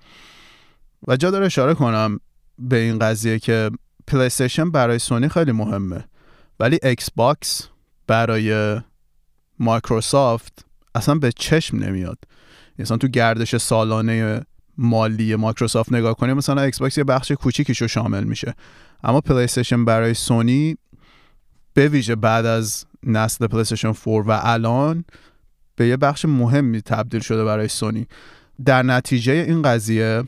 و 1.08 1.16
جا 1.16 1.30
داره 1.30 1.46
اشاره 1.46 1.74
کنم 1.74 2.20
به 2.58 2.76
این 2.76 2.98
قضیه 2.98 3.38
که 3.38 3.70
پلیستشن 4.06 4.70
برای 4.70 4.98
سونی 4.98 5.28
خیلی 5.28 5.52
مهمه. 5.52 6.04
ولی 6.60 6.78
ایکس 6.82 7.10
باکس 7.10 7.68
برای 8.06 8.80
مایکروسافت 9.58 10.64
اصلا 10.94 11.14
به 11.14 11.32
چشم 11.32 11.76
نمیاد. 11.76 12.18
مثلا 12.78 12.96
تو 12.96 13.08
گردش 13.08 13.56
سالانه 13.56 14.46
مالی 14.78 15.36
مایکروسافت 15.36 15.92
نگاه 15.92 16.14
کنیم 16.14 16.36
مثلا 16.36 16.62
ایکس 16.62 16.78
باکس 16.78 16.98
یه 16.98 17.04
بخش 17.04 17.32
کوچیکیش 17.32 17.82
رو 17.82 17.88
شامل 17.88 18.24
میشه. 18.24 18.54
اما 19.04 19.20
پلی 19.20 19.46
برای 19.86 20.14
سونی 20.14 20.76
به 21.74 21.88
ویژه 21.88 22.16
بعد 22.16 22.46
از 22.46 22.84
نسل 23.02 23.46
پلی 23.46 23.64
4 23.64 23.94
و 24.06 24.40
الان 24.42 25.04
به 25.76 25.86
یه 25.86 25.96
بخش 25.96 26.24
مهمی 26.24 26.82
تبدیل 26.82 27.20
شده 27.20 27.44
برای 27.44 27.68
سونی. 27.68 28.06
در 28.64 28.82
نتیجه 28.82 29.32
این 29.32 29.62
قضیه 29.62 30.22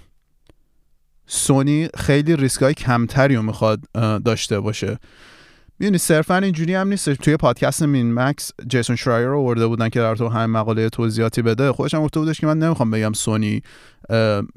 سونی 1.27 1.89
خیلی 1.97 2.37
ریسک 2.37 2.63
های 2.63 2.75
کمتری 2.75 3.37
رو 3.37 3.43
می‌خواد 3.43 3.81
داشته 4.25 4.61
باشه. 4.61 4.99
می‌دونی 5.79 5.99
صرفا 5.99 6.37
اینجوری 6.37 6.75
هم 6.75 6.89
نیست. 6.89 7.11
توی 7.11 7.37
پادکست 7.37 7.83
MinnMax 7.83 8.53
جیسون 8.69 8.97
شرایر 8.97 9.27
رو 9.27 9.39
آورده 9.39 9.67
بودن 9.67 9.89
که 9.89 10.01
در 10.01 10.17
تو 10.17 10.29
همین 10.29 10.57
مقاله 10.57 10.89
توضیحاتی 10.89 11.43
بده. 11.43 11.73
خودش 11.73 11.95
هم 11.95 12.03
گفته 12.03 12.21
بودش 12.21 12.41
که 12.41 12.47
من 12.47 12.59
نمی‌خوام 12.59 12.91
بگم 12.91 13.13
سونی 13.13 13.63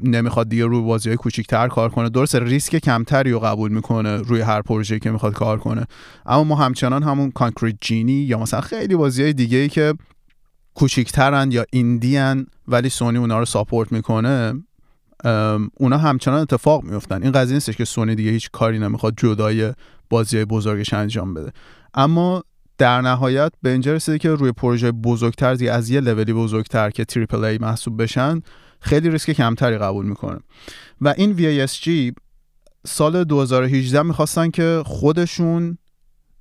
نمی‌خواد 0.04 0.50
دیگه 0.50 0.66
روی 0.66 0.82
بازی 0.82 1.10
های 1.10 1.18
کوچیکتر 1.18 1.68
کار 1.68 1.90
کنه. 1.90 2.10
درست 2.10 2.36
ریسک 2.36 2.76
کمتری 2.76 3.32
رو 3.32 3.40
قبول 3.40 3.72
می‌کنه 3.72 4.18
روی 4.18 4.42
هر 4.42 4.62
پروژه‌ای 4.62 5.00
که 5.00 5.12
می‌خواد 5.12 5.34
کار 5.34 5.58
کنه. 5.58 5.86
اما 6.26 6.44
ما 6.44 6.56
همچنان 6.56 7.04
همون 7.04 7.32
Concrete 7.32 7.76
Genie 7.82 8.14
یا 8.14 8.40
مثلا 8.40 8.62
خیلی 8.62 8.96
بازی 8.96 9.24
های 9.24 9.34
دیگه 9.34 9.58
ای 9.58 9.70
که 9.70 9.94
کوچیکترن 10.74 11.52
یا 11.52 11.66
indie 11.72 12.34
ان 12.34 12.46
ولی 12.68 12.90
سونی 12.90 13.18
اونا 13.18 13.40
رو 13.40 13.46
ساپورت 13.46 13.92
می‌کنه 13.92 14.64
اونا 15.78 15.98
همچنان 15.98 16.42
اتفاق 16.42 16.84
میفتن 16.84 17.24
این 17.24 17.32
قضیه 17.32 17.54
نیستش 17.54 17.78
که 17.78 17.86
سونی 17.86 18.16
دیگه 18.16 18.32
هیچ 18.32 18.50
کاری 18.52 18.80
نمی‌خواد 18.80 19.14
جدای 19.18 19.74
بازی 20.10 20.46
بزرگش 20.46 20.94
انجام 20.94 21.34
بده. 21.34 21.52
اما 21.94 22.44
در 22.78 23.02
نهایت 23.02 23.52
به 23.62 23.70
اینجا 23.70 23.94
رسیده 23.94 24.18
که 24.18 24.30
روی 24.30 24.52
پروژه 24.52 24.92
بزرگتر 24.92 25.54
دیگه 25.54 25.72
از 25.72 25.90
یه 25.90 26.00
لولی 26.00 26.34
بزرگتر 26.34 26.90
که 26.90 27.06
تریپل 27.06 27.44
ای 27.44 27.58
محسوب 27.58 28.02
بشن 28.02 28.42
خیلی 28.82 29.10
ریسک 29.10 29.32
کمتری 29.32 29.78
قبول 29.78 30.06
می‌کنه. 30.06 30.40
و 31.02 31.14
این 31.18 31.66
VASG 31.68 32.14
سال 32.86 33.24
2018 33.24 34.02
می‌خواستن 34.02 34.50
که 34.50 34.82
خودشون 34.86 35.78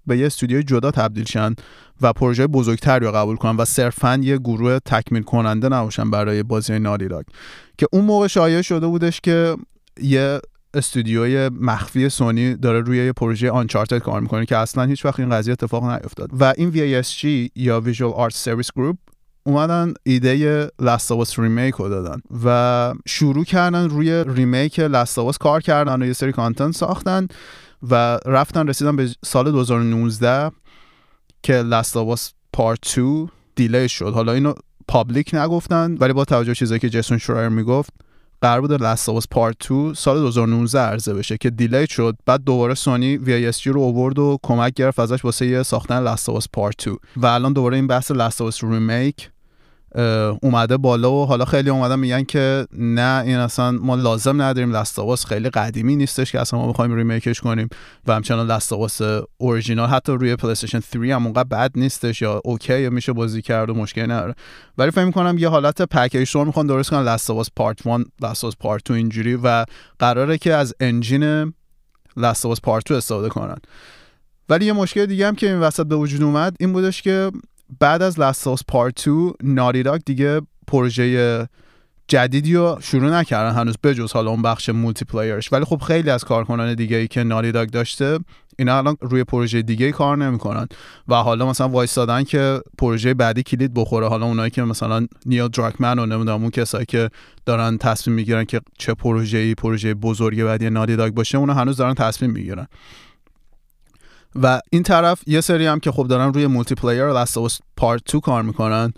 به 0.08 0.18
یه 0.18 0.26
استودیوی 0.26 0.62
جدا 0.62 0.90
تبدیل 0.90 1.24
شن 1.24 1.54
و 2.00 2.12
پروژه 2.12 2.46
بزرگتری 2.46 3.06
رو 3.06 3.12
قبول 3.12 3.36
کنن 3.36 3.56
و 3.56 3.64
صرفا 3.64 4.20
یه 4.22 4.38
گروه 4.38 4.78
تکمیل 4.78 5.22
کننده 5.22 5.68
نباشن 5.68 6.10
برای 6.10 6.42
بازی 6.42 6.78
نالی 6.78 7.08
که 7.78 7.86
اون 7.92 8.04
موقع 8.04 8.26
شایع 8.26 8.62
شده 8.62 8.86
بودش 8.86 9.20
که 9.20 9.56
یه 10.00 10.40
استودیوی 10.74 11.48
مخفی 11.48 12.08
سونی 12.08 12.54
داره 12.54 12.80
روی 12.80 13.06
یه 13.06 13.12
پروژه 13.12 13.50
Uncharted 13.50 13.98
کار 13.98 14.20
می‌کنه 14.20 14.46
که 14.46 14.56
اصلا 14.56 14.84
هیچ 14.84 15.04
وقت 15.04 15.20
این 15.20 15.30
قضیه 15.30 15.52
اتفاق 15.52 15.84
نیفتاد. 15.84 16.30
و 16.40 16.54
این 16.56 16.72
VASG 16.72 17.50
یا 17.56 17.82
Visual 17.86 18.30
Art 18.30 18.34
Service 18.34 18.70
Group 18.78 18.96
اومدن 19.42 19.94
ایده 20.02 20.68
Last 20.80 21.09
of 21.09 21.24
Us 21.24 21.38
remake 21.38 21.74
رو 21.74 21.88
دادن 21.88 22.20
و 22.44 22.94
شروع 23.06 23.44
کردن 23.44 23.88
روی 23.88 24.24
remake 24.24 24.80
Last 24.80 25.09
of 25.09 25.24
Us 25.24 25.38
کار 25.38 25.60
کردن 25.60 26.02
و 26.02 26.06
یه 26.06 26.12
سری 26.12 26.32
content 26.32 26.74
ساختن 26.74 27.26
و 27.90 28.18
رفتن 28.26 28.68
رسیدن 28.68 28.96
به 28.96 29.08
سال 29.24 29.50
2019 29.50 30.50
که 31.42 31.54
Last 31.54 31.93
of 31.93 32.13
Us 32.13 32.32
Part 32.52 32.94
2 32.96 33.28
delay 33.54 33.88
شد. 33.88 34.12
حالا 34.14 34.32
اینو 34.32 34.54
public 34.88 35.34
نگفتن 35.34 35.96
ولی 36.00 36.12
با 36.12 36.24
توجه 36.24 36.54
چیزایی 36.54 36.80
که 36.80 36.90
جیسون 36.90 37.18
شرایر 37.18 37.48
می‌گفت 37.48 37.90
قرار 38.40 38.60
بود 38.60 38.72
Last 38.72 39.28
Part 39.30 39.68
2 39.68 39.94
سال 39.94 40.18
2019 40.18 40.80
عرضه 40.80 41.14
بشه 41.14 41.36
که 41.36 41.50
delay 41.50 41.86
شد. 41.86 42.16
بعد 42.26 42.44
دوباره 42.44 42.74
سونی 42.74 43.18
VASG 43.18 43.66
رو 43.66 43.80
اوورد 43.80 44.18
و 44.18 44.38
کمک 44.42 44.74
گرفت 44.74 44.98
ازش 44.98 45.24
واسه 45.24 45.62
ساختن 45.62 46.02
Last 46.02 46.52
Part 46.52 46.84
2 46.84 46.98
و 47.16 47.26
الان 47.26 47.52
دوباره 47.52 47.76
این 47.76 47.86
بحث 47.86 48.10
Last 48.10 48.64
remake 48.64 49.30
اومده 50.42 50.76
بالا 50.76 51.12
و 51.12 51.26
حالا 51.26 51.44
خیلی 51.44 51.70
اومدن 51.70 51.98
میگن 51.98 52.24
که 52.24 52.66
نه 52.72 53.22
این 53.26 53.36
اصلا 53.36 53.70
ما 53.70 53.94
لازم 53.94 54.42
نداریم 54.42 54.76
Last 54.76 55.01
of 55.01 55.14
Us 55.14 55.26
خیلی 55.26 55.50
قدیمی 55.50 55.96
نیستش 55.96 56.32
که 56.32 56.40
اصلا 56.40 56.58
ما 56.58 56.68
بخوایم 56.68 56.94
remake 56.94 57.29
ش 57.29 57.40
کنیم 57.40 57.68
و 58.06 58.14
همچنان 58.14 58.46
Last 58.46 58.73
of 58.73 58.87
Us 58.87 59.00
اورجینال 59.38 59.88
حتی 59.88 60.12
روی 60.12 60.36
Play 60.36 60.54
3 60.54 60.80
هم 61.14 61.24
اونقدر 61.24 61.44
بد 61.44 61.70
نیستش 61.74 62.22
یا 62.22 62.40
okay 62.44 62.80
یا 62.80 62.90
میشه 62.90 63.12
بازی 63.12 63.42
کرد 63.42 63.70
و 63.70 63.74
مشکلی 63.74 64.04
نداره. 64.04 64.34
ولی 64.78 64.90
فکر 64.90 65.04
می‌کنم 65.04 65.38
یه 65.38 65.48
حالت 65.48 65.82
package 65.82 66.24
طور 66.24 66.46
می‌خوان 66.46 66.66
درست 66.66 66.90
کنن 66.90 67.02
لستاواس 67.02 67.48
پارت 67.56 67.86
1 67.86 68.06
لستاواس 68.22 68.56
پارت 68.60 68.84
2 68.84 68.94
اینجوری 68.94 69.38
و 69.44 69.64
قراره 69.98 70.38
که 70.38 70.54
از 70.54 70.74
engine 70.80 71.54
Last 72.16 72.38
of 72.38 72.49
Us 72.49 72.60
Part 72.60 72.88
2 72.88 72.94
استفاده 72.94 73.28
کنن. 73.28 73.56
ولی 74.48 74.64
یه 74.64 74.72
مشکل 74.72 75.06
دیگه 75.06 75.26
هم 75.26 75.34
که 75.34 75.46
این 75.46 75.60
وسط 75.60 75.86
به 75.86 75.96
وجود 75.96 76.22
اومد 76.22 76.56
این 76.60 76.72
بودش 76.72 77.02
که 77.02 77.30
بعد 77.80 78.02
از 78.02 78.20
Last 78.20 78.40
of 78.40 78.50
Us 78.50 78.60
Part 78.68 79.04
2 79.04 79.32
Naughty 79.42 79.82
Dog 79.82 80.00
دیگه 80.06 80.40
پروژه 80.66 81.48
جدیدی 82.08 82.54
رو 82.54 82.78
شروع 82.80 83.10
نکردن. 83.10 83.56
هنوز 83.56 83.74
بجز 83.82 84.12
حالا 84.12 84.30
اون 84.30 84.42
بخش 84.42 84.68
multiplayer 84.68 85.04
ش 85.04 85.52
ولی 85.52 85.64
خب 85.64 85.82
خیلی 85.86 86.10
از 86.10 86.24
کارکنان 86.24 86.74
دیگه 86.74 86.96
ای 86.96 87.08
که 87.08 87.22
Naughty 87.22 87.52
Dog 87.52 87.70
داشته 87.70 88.18
اینا 88.58 88.78
الان 88.78 88.96
روی 89.00 89.24
پروژه 89.24 89.62
دیگه 89.62 89.92
کار 89.92 90.16
نمی‌کنن. 90.16 90.66
و 91.08 91.14
حالا 91.14 91.46
مثلا 91.46 91.68
وایستادن 91.68 92.24
که 92.24 92.60
پروژه 92.78 93.14
بعدی 93.14 93.42
کلید 93.42 93.74
بخوره. 93.74 94.08
حالا 94.08 94.26
اونایی 94.26 94.50
که 94.50 94.62
مثلا 94.62 95.06
نیل 95.26 95.48
دراکمن 95.48 95.98
و 95.98 96.06
نمی‌دونم 96.06 96.42
اون 96.42 96.50
کسایی 96.50 96.86
که 96.86 97.10
دارن 97.46 97.78
تصمیم 97.78 98.16
می‌گیرن 98.16 98.44
که 98.44 98.60
چه 98.78 98.94
پروژه 98.94 99.38
ای 99.38 99.54
پروژه 99.54 99.94
بزرگی 99.94 100.44
بعدی 100.44 100.70
ناری 100.70 100.96
داگ 100.96 101.14
باشه 101.14 101.38
اونا 101.38 101.54
هنوز 101.54 101.76
دارن 101.76 101.94
تصمیم 101.94 102.30
می‌گیرن. 102.30 102.66
و 104.42 104.60
این 104.70 104.82
طرف 104.82 105.22
یه 105.26 105.40
سری 105.40 105.66
هم 105.66 105.80
که 105.80 105.92
خب 105.92 106.06
دارن 106.06 106.32
روی 106.32 106.46
مولتی 106.46 106.74
پلییر 106.74 107.12
لاست 107.12 107.60
پارت 107.76 108.12
2 108.12 108.20
کار 108.20 108.42
می‌کنن 108.42 108.92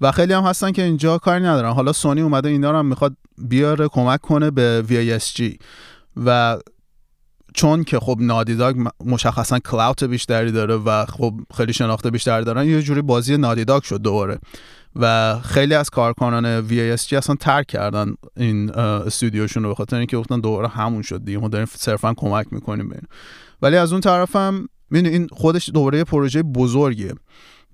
و 0.00 0.12
خیلی 0.12 0.32
هم 0.32 0.42
هستن 0.42 0.72
که 0.72 0.82
اینجا 0.82 1.18
کاری 1.18 1.44
ندارن. 1.44 1.72
حالا 1.72 1.92
سونی 1.92 2.20
اومده 2.20 2.48
اینا 2.48 2.70
رو 2.70 2.78
هم 2.78 2.86
می‌خواد 2.86 3.16
بیاره 3.38 3.88
کمک 3.88 4.20
کنه 4.20 4.50
به 4.50 4.84
VISG 4.88 5.56
و 6.24 6.58
چون 7.54 7.84
که 7.84 7.98
خب 7.98 8.16
Naughty 8.20 8.59
Dog 8.59 8.76
مشخصا 9.04 9.58
clout 9.58 10.04
بیشتری 10.04 10.52
داره 10.52 10.74
و 10.74 11.04
خب 11.04 11.34
خیلی 11.56 11.72
شناخته 11.72 12.10
بیشتری 12.10 12.44
دارن 12.44 12.66
یه 12.66 12.82
جوری 12.82 13.02
بازی 13.02 13.36
Naughty 13.36 13.68
Dog 13.68 13.82
شد 13.82 14.02
دوباره. 14.02 14.38
و 14.96 15.38
خیلی 15.40 15.74
از 15.74 15.90
کارکنان 15.90 16.68
VASG 16.68 17.12
اصلا 17.12 17.36
ترک 17.40 17.66
کردن 17.66 18.14
این 18.36 18.70
استودیوشون 18.70 19.62
رو 19.62 19.68
به 19.68 19.74
خاطر 19.74 19.96
اینکه 19.96 20.16
گفتن 20.16 20.40
دوباره 20.40 20.68
همون 20.68 21.02
شد 21.02 21.24
دیگه 21.24 21.38
ما 21.38 21.48
داریم 21.48 21.66
صرفا 21.70 22.14
کمک 22.14 22.46
می‌کنیم 22.50 22.88
بین 22.88 23.02
ولی 23.62 23.76
از 23.76 23.92
اون 23.92 24.00
طرفم 24.00 24.68
می‌دونی 24.90 25.14
این 25.14 25.28
خودش 25.32 25.70
دوباره 25.70 26.04
پروژه 26.04 26.42
بزرگیه. 26.42 27.14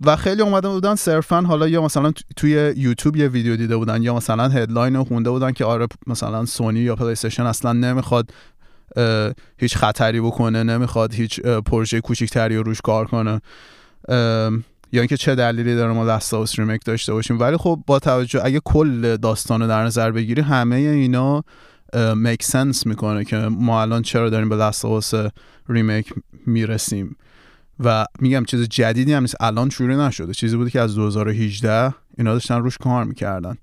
و 0.05 0.17
خیلی 0.17 0.43
اومده 0.43 0.69
بودن 0.69 0.95
صرفا 0.95 1.41
حالا 1.41 1.69
یا 1.69 1.83
مثلا 1.83 2.13
توی 2.37 2.75
یوتیوب 2.77 3.17
یه 3.17 3.29
ویدیو 3.29 3.57
دیده 3.57 3.77
بودن 3.77 4.03
یا 4.03 4.15
مثلا 4.15 4.49
headline 4.49 5.03
خونده 5.03 5.31
بودن 5.31 5.53
که 5.53 5.65
آره 5.65 5.87
مثلا 6.07 6.45
سونی 6.45 6.81
یا 6.81 6.97
پلی 6.97 7.13
اصلا 7.39 7.73
نمی‌خواد 7.73 8.31
هیچ 9.59 9.77
خطری 9.77 10.21
بکنه 10.21 10.63
نمی‌خواد 10.63 11.15
هیچ 11.15 11.41
پروژه 11.41 12.01
کوچیکتری 12.01 12.57
رو 12.57 12.63
روش 12.63 12.81
کار 12.81 13.07
کنه 13.07 13.41
یا 14.95 15.01
اینکه 15.01 15.17
چه 15.17 15.35
دلیلی 15.35 15.75
داره 15.75 15.93
ما 15.93 16.05
Last 16.05 16.59
remake 16.59 16.85
داشته 16.85 17.13
باشیم. 17.13 17.41
ولی 17.41 17.57
خب 17.57 17.83
با 17.87 17.99
توجه 17.99 18.41
اگه 18.45 18.61
کل 18.65 19.17
داستان 19.17 19.63
رو 19.63 19.69
در 19.69 19.85
نظر 19.85 20.11
بگیری 20.11 20.43
همه 20.43 20.77
اینا 20.77 21.45
make 22.17 22.43
sense 22.43 22.87
می‌کنه 22.87 23.25
که 23.25 23.37
ما 23.37 23.83
الان 23.83 24.03
چرا 24.03 24.31
داریم 24.31 24.49
به 24.49 24.57
Last 24.57 25.15
remake 25.69 26.13
می‌رسیم. 26.47 27.17
و 27.85 28.07
میگم 28.21 28.45
چیز 28.45 28.69
جدیدی 28.69 29.13
هم 29.13 29.23
نیست. 29.23 29.37
الان 29.41 29.71
شروع 29.71 29.97
نشده. 29.97 30.35
چیزی 30.35 30.57
بوده 30.57 30.71
که 30.71 30.81
از 30.81 30.95
2018 30.95 31.95
اینا 32.19 32.33
داشتن 32.33 32.63
روش 32.63 32.79
کار 32.79 33.05
می‌کردن. 33.05 33.57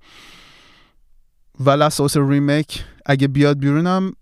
و 1.60 1.70
Last 1.70 2.18
remake 2.18 2.84
اگه 3.06 3.28
بیاد 3.28 3.60
بیرونم 3.60 4.14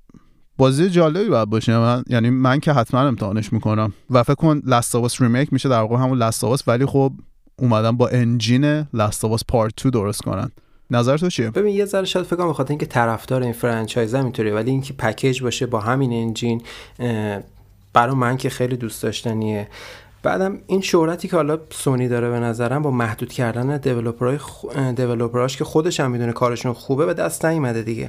بازی 0.57 0.89
جالبی 0.89 1.29
باید 1.29 1.49
باشه. 1.49 1.77
من 1.77 2.03
یعنی 2.07 2.29
من 2.29 2.59
که 2.59 2.73
حتما 2.73 3.01
امتحانش 3.01 3.53
می‌کنم. 3.53 3.93
و 4.09 4.23
فکر 4.23 4.35
کن 4.35 4.61
Last 4.65 5.21
remake 5.21 5.53
میشه 5.53 5.69
در 5.69 5.81
واقع 5.81 5.95
همون 5.95 6.17
Last 6.17 6.67
ولی 6.67 6.85
خب 6.85 7.13
اومدن 7.55 7.91
با 7.91 8.07
engine 8.07 8.87
Last 8.93 9.25
Part 9.47 9.83
2 9.83 9.89
درست 9.89 10.21
کنن. 10.21 10.51
نظر 10.91 11.17
تو 11.17 11.29
چیه؟ 11.29 11.49
ببین 11.49 11.75
یه 11.75 11.85
ذره 11.85 12.05
شاید 12.05 12.25
فکر 12.25 12.35
کنم 12.35 12.49
بخاطر 12.49 12.69
اینکه 12.69 12.85
طرفدار 12.85 13.43
این 13.43 13.53
franchise 13.53 14.15
اینطوری 14.15 14.51
ولی 14.51 14.71
اینکه 14.71 14.93
package 14.93 15.43
باشه 15.43 15.65
با 15.65 15.79
همین 15.79 16.13
engine 16.13 16.61
برای 17.93 18.15
من 18.15 18.37
که 18.37 18.49
خیلی 18.49 18.77
دوست 18.77 19.03
داشتنیه. 19.03 19.67
بعدم 20.27 20.57
این 20.67 20.81
شهرتی 20.81 21.27
که 21.27 21.35
حالا 21.35 21.57
سونی 21.69 22.07
داره 22.07 22.29
به 22.29 22.39
نظرم 22.39 22.81
با 22.81 22.91
محدود 22.91 23.33
کردن 23.33 23.77
developer 23.77 24.28
های 24.28 24.39
developer 24.95 25.46
اش 25.46 25.57
که 25.57 25.63
خودش 25.63 25.99
هم 25.99 26.11
می‌دونه 26.11 26.31
کارشون 26.31 26.73
خوبه 26.73 27.05
به 27.05 27.13
دست 27.13 27.45
نیومده 27.45 27.81
دیگه. 27.81 28.07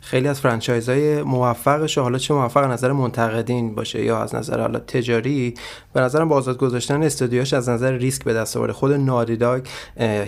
خیلی 0.00 0.28
از 0.28 0.40
franchise 0.40 1.07
های 1.07 1.22
موفقش 1.22 1.98
حالا 1.98 2.18
چه 2.18 2.34
موفق 2.34 2.64
نظر 2.64 2.92
منتقدین 2.92 3.74
باشه 3.74 4.04
یا 4.04 4.22
از 4.22 4.34
نظر 4.34 4.60
حالا 4.60 4.78
تجاری 4.78 5.54
به 5.92 6.00
نظرم 6.00 6.28
با 6.28 6.36
آزاد 6.36 6.56
گذاشتن 6.56 7.02
استودیوش 7.02 7.52
از 7.52 7.68
نظر 7.68 7.92
ریسک 7.92 8.24
به 8.24 8.34
دست 8.34 8.56
آورده. 8.56 8.72
خود 8.72 8.92
Naughty 8.92 9.36
Dog 9.36 9.62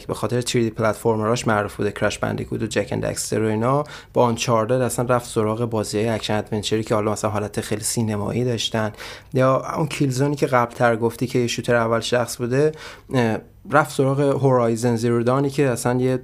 به 0.09 0.15
خاطر 0.15 0.41
3D 0.41 0.57
platformer 0.57 1.33
اش 1.33 1.49
معروف 1.49 1.77
بوده 1.77 1.93
Crash 1.93 2.19
Bandicoot 2.19 2.63
و 2.63 2.67
Jak 2.67 2.89
and 2.93 3.07
Daxter 3.07 3.43
و 3.43 3.47
اینا. 3.47 3.85
با 4.13 4.25
Uncharted 4.25 4.83
اصلا 4.83 5.05
رفت 5.05 5.31
سراغ 5.31 5.65
بازی 5.65 6.09
action 6.09 6.35
adventure 6.35 6.80
ی 6.80 6.85
که 6.85 6.95
حالا 6.95 7.13
مثلا 7.13 7.31
حالت 7.31 7.61
خیلی 7.61 7.85
سینمایی 7.85 8.45
داشتن. 8.45 8.93
یا 9.35 9.63
اون 9.77 9.87
Killzone 9.87 10.31
ی 10.31 10.37
که 10.37 10.47
قبل 10.47 10.75
تر 10.75 10.97
گفتی 11.27 11.41
که 11.41 11.47
shooter 11.47 11.75
اول 11.75 12.01
شخص 12.01 12.37
بوده 12.37 12.73
رفت 13.71 13.97
سراغ 13.97 14.21
Horizon 14.21 14.97
Zero 14.97 15.23
Dawn 15.23 15.45
ی 15.45 15.51
که 15.51 15.69
اصلا 15.69 16.01
یه 16.01 16.19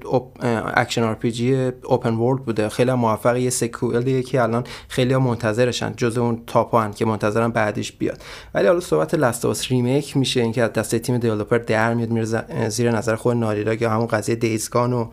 action 0.74 1.02
RPG 1.02 1.54
open 1.84 2.14
world 2.14 2.44
بوده. 2.44 2.68
خیلی 2.68 2.92
موفق 2.92 3.36
یه 3.36 3.50
sequel 3.50 4.04
یه 4.04 4.22
که 4.22 4.42
الان 4.42 4.64
خیلی 4.88 5.16
منتظرشن 5.16 5.92
جز 5.96 6.18
اون 6.18 6.42
تاپ 6.46 6.94
که 6.94 7.04
منتظرن 7.04 7.48
بعدش 7.48 7.92
بیاد. 7.92 8.22
ولی 8.54 8.66
حالا 8.66 8.80
صحبت 8.80 9.14
Last 9.14 9.70
remake 9.70 10.16
میشه 10.16 10.40
اینکه 10.40 10.62
از 10.62 10.72
دست 10.72 10.94
تیم 10.94 11.18
developer 11.18 11.58
در 11.58 11.94
میاد 11.94 12.10
میره 12.10 12.68
زیر 12.68 12.90
نظر 12.90 13.16
خود 13.16 13.36
Naughty 13.36 13.63
Dog 13.63 13.74
یا 13.74 13.90
همون 13.90 14.06
قضیه 14.06 14.34
Days 14.34 14.63
Gone 14.63 14.92
و 14.92 15.10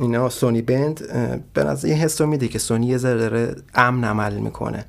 اینا 0.00 0.28
سونی 0.28 0.62
Bend 0.62 1.00
به 1.54 1.64
نظر 1.64 1.88
این 1.88 1.96
حس 1.96 2.20
میده 2.20 2.48
که 2.48 2.58
سونی 2.58 2.86
یه 2.86 2.98
ذره 2.98 3.56
امن 3.74 4.04
عمل 4.04 4.34
می‌کنه. 4.34 4.84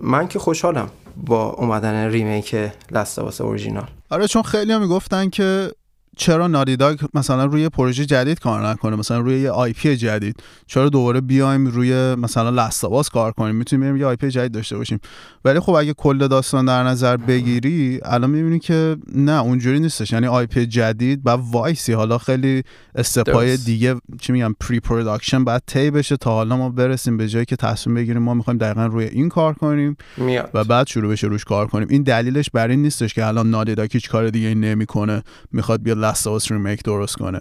من 0.00 0.28
که 0.28 0.38
خوشحالم 0.38 0.90
با 1.16 1.44
اومدن 1.50 2.08
remake 2.10 2.56
Last 2.90 3.40
original 3.40 3.88
آره 4.10 4.28
چون 4.28 4.42
خیلی 4.42 4.72
هم 4.72 4.80
می‌گفتن 4.80 5.30
که 5.30 5.70
چرا 6.16 6.46
Naughty 6.46 6.82
Dog 6.82 6.98
مثلا 7.14 7.44
روی 7.44 7.68
پروژه 7.68 8.06
جدید 8.06 8.38
کار 8.38 8.68
نکنه؟ 8.68 8.96
مثلا 8.96 9.18
روی 9.18 9.40
یه 9.40 9.50
IP 9.50 9.96
جدید. 9.96 10.36
چرا 10.66 10.88
دوباره 10.88 11.20
بیایم 11.20 11.66
روی 11.66 12.14
مثلا 12.14 12.50
Last 12.50 12.79
of 12.79 12.93
Us 12.93 13.08
کار 13.08 13.32
کنیم؟ 13.32 13.54
می‌تونیم 13.54 13.86
بریم 13.86 13.96
یه 13.96 14.06
IP 14.06 14.30
جدید 14.30 14.52
داشته 14.52 14.76
باشیم. 14.76 15.00
ولی 15.44 15.60
خب 15.60 15.72
اگه 15.72 15.92
کل 15.92 16.28
داستان 16.28 16.64
در 16.64 16.82
نظر 16.82 17.16
بگیری 17.16 18.00
الان 18.02 18.30
می‌بینی 18.30 18.58
که 18.58 18.96
نه 19.14 19.42
اونجوری 19.42 19.80
نیستش. 19.80 20.12
یعنی 20.12 20.26
IP 20.26 20.66
جدید 20.66 21.22
با 21.22 21.38
وایسی. 21.38 21.92
حالا 21.92 22.18
خیلی 22.18 22.62
step 22.94 23.44
ای 23.44 23.56
دیگه 23.56 23.94
چی 24.20 24.32
میگم 24.32 24.54
pre-production 24.60 25.44
بعد 25.44 25.62
تی 25.66 25.90
بشه 25.90 26.16
تا 26.16 26.30
حالا 26.30 26.56
ما 26.56 26.68
برسیم 26.68 27.16
به 27.16 27.28
جایی 27.28 27.44
که 27.44 27.56
تصمیم 27.56 27.96
بگیریم 27.96 28.22
ما 28.22 28.34
می‌خوایم 28.34 28.58
دقیقا 28.58 28.86
روی 28.86 29.04
این 29.04 29.28
کار 29.28 29.54
کنیم 29.54 29.96
میاد. 30.16 30.50
و 30.54 30.64
بعد 30.64 30.86
شروع 30.86 31.12
بشه 31.12 31.26
روش 31.26 31.44
کار 31.44 31.66
کنیم. 31.66 31.88
این 31.90 32.02
دلیلش 32.02 32.50
بر 32.50 32.68
این 32.68 32.82
نیستش 32.82 33.14
که 33.14 33.26
الان 33.26 33.50
Naughty 33.50 33.77
Dog 33.77 33.88
هیچ 33.92 34.10
کار 34.10 34.28
دیگه 34.30 34.54
نمی‌کنه. 34.54 35.22
می‌خواد 35.52 35.82
بیاد 35.82 36.03
Last 36.04 36.52
remake 36.52 36.82
درست 36.82 37.16
کنه. 37.16 37.40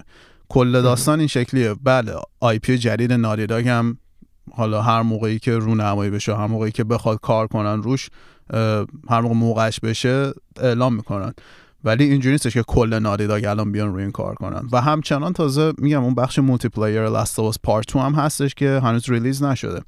کل 0.50 0.82
داستان 0.82 1.20
این 1.20 1.28
شکلیه. 1.28 1.76
بله 1.84 2.14
IP 2.40 2.78
جدید 2.78 3.14
Naughty 3.14 3.52
Dog 3.52 3.68
هم 3.68 3.98
حالا 4.52 4.82
هر 4.82 5.02
موقعی 5.02 5.40
که 5.40 5.58
رو 5.58 5.76
نمایی 5.76 6.12
بشه 6.12 6.36
هر 6.36 6.48
موقعی 6.48 6.72
که 6.72 6.84
بخواد 6.84 7.20
کار 7.22 7.48
کنن 7.48 7.84
روش 7.84 8.10
هر 9.10 9.22
موقع 9.22 9.36
موقعش 9.36 9.80
بشه 9.80 10.34
اعلام 10.62 10.96
می‌کنن. 10.96 11.34
ولی 11.84 12.04
اینجوری 12.04 12.32
نیستش 12.32 12.54
که 12.54 12.64
کل 12.64 13.00
Naughty 13.00 13.32
Dog 13.32 13.46
الان 13.46 13.72
بیان 13.72 13.94
روی 13.94 14.04
این 14.04 14.12
کار 14.12 14.36
کنن. 14.36 14.68
و 14.72 14.82
همچنان 14.82 15.34
تازه 15.34 15.74
میگم 15.78 16.04
اون 16.04 16.16
بخش 16.16 16.40
multiplayer 16.40 17.10
Last 17.10 17.40
of 17.40 17.58
Part 17.64 17.94
2 17.94 18.00
هم 18.00 18.14
هستش 18.14 18.54
که 18.54 18.80
هنوز 18.84 19.10
release 19.10 19.44
نشده. 19.44 19.82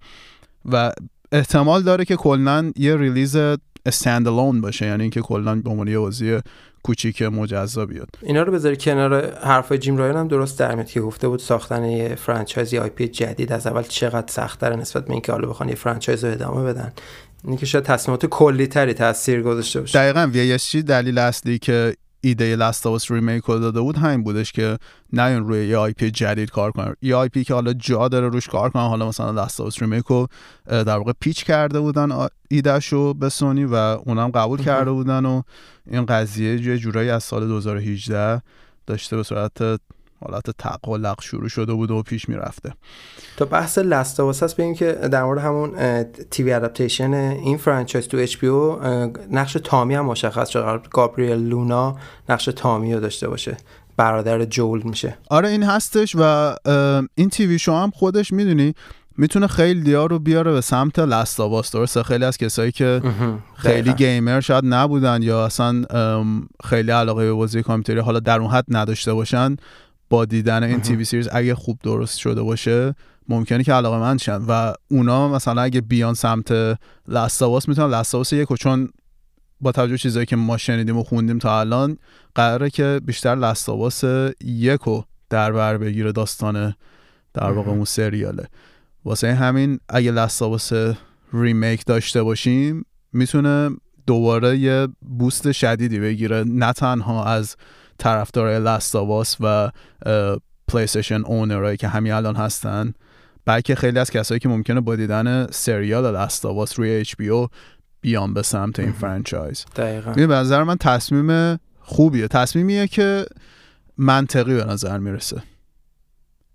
و 0.72 0.92
احتمال 1.32 1.84
داره 1.84 2.06
که 2.06 2.16
کلا 2.16 2.72
یه 2.76 2.96
release 2.96 3.38
standalone 3.86 4.62
باشه 4.62 4.86
یعنی 4.86 5.02
اینکه 5.02 5.22
کلا 5.22 5.56
به 5.56 5.70
عنوان 5.70 5.88
یه 5.88 6.00
بازی 6.00 6.40
کوچیک 6.84 7.22
مجزا 7.22 7.86
بیاد. 7.86 8.08
اینا 8.22 8.44
رو 8.44 8.52
بذاری 8.52 8.78
کنار 8.78 9.36
حرفای 9.36 9.78
جیم 9.78 9.98
رایان 9.98 10.18
هم 10.18 10.28
درست 10.28 10.60
در 10.60 10.84
که 10.84 11.02
گفته 11.02 11.28
بود 11.28 11.40
ساختن 11.40 11.84
یه 11.84 12.16
franchise 12.16 12.78
ی 12.78 12.90
IP 12.90 13.08
جدید 13.08 13.52
از 13.52 13.68
اول 13.68 13.84
چقدر 13.84 14.28
سخت‌تر 14.32 14.76
نسبت 14.76 15.06
به 15.06 15.12
اینکه 15.12 15.32
حالا 15.32 15.48
بخوان 15.48 15.70
یه 15.70 15.76
franchise 15.76 16.26
رو 16.26 16.32
ادامه 16.32 16.64
بدن. 16.64 16.94
اینکه 17.48 17.66
شاید 17.66 17.84
تصمیمات 17.84 18.26
کلی 18.26 18.68
تری 18.68 18.94
تاثیر 18.94 19.42
گذاشته 19.42 19.80
باشه. 19.82 20.00
دقیقاً 20.00 20.30
وی 20.34 20.82
دلیل 20.82 21.18
اصلی 21.18 21.60
که 21.60 21.96
ایده 22.26 22.56
Last 22.56 23.12
remake 23.12 23.48
داده 23.48 23.82
بود 23.82 23.98
همین 23.98 24.24
بودش 24.24 24.52
که 24.52 24.78
نه 25.14 25.40
روی 25.40 25.68
یه 25.68 25.78
IP 25.78 26.12
جدید 26.12 26.52
کار 26.52 26.72
کنن. 26.72 26.96
یه 27.02 27.16
IP 27.16 27.44
که 27.44 27.54
حالا 27.54 27.74
جا 27.74 28.08
داره 28.08 28.30
روش 28.30 28.48
کار 28.48 28.70
کنن 28.70 28.88
حالا 28.88 29.08
مثلا 29.08 29.32
Last 29.32 29.62
of 29.62 29.82
remake 29.82 30.06
رو 30.06 30.28
در 30.68 30.98
واقع 30.98 31.14
pitch 31.20 31.44
کرده 31.44 31.80
بودن 31.80 32.28
ایدهشو 32.50 33.14
به 33.14 33.30
سونی 33.30 33.66
و 33.66 33.76
اونم 33.76 34.30
قبول 34.30 34.62
کرده 34.62 34.92
بودن 34.92 35.26
و 35.26 35.42
این 35.88 36.06
قضیه 36.06 36.62
یه 36.62 36.78
جورایی 36.78 37.10
از 37.10 37.24
سال 37.24 37.48
2018 37.48 38.42
داشته 38.88 39.16
به 39.16 39.24
صورت 39.24 39.80
حالت 40.30 40.50
تق 40.58 40.90
و 40.90 40.98
لق 40.98 41.22
شروع 41.22 41.50
شده 41.50 41.74
بود 41.74 41.92
و 41.92 42.04
پیش 42.04 42.30
می‌رفته. 42.30 42.74
تا 43.38 43.46
بحث 43.46 43.78
last 43.78 44.19
ـه 44.19 44.30
هست 44.30 44.58
بگیم 44.58 44.76
که 44.76 44.92
در 44.92 45.24
مورد 45.24 45.40
همون 45.40 46.04
TV 46.32 46.54
adaptation 46.54 47.14
این 47.14 47.58
franchise 47.58 48.08
تو 48.08 48.18
HBO 48.18 48.44
نقش 49.32 49.58
تامی 49.64 49.96
هم 49.96 50.06
مشخص 50.06 50.50
شد. 50.50 50.88
گابریل 50.92 51.48
لونا 51.48 51.96
نقش 52.30 52.46
تامی 52.46 52.94
رو 52.94 53.00
داشته 53.00 53.28
باشه. 53.28 53.58
برادر 53.98 54.46
جول 54.46 54.82
میشه. 54.82 55.18
آره 55.30 55.50
این 55.50 55.64
هستش 55.64 56.16
و 56.20 56.56
این 57.16 57.30
تیوی 57.30 57.60
شو 57.60 57.74
هم 57.74 57.92
خودش 57.92 58.34
می‌دونی 58.34 58.74
می‌تونه 59.18 59.48
خیلی 59.48 59.94
ها 59.94 60.06
رو 60.06 60.20
بیاره 60.20 60.52
به 60.52 60.62
سمت 60.62 61.00
لستاواس 61.00 61.72
درسته؟ 61.72 62.04
خیلی 62.04 62.26
از 62.26 62.38
کسایی 62.38 62.72
که 62.72 63.02
خیلی 63.56 63.94
گیمر 63.94 64.40
شاید 64.40 64.64
نبودن 64.68 65.22
یا 65.22 65.46
اصلا 65.46 65.86
خیلی 66.66 66.92
علاقه 66.92 67.26
به 67.26 67.34
بازی 67.34 67.64
کامپیوتری 67.64 68.06
حالا 68.06 68.20
در 68.20 68.40
اون 68.40 68.52
حد 68.52 68.66
نداشته 68.70 69.14
باشن 69.14 69.56
با 70.16 70.26
دیدن 70.26 70.64
این 70.64 70.82
تیوی 70.82 71.06
سیریز 71.06 71.30
اگه 71.32 71.56
خوب 71.56 71.80
درست 71.84 72.18
شده 72.18 72.42
باشه 72.42 72.96
ممکنه 73.30 73.64
که 73.64 73.74
علاقه 73.74 74.00
من 74.00 74.18
شن 74.18 74.46
و 74.48 74.74
اونا 74.88 75.30
مثلا 75.30 75.62
اگه 75.62 75.82
بیان 75.82 76.14
سمت 76.14 76.78
لستاواس 77.08 77.70
می‌تونن 77.70 77.94
لستاواس 77.94 78.34
یک 78.34 78.48
چون 78.60 78.90
با 79.62 79.72
توجه 79.72 79.98
چیزایی 79.98 80.26
که 80.26 80.36
ما 80.36 80.58
شنیدیم 80.58 80.98
و 80.98 81.04
خوندیم 81.04 81.40
تا 81.40 81.60
الان 81.60 81.98
قراره 82.36 82.70
که 82.70 83.02
بیشتر 83.06 83.36
لستاواس 83.36 84.04
یکو 84.44 85.02
در 85.30 85.52
بر 85.52 85.78
بگیره 85.78 86.12
داستان 86.12 86.76
در 87.34 87.52
واقع 87.52 87.72
اون 87.72 87.86
سریاله. 87.86 88.48
واسه 89.06 89.34
همین 89.34 89.80
اگه 89.90 90.12
لستاواس 90.12 90.72
ریمیک 91.34 91.86
داشته 91.86 92.24
باشیم 92.24 92.86
می‌تونه 93.14 93.70
دوباره 94.08 94.58
یه 94.58 94.88
بوست 95.02 95.52
شدیدی 95.52 96.00
بگیره. 96.00 96.44
نه 96.48 96.74
تنها 96.74 97.26
از 97.26 97.56
طرفدار 98.00 98.60
لاستاواس 98.60 99.38
و 99.40 99.72
پلیستشن 100.68 101.22
اونرایی 101.22 101.78
که 101.78 101.88
همین 101.88 102.12
الان 102.12 102.36
هستن. 102.36 102.94
بلکه 103.46 103.76
خیلی 103.76 104.00
از 104.00 104.12
کسایی 104.12 104.40
که 104.40 104.50
ممکنه 104.50 104.82
با 104.82 104.96
دیدن 104.96 105.48
سریال 105.52 106.12
لاستاواس 106.12 106.80
روی 106.80 106.92
اچ 106.92 107.16
بی 107.16 107.48
بیان 108.02 108.34
به 108.34 108.42
سمت 108.42 108.80
این 108.80 108.92
franchise 108.92 109.66
دقیقاً. 109.76 110.12
به 110.12 110.28
نظر 110.28 110.64
من 110.64 110.78
تصمیم 110.78 111.60
خوبیه. 111.80 112.28
تصمیمیه 112.28 112.88
که 112.88 113.26
منطقی 113.98 114.56
به 114.56 114.64
نظر 114.66 114.98
می‌رسه. 114.98 115.44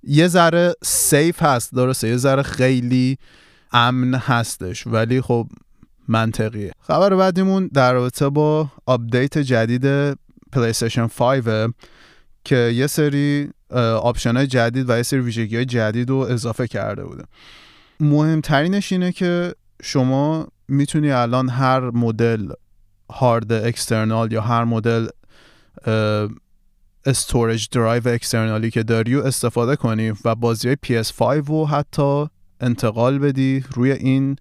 یه 0.02 0.28
ذره 0.28 0.74
safe 0.82 1.42
هست 1.42 1.74
درسته. 1.74 2.08
یه 2.08 2.16
ذره 2.16 2.42
خیلی 2.42 3.18
امن 3.72 4.14
هستش 4.14 4.86
ولی 4.86 5.20
خب 5.20 5.46
منطقیه. 6.08 6.72
خبر 6.80 7.16
بعدیمون 7.16 7.70
در 7.74 7.92
رابطه 7.92 8.28
با 8.28 8.68
آپدیت 8.86 9.38
جدید 9.38 10.16
پلیستشن 10.52 11.06
5 11.06 11.72
که 12.44 12.56
یه 12.56 12.86
سری 12.86 13.50
option 14.02 14.36
های 14.36 14.46
جدید 14.46 14.90
و 14.90 14.96
یه 14.96 15.02
سری 15.02 15.20
ویژگی 15.20 15.56
های 15.56 15.64
جدید 15.64 16.10
رو 16.10 16.16
اضافه 16.16 16.68
کرده 16.68 17.04
بوده. 17.04 17.24
مهمترینش 18.00 18.92
اینه 18.92 19.12
که 19.12 19.54
شما 19.82 20.48
می‌تونی 20.68 21.10
الان 21.10 21.48
هر 21.48 21.80
مدل 21.80 22.48
hard 23.10 23.52
external 23.52 24.32
یا 24.32 24.40
هر 24.40 24.64
مدل 24.64 25.08
storage 27.06 27.68
drive 27.72 28.08
external 28.08 28.64
ی 28.64 28.70
که 28.70 28.82
داری 28.82 29.16
و 29.16 29.20
استفاده 29.20 29.76
کنی 29.76 30.12
و 30.24 30.34
بازی 30.34 30.68
های 30.68 30.76
PS5 30.86 31.48
رو 31.48 31.66
حتی 31.66 32.26
انتقال 32.60 33.18
بدی 33.18 33.64
روی 33.74 33.92
این 33.92 34.36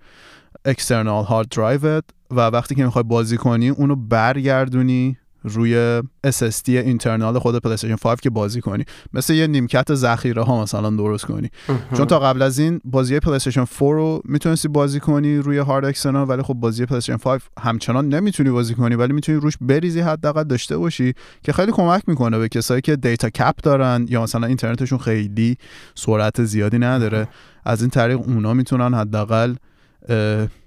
external 0.66 1.24
hard 1.26 1.50
drive 1.50 1.95
ت 1.95 2.04
و 2.32 2.40
وقتی 2.40 2.76
که 2.76 2.86
می‌خوای 2.86 3.04
بازی 3.04 3.38
کنی 3.38 3.70
اونو 3.70 3.96
برگردونی 3.96 5.18
روی 5.44 6.02
SSD 6.28 6.70
internal 6.70 7.40
خود 7.40 7.62
پلیستیشن 7.62 7.96
5 7.96 8.20
که 8.20 8.30
بازی 8.30 8.62
کنی. 8.62 8.84
مثل 9.14 9.34
یه 9.34 9.48
نیمکت 9.48 9.96
ذخیره 9.96 10.44
ها 10.44 10.62
مثلا 10.62 10.90
درست 10.90 11.26
کنی. 11.26 11.50
چون 11.98 12.06
تا 12.06 12.20
قبل 12.20 12.42
از 12.42 12.60
این 12.60 12.82
بازی 12.86 13.20
پلیستیشن 13.20 13.66
4 13.80 13.94
رو 13.96 14.22
می‌تونستی 14.26 14.68
بازی 14.68 15.00
کنی 15.00 15.38
روی 15.38 15.58
hard 15.58 15.86
external 15.86 16.30
ولی 16.30 16.42
خب 16.42 16.54
بازی 16.54 16.86
پلیستیشن 16.86 17.18
5 17.18 17.42
همچنان 17.60 18.10
نمی‌تونی 18.10 18.50
بازی 18.50 18.76
کنی 18.76 18.96
ولی 18.96 19.14
می‌تونی 19.14 19.40
روش 19.40 19.54
بریزی 19.62 20.00
حداقل 20.00 20.44
داشته 20.44 20.78
باشی 20.78 21.14
که 21.44 21.54
خیلی 21.54 21.72
کمک 21.72 22.04
می‌کنه 22.08 22.38
به 22.40 22.50
کسایی 22.50 22.82
که 22.82 22.96
data 22.96 23.30
cap 23.30 23.56
دارن 23.64 24.06
یا 24.10 24.24
مثلا 24.24 24.48
اینترنتشون 24.48 25.00
خیلی 25.00 25.58
سرعت 25.96 26.44
زیادی 26.44 26.80
نداره. 26.80 27.28
از 27.66 27.82
این 27.82 27.90
طریق 27.90 28.20
اونا 28.20 28.54
می‌تونن 28.54 28.94
حداقل 28.94 29.56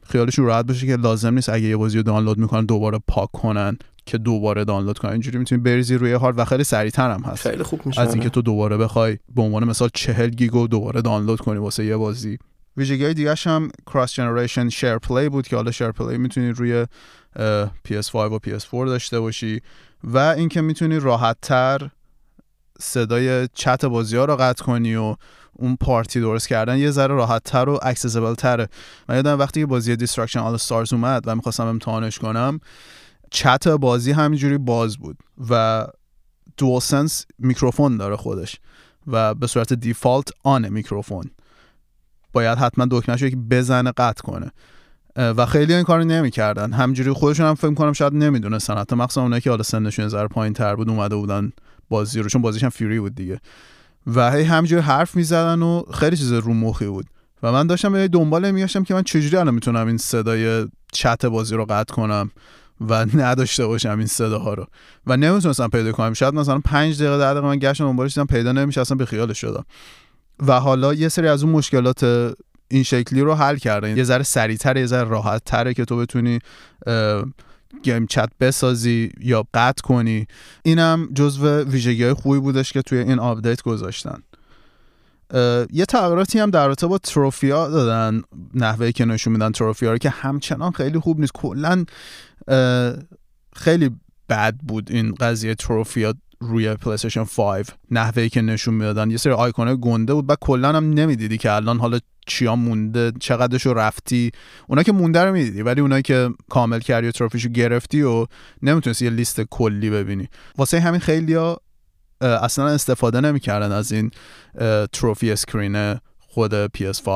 خیالشون 0.02 0.44
راحت 0.44 0.66
بشه 0.66 0.86
که 0.86 0.96
لازم 0.96 1.34
نیست 1.34 1.48
اگه 1.48 1.64
یه 1.64 1.76
بازی 1.76 1.96
رو 1.96 2.02
دانلود 2.02 2.38
می‌کنن 2.38 2.64
دوباره 2.64 2.98
پاک 3.08 3.28
کنن. 3.32 3.78
که 4.06 4.18
دوباره 4.18 4.64
دانلود 4.64 4.98
کنی. 4.98 5.12
اینجوری 5.12 5.38
می‌تونی 5.38 5.60
بریزی 5.60 5.94
روی 5.94 6.12
هارد 6.12 6.38
و 6.38 6.44
خیلی 6.44 6.64
سریعتر 6.64 7.10
هم 7.10 7.22
هست. 7.22 7.48
خیلی 7.48 7.62
خوب 7.62 7.86
میشه 7.86 8.00
از 8.00 8.14
اینکه 8.14 8.28
تو 8.28 8.42
دوباره 8.42 8.76
بخوای 8.76 9.18
به 9.34 9.42
عنوان 9.42 9.64
مثال 9.64 9.88
40 9.94 10.28
گیگو 10.28 10.66
دوباره 10.66 11.02
دانلود 11.02 11.40
کنی 11.40 11.58
واسه 11.58 11.84
یه 11.84 11.96
بازی. 11.96 12.38
ویژگی 12.76 13.04
های 13.04 13.14
دیگه 13.14 13.34
هم 13.46 13.68
cross 13.86 14.12
generation 14.12 14.68
share 14.68 14.98
play 14.98 15.28
بود 15.28 15.48
که 15.48 15.56
حالا 15.56 15.70
share 15.70 15.90
play 15.90 16.18
می‌تونی 16.18 16.50
روی 16.50 16.86
PS5 17.88 18.14
و 18.14 18.38
PS4 18.38 18.86
داشته 18.86 19.20
باشی 19.20 19.60
و 20.04 20.18
اینکه 20.18 20.60
می‌تونی 20.60 20.98
راحت 20.98 21.36
تر 21.42 21.90
صدای 22.80 23.48
چت 23.54 23.84
بازی 23.84 24.16
ها 24.16 24.24
رو 24.24 24.36
قطع 24.36 24.64
کنی 24.64 24.94
و 24.94 25.16
اون 25.52 25.76
party 25.76 26.20
درست 26.20 26.48
کردن 26.48 26.78
یه 26.78 26.90
ذره 26.90 27.14
راحت 27.14 27.42
تر 27.44 27.68
و 27.68 27.78
accessible 27.82 28.34
تره. 28.34 28.68
من 29.08 29.14
یادم 29.14 29.38
وقتی 29.38 29.60
که 29.60 29.66
بازی 29.66 29.96
Destruction 29.96 30.38
AllStars 30.38 30.92
اومد 30.92 31.22
و 31.26 31.34
می‌خواستم 31.34 31.66
امتحانش 31.66 32.18
کنم 32.18 32.60
چت 33.32 33.68
بازی 33.68 34.12
همینجوری 34.12 34.58
باز 34.58 34.98
بود 34.98 35.16
و 35.50 35.86
DualSense 36.56 37.26
میکروفون 37.38 37.96
داره 37.96 38.16
خودش 38.16 38.56
و 39.06 39.34
به 39.34 39.46
صورت 39.46 39.72
default 39.72 40.28
on 40.44 40.60
ـه 40.60 40.68
میکروفون. 40.68 41.30
باید 42.32 42.58
حتما 42.58 42.86
دکمهش 42.90 43.24
که 43.24 43.36
بزنه 43.36 43.92
قطع 43.92 44.22
کنه. 44.22 44.50
و 45.16 45.46
خیلی 45.46 45.74
این 45.74 45.84
کارو 45.84 46.04
نمی‌کردن. 46.04 46.72
همجوری 46.72 47.12
خودشون 47.12 47.46
هم 47.46 47.54
فکر 47.54 47.74
کنم 47.74 47.92
شاید 47.92 48.14
نمی‌دونستن. 48.14 48.78
حتی 48.78 48.96
مخصوصا 48.96 49.22
اونایی 49.22 49.40
که 49.40 49.50
حالا 49.50 49.62
سنشون 49.62 50.08
ذره 50.08 50.28
پایین 50.28 50.52
تر 50.52 50.76
بود 50.76 50.90
اومده 50.90 51.16
بودن 51.16 51.52
بازی 51.88 52.20
رو 52.20 52.28
چون 52.28 52.42
بازیش 52.42 52.64
هم 52.64 52.70
free 52.70 53.00
بود 53.00 53.14
دیگه. 53.14 53.40
و 54.06 54.32
هی 54.32 54.42
همجوری 54.42 54.82
حرف 54.82 55.16
می‌زدن 55.16 55.62
و 55.62 55.82
خیلی 55.94 56.16
چیز 56.16 56.32
رو 56.32 56.54
مخی 56.54 56.86
بود. 56.86 57.06
و 57.42 57.52
من 57.52 57.66
داشتم 57.66 58.06
دنبال 58.06 58.50
میگشتم 58.50 58.84
که 58.84 58.94
من 58.94 59.02
چجوری 59.02 59.36
الان 59.36 59.54
می‌تونم 59.54 59.86
این 59.86 59.98
صدای 59.98 60.68
چت 60.92 61.26
بازی 61.26 61.54
رو 61.54 61.64
قطع 61.64 61.94
کنم. 61.94 62.30
و 62.88 63.06
نداشته 63.14 63.66
باشم 63.66 63.98
این 63.98 64.06
صداها 64.06 64.54
رو. 64.54 64.66
و 65.06 65.16
نمی‌تونستم 65.16 65.68
پیدا 65.68 65.92
کنم. 65.92 66.12
شاید 66.12 66.34
مثلا 66.34 66.58
5 66.58 67.02
دقیقه 67.02 67.18
ده 67.18 67.34
دقیقه 67.34 67.46
من 67.46 67.58
گشتم 67.58 67.84
دنبالش 67.84 68.14
دیدم 68.14 68.26
پیدا 68.26 68.52
نمیشه 68.52 68.80
اصلا 68.80 68.96
بیخیالش 68.96 69.40
شدم. 69.40 69.64
و 70.46 70.60
حالا 70.60 70.94
یه 70.94 71.08
سری 71.08 71.28
از 71.28 71.42
اون 71.42 71.52
مشکلات 71.52 72.32
این 72.68 72.82
شکلی 72.82 73.20
رو 73.20 73.34
حل 73.34 73.56
کردن 73.56 73.96
یه 73.96 74.04
ذره 74.04 74.22
سریعتر 74.22 74.76
یه 74.76 74.86
ذره 74.86 75.08
راحت 75.08 75.42
تره 75.44 75.74
که 75.74 75.84
تو 75.84 75.96
بتونی 75.96 76.38
game 77.82 78.06
chat 78.06 78.28
بسازی 78.40 79.12
یا 79.20 79.44
قطع 79.54 79.82
کنی. 79.82 80.26
اینم 80.62 81.08
جزو 81.14 81.58
ویژگی 81.62 82.04
های 82.04 82.12
خوبی 82.12 82.40
بودش 82.40 82.72
که 82.72 82.82
توی 82.82 82.98
این 82.98 83.18
آپدیت 83.18 83.62
گذاشتن. 83.62 84.22
یه 85.72 85.84
تغییراتی 85.88 86.38
هم 86.38 86.50
در 86.50 86.66
رابطه 86.66 86.86
با 86.86 86.98
تروفیا 86.98 87.68
دادن 87.68 88.22
نحوه 88.54 88.92
که 88.92 89.04
نشون 89.04 89.32
میدن 89.32 89.52
تروفیا 89.52 89.92
رو 89.92 89.98
که 89.98 90.10
همچنان 90.10 90.72
خیلی 90.72 90.98
خوب 90.98 91.20
نیست. 91.20 91.32
کلا 91.32 91.84
خیلی 93.56 93.90
بد 94.28 94.54
بود 94.56 94.90
این 94.92 95.14
قضیه 95.14 95.54
تروفیا 95.54 96.14
روی 96.40 96.74
پلیستشن 96.74 97.24
5 97.24 97.66
نحوه 97.90 98.28
که 98.28 98.42
نشون 98.42 98.74
می‌دادن. 98.74 99.10
یه 99.10 99.16
سری 99.16 99.32
آیکون 99.32 99.78
گنده 99.80 100.14
بود. 100.14 100.30
و 100.30 100.36
کلا 100.40 100.68
هم 100.68 100.90
نمی‌دیدی 100.90 101.38
که 101.38 101.52
الان 101.52 101.78
حالا 101.78 101.98
چیا 102.26 102.56
مونده 102.56 103.12
چقدرش 103.20 103.66
رفتی. 103.66 104.30
اونا 104.66 104.82
که 104.82 104.92
مونده 104.92 105.24
رو 105.24 105.32
می‌دیدی 105.32 105.62
ولی 105.62 105.80
اونایی 105.80 106.02
که 106.02 106.30
کامل 106.50 106.80
کردی 106.80 107.08
و 107.08 107.10
تروفیشو 107.10 107.48
گرفتی 107.48 108.02
و 108.02 108.26
نمی‌تونستی 108.62 109.04
یه 109.04 109.10
لیست 109.10 109.40
کلی 109.40 109.90
ببینی. 109.90 110.28
واسه 110.58 110.80
همین 110.80 111.00
خیلی 111.00 111.34
اصلا 112.22 112.68
استفاده 112.68 113.20
نمی‌کردن 113.20 113.72
از 113.72 113.92
این 113.92 114.10
trophy 114.92 115.32
screen 115.32 116.00
خود 116.20 116.66
PS5 116.66 117.08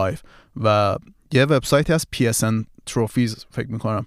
و 0.56 0.96
یه 1.32 1.44
وبسایتی 1.44 1.92
از 1.92 2.06
PSN 2.16 2.64
trophies 2.86 3.46
فکر 3.50 3.68
می‌کنم. 3.68 4.06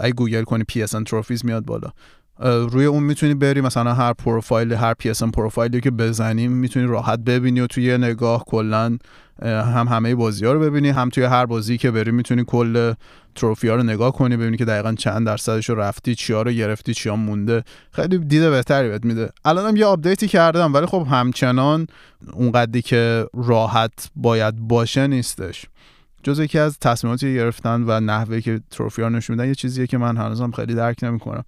اگه 0.00 0.12
گوگل 0.12 0.42
کنی 0.42 0.64
PSN 0.72 1.02
trophies 1.06 1.44
میاد 1.44 1.64
بالا. 1.64 1.92
روی 2.40 2.84
اون 2.84 3.02
می‌تونی 3.02 3.34
بری 3.34 3.60
مثلا 3.60 3.94
هر 3.94 4.12
پروفایل 4.12 4.72
هر 4.72 4.94
PSN 5.02 5.30
پروفایلی 5.30 5.80
که 5.80 5.90
بزنیم 5.90 6.52
می‌تونی 6.52 6.86
راحت 6.86 7.18
ببینی 7.18 7.60
و 7.60 7.66
توی 7.66 7.84
یه 7.84 7.96
نگاه 7.96 8.44
کلا 8.44 8.98
هم 9.42 9.88
همه 9.90 10.14
بازی 10.14 10.46
ها 10.46 10.52
رو 10.52 10.60
ببینی 10.60 10.88
هم 10.88 11.08
توی 11.08 11.24
هر 11.24 11.46
بازی 11.46 11.78
که 11.78 11.90
بری 11.90 12.10
می‌تونی 12.10 12.44
کل 12.46 12.94
trophy 13.34 13.68
ها 13.68 13.74
رو 13.74 13.82
نگاه 13.82 14.12
کنی 14.12 14.36
ببینی 14.36 14.56
که 14.56 14.64
دقیقا 14.64 14.94
چند 14.94 15.26
درصدش 15.26 15.68
رو 15.68 15.74
رفتی 15.74 16.14
چیا 16.14 16.42
رو 16.42 16.50
گرفتی 16.50 16.94
چیا 16.94 17.16
مونده. 17.16 17.64
خیلی 17.92 18.18
دید 18.18 18.50
بهتری 18.50 18.88
بهت 18.88 19.04
میده. 19.04 19.30
الانم 19.44 19.76
یه 19.76 19.84
آپدیتی 19.84 20.28
کردم 20.28 20.74
ولی 20.74 20.86
خب 20.86 21.06
همچنان 21.10 21.86
اونقدری 22.32 22.82
که 22.82 23.26
راحت 23.34 24.10
باید 24.16 24.56
باشه 24.56 25.06
نیستش. 25.06 25.66
جز 26.22 26.38
یکی 26.38 26.58
از 26.58 26.78
تصمیماتی 26.78 27.34
گرفتن 27.34 27.84
و 27.86 28.00
نحوه 28.00 28.40
که 28.40 28.60
trophy 28.70 29.02
ها 29.02 29.08
نشون 29.08 29.36
میدن 29.36 29.48
یه 29.48 29.54
چیزیه 29.54 29.86
که 29.86 29.98
من 29.98 30.16
هنوزم 30.16 30.50
خیلی 30.50 30.74
درک 30.74 31.04
نمی‌کنم. 31.04 31.44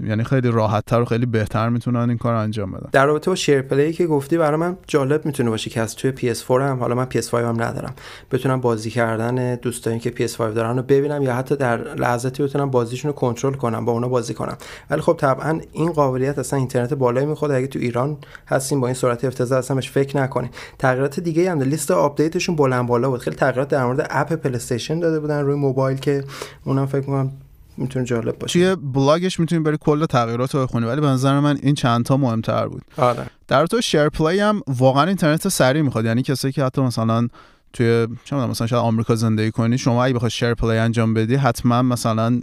یعنی 0.00 0.24
خیلی 0.24 0.50
راحت 0.50 0.84
تر 0.86 1.00
و 1.00 1.04
خیلی 1.04 1.26
بهتر 1.26 1.68
می‌تونن 1.68 2.08
این 2.08 2.18
کار 2.18 2.34
انجام 2.34 2.72
بدن. 2.72 2.88
در 2.92 3.06
رابطه 3.06 3.30
با 3.30 3.34
share 3.34 3.62
play 3.62 3.92
که 3.92 4.06
گفتی 4.06 4.38
برای 4.38 4.60
من 4.60 4.76
جالب 4.86 5.26
می‌تونه 5.26 5.50
باشه 5.50 5.70
که 5.70 5.80
از 5.80 5.96
توی 5.96 6.12
PS4 6.12 6.50
هم 6.50 6.78
حالا 6.78 6.94
من 6.94 7.06
PS5 7.14 7.34
هم 7.34 7.62
ندارم. 7.62 7.94
بتونم 8.30 8.60
بازی 8.60 8.90
کردن 8.90 9.54
دوستانی 9.54 9.98
که 9.98 10.10
PS5 10.10 10.38
دارن 10.38 10.76
رو 10.76 10.82
ببینم 10.82 11.22
یا 11.22 11.34
حتی 11.34 11.56
در 11.56 11.94
لحظاتی 11.94 12.42
بتونم 12.42 12.70
بازیشون 12.70 13.08
رو 13.08 13.14
کنترل 13.16 13.54
کنم 13.54 13.84
با 13.84 13.92
اونا 13.92 14.08
بازی 14.08 14.34
کنم. 14.34 14.56
ولی 14.90 15.00
خب 15.00 15.16
طبعا 15.18 15.60
این 15.72 15.92
قابلیت 15.92 16.38
اصلا 16.38 16.58
اینترنت 16.58 16.94
بالایی 16.94 17.26
می‌خواد. 17.26 17.50
اگه 17.50 17.66
تو 17.66 17.78
ایران 17.78 18.16
هستیم 18.48 18.80
با 18.80 18.86
این 18.86 18.94
سرعت 18.94 19.24
افتضاح 19.24 19.58
اصلا 19.58 19.74
بهش 19.74 19.90
فکر 19.90 20.16
نکنیم 20.16 20.50
تغییرات 20.78 21.20
دیگه 21.20 21.50
هم 21.50 21.62
لیست 21.62 21.90
آپدیتشون 21.90 22.56
بلند 22.56 22.86
بالا 22.86 23.10
بود. 23.10 23.20
خیلی 23.20 23.36
تغییرات 23.36 23.68
در 23.68 23.84
مورد 23.84 24.06
app 24.10 24.32
play 24.32 24.58
داده 25.00 25.20
بودن 25.20 25.40
روی 25.40 25.54
موبایل 25.54 25.98
که 25.98 26.24
اونم 26.64 26.86
فکر 26.86 27.00
کنم 27.00 27.32
می‌تونه 27.76 28.04
جالب 28.04 28.38
باشه. 28.38 28.52
توی 28.52 28.76
بلاگش 28.92 29.40
می‌تونی 29.40 29.62
بری 29.62 29.76
کل 29.80 30.06
تغییرات 30.06 30.54
رو 30.54 30.62
بخونی 30.62 30.86
ولی 30.86 31.00
به 31.00 31.06
نظر 31.06 31.40
من 31.40 31.58
این 31.62 31.74
چند 31.74 32.04
تا 32.04 32.16
مهمتر 32.16 32.68
بود. 32.68 32.82
آره. 32.96 33.26
در 33.48 33.66
تو 33.66 33.80
share 33.80 34.08
play 34.08 34.38
هم 34.38 34.60
واقعا 34.66 35.04
اینترنت 35.04 35.48
سریع 35.48 35.82
می‌خواد. 35.82 36.04
یعنی 36.04 36.22
کسی 36.22 36.52
که 36.52 36.64
حتی 36.64 36.82
مثلا 36.82 37.28
توی 37.72 38.08
چه 38.24 38.36
مثلا 38.36 38.66
شاید 38.66 38.82
آمریکا 38.82 39.14
زندگی 39.14 39.50
کنی 39.50 39.78
شما 39.78 40.04
اگه 40.04 40.14
بخوای 40.14 40.30
share 40.30 40.54
play 40.54 40.78
انجام 40.78 41.14
بدی 41.14 41.34
حتما 41.34 41.82
مثلا 41.82 42.40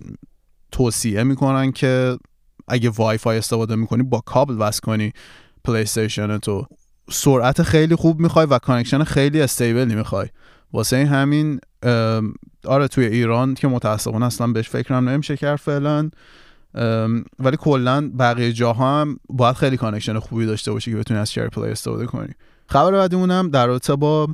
توصیه 0.72 1.24
می‌کنن 1.24 1.72
که 1.72 2.18
اگه 2.68 2.90
وای 2.90 3.18
فای 3.18 3.38
استفاده 3.38 3.76
می‌کنی 3.76 4.04
با 4.04 4.20
کابل 4.20 4.56
وصل 4.60 4.80
کنی 4.80 5.14
پلی 5.64 5.82
استیشن 5.82 6.38
تو. 6.38 6.66
سرعت 7.12 7.64
خیلی 7.64 7.96
خوب 7.96 8.20
می‌خوای 8.20 8.46
و 8.46 8.60
connection 8.60 9.04
خیلی 9.04 9.42
stable 9.42 9.88
ی 9.88 9.96
می‌خوای. 9.96 10.28
واسه 10.74 11.06
همین 11.06 11.60
آره 12.66 12.88
توی 12.88 13.06
ایران 13.06 13.54
که 13.54 13.68
متاسفانه 13.68 14.26
اصلا 14.26 14.48
بهش 14.48 14.70
فکرم 14.70 15.10
نمیشه 15.10 15.38
کرد 15.38 15.56
فعلا. 15.56 16.10
ولی 17.40 17.58
کلا 17.58 18.12
بقیه 18.20 18.54
جاها 18.54 19.02
هم 19.02 19.20
باید 19.30 19.56
خیلی 19.56 19.78
connection 19.78 20.20
خوبی 20.20 20.46
داشته 20.46 20.72
باشی 20.72 20.92
که 20.92 20.98
بتونی 20.98 21.20
از 21.20 21.32
share 21.32 21.48
play 21.48 21.72
استفاده 21.72 22.06
کنی. 22.06 22.34
خبر 22.68 22.92
بعدیمون 22.92 23.32
هم 23.32 23.50
در 23.50 23.68
رابطه 23.68 23.96
با 23.96 24.28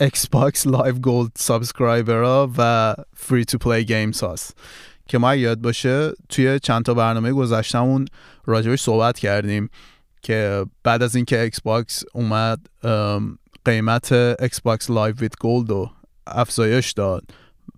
Xbox 0.00 0.28
Live 0.28 0.66
Gold 0.66 0.94
subscriber 0.94 1.30
ها 1.36 2.50
و 2.58 2.94
free 3.16 3.44
to 3.44 3.58
play 3.58 3.84
games 3.84 4.20
هاست. 4.20 4.56
که 5.08 5.18
ما 5.18 5.34
یاد 5.34 5.60
باشه 5.60 6.12
توی 6.28 6.58
چند 6.58 6.84
تا 6.84 6.94
برنامه 6.94 7.32
گذشتمون 7.32 8.04
راجبش 8.46 8.82
صحبت 8.82 9.18
کردیم 9.18 9.68
که 10.22 10.66
بعد 10.84 11.02
از 11.02 11.16
اینکه 11.16 11.40
ایکس 11.40 11.60
باکس 11.60 12.04
اومد 12.12 12.66
قیمت 13.64 14.12
Xbox 14.12 14.90
Live 14.90 15.14
with 15.14 15.38
Gold 15.38 15.70
رو 15.70 15.90
افزایش 16.26 16.92
داد 16.92 17.24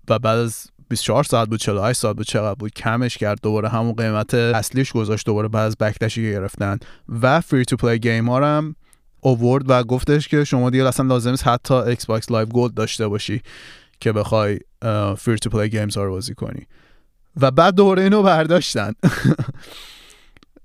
و 0.09 0.19
بعد 0.19 0.37
از 0.37 0.67
24 0.89 1.23
ساعت 1.23 1.49
بود 1.49 1.59
48 1.59 1.99
ساعت 1.99 2.15
بود 2.15 2.25
چقدر 2.25 2.55
بود 2.55 2.73
کمش 2.73 3.17
کرد 3.17 3.39
دوباره 3.43 3.69
همون 3.69 3.93
قیمت 3.93 4.33
اصلیش 4.33 4.91
گذاشت 4.91 5.25
دوباره 5.25 5.47
بعد 5.47 5.65
از 5.65 5.77
backlash 5.77 6.18
ی 6.18 6.23
که 6.23 6.31
گرفتن. 6.31 6.79
و 7.21 7.41
free 7.41 7.65
to 7.65 7.75
play 7.75 7.99
game 7.99 8.29
ها 8.29 8.57
هم 8.57 8.75
اوورد 9.21 9.69
و 9.69 9.83
گفتش 9.83 10.27
که 10.27 10.43
شما 10.43 10.69
دیگه 10.69 10.87
اصلا 10.87 11.05
لازم 11.05 11.29
نیست 11.29 11.47
حتی 11.47 11.73
Xbox 11.73 12.31
Live 12.31 12.45
Gold 12.45 12.73
داشته 12.73 13.07
باشی 13.07 13.41
که 13.99 14.11
بخوای 14.11 14.59
free 15.17 15.37
to 15.41 15.49
play 15.49 15.69
games 15.69 15.97
ها 15.97 16.03
رو 16.03 16.11
بازی 16.11 16.33
کنی. 16.33 16.67
و 17.41 17.51
بعد 17.51 17.75
دوباره 17.75 18.03
اینو 18.03 18.23
برداشتن. 18.23 18.91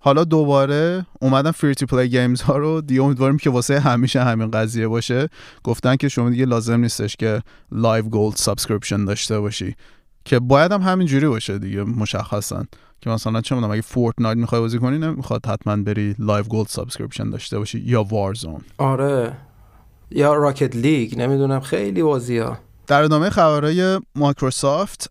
حالا 0.04 0.24
دوباره 0.24 1.06
اومدن 1.20 1.50
free 1.50 1.74
to 1.74 1.86
play 1.86 2.08
games 2.08 2.40
ها 2.40 2.56
رو 2.56 2.80
دیگه 2.80 3.02
امیدواریم 3.02 3.38
که 3.38 3.50
واسه 3.50 3.80
همیشه 3.80 4.24
همین 4.24 4.50
قضیه 4.50 4.88
باشه. 4.88 5.28
گفتن 5.64 5.96
که 5.96 6.08
شما 6.08 6.30
دیگه 6.30 6.44
لازم 6.44 6.80
نیستش 6.80 7.16
که 7.16 7.42
Live 7.72 8.04
Gold 8.04 8.36
subscription 8.36 9.04
داشته 9.04 9.40
باشی. 9.40 9.76
که 10.24 10.38
باید 10.38 10.72
هم 10.72 10.82
همین 10.82 11.06
جوری 11.06 11.28
باشه 11.28 11.58
دیگه 11.58 11.82
مشخصا. 11.82 12.64
که 13.00 13.10
مثلا 13.10 13.40
چه 13.40 13.54
می‌دونم 13.54 13.72
اگه 13.72 13.82
Fortnite 13.82 14.36
می‌خوای 14.36 14.60
بازی 14.60 14.78
کنی 14.78 14.98
نمی‌خواد 14.98 15.46
حتما 15.46 15.76
بری 15.76 16.14
Live 16.18 16.44
Gold 16.44 16.68
subscription 16.68 17.30
داشته 17.30 17.58
باشی 17.58 17.82
یا 17.86 18.02
Warzone 18.02 18.60
آره. 18.78 19.36
یا 20.10 20.34
Rocket 20.34 20.76
League 20.76 21.20
نمی‌دونم 21.20 21.60
خیلی 21.60 22.02
بازی 22.02 22.38
ها 22.38 22.58
در 22.86 23.02
ادامه 23.02 23.30
خبرهای 23.30 24.00
مایکروسافت 24.14 25.10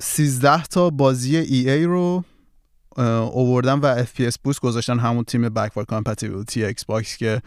13 0.00 0.62
تا 0.62 0.90
بازی 0.90 1.36
EA 1.36 1.84
رو 1.84 2.24
اووردن 2.98 3.78
و 3.78 4.04
FPS 4.04 4.36
boost 4.44 4.60
گذاشتن 4.60 4.98
همون 4.98 5.24
تیم 5.24 5.48
backward 5.48 5.88
compatibility 5.88 6.64
ایکس 6.64 6.84
باکس 6.84 7.16
که 7.16 7.42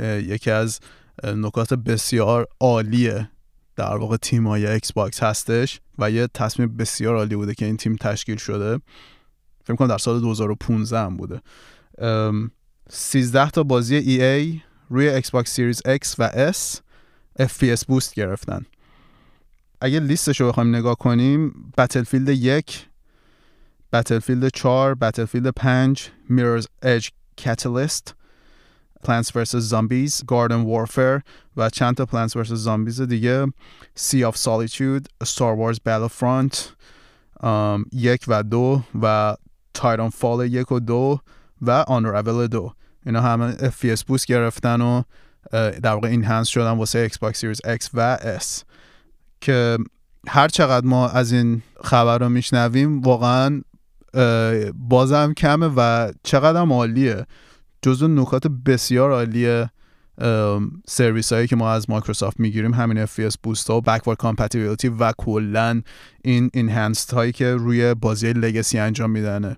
یکی 0.00 0.50
از 0.50 0.80
نکات 1.24 1.74
بسیار 1.74 2.46
عالیه 2.60 3.30
در 3.76 3.96
واقع 3.96 4.16
تیم 4.16 4.46
های 4.46 4.66
ایکس 4.66 4.92
باکس 4.92 5.22
هستش 5.22 5.80
و 5.98 6.10
یه 6.10 6.28
تصمیم 6.34 6.76
بسیار 6.76 7.16
عالی 7.16 7.36
بوده 7.36 7.54
که 7.54 7.64
این 7.64 7.76
تیم 7.76 7.96
تشکیل 7.96 8.36
شده. 8.36 8.80
فکر 9.64 9.76
کنم 9.76 9.88
در 9.88 9.98
سال 9.98 10.20
2015 10.20 10.98
هم 10.98 11.16
بوده. 11.16 11.42
13 12.90 13.50
تا 13.50 13.62
بازی 13.62 14.00
EA 14.02 14.60
روی 14.90 15.08
ایکس 15.08 15.30
باکس 15.30 15.50
Series 15.50 15.82
X 15.86 16.14
و 16.18 16.52
S 16.52 16.78
FPS 17.40 17.84
boost 17.88 18.14
گرفتن. 18.14 18.66
اگه 19.80 20.00
لیستش 20.00 20.40
رو 20.40 20.48
بخوایم 20.48 20.76
نگاه 20.76 20.94
کنیم 20.94 21.72
Battlefield 21.78 22.28
یک 22.28 22.86
Battlefield 23.92 24.48
4 24.48 24.94
Battlefield 24.94 25.48
5 25.48 26.10
Mirror's 26.30 26.66
Edge 26.84 27.10
Catalyst 27.40 28.14
Plants 29.02 29.30
vs 29.30 29.72
Zombies 29.72 30.22
Garden 30.22 30.64
Warfare 30.64 31.22
و 31.56 31.70
چند 31.70 31.94
تا 31.94 32.04
Plants 32.04 32.36
vs 32.36 32.66
Zombies 32.66 33.00
دیگه 33.00 33.46
Sea 33.98 34.24
of 34.30 34.36
Solitude 34.36 35.04
Star 35.24 35.56
Wars 35.56 35.78
Battlefront 35.86 36.56
یک 37.92 38.24
و 38.28 38.42
دو 38.42 38.82
و 39.02 39.36
Titanfall 39.78 40.46
یک 40.48 40.72
و 40.72 40.80
دو 40.80 41.20
و 41.62 41.84
Unravel 41.88 42.48
دو 42.48 42.72
اینا 43.06 43.20
همه 43.20 43.54
FPS 43.54 44.04
boost 44.06 44.26
گرفتن 44.26 44.80
و 44.80 45.02
در 45.82 45.92
واقع 45.92 46.08
این 46.08 46.44
شدن 46.44 46.70
واسه 46.70 47.08
Xbox 47.08 47.32
Series 47.32 47.76
X 47.78 47.88
و 47.94 48.18
S 48.38 48.62
که 49.40 49.78
هر 50.28 50.48
چقدر 50.48 50.86
ما 50.86 51.08
از 51.08 51.32
این 51.32 51.62
خبر 51.84 52.18
رو 52.18 52.28
میشنویم 52.28 53.00
واقعا 53.00 53.62
بازم 54.74 55.32
کمه 55.36 55.70
و 55.76 56.12
چقدر 56.22 56.60
عالیه. 56.60 57.26
جزو 57.82 58.08
نکات 58.08 58.46
بسیار 58.46 59.10
عالی 59.10 59.64
سرویس 60.88 61.32
هایی 61.32 61.46
که 61.46 61.56
ما 61.56 61.70
از 61.70 61.90
مایکروسافت 61.90 62.40
می‌گیریم 62.40 62.74
همین 62.74 63.06
FPS 63.06 63.34
boost 63.42 63.70
ها 63.70 63.76
و 63.76 63.80
backward 63.80 64.18
compatibility 64.18 64.88
و 64.88 65.12
کلا 65.18 65.82
این 66.24 66.50
enhanced 66.54 67.14
هایی 67.14 67.32
که 67.32 67.54
روی 67.54 67.94
بازی 67.94 68.32
legacy 68.32 68.78
انجام 68.78 69.10
میدنه. 69.10 69.56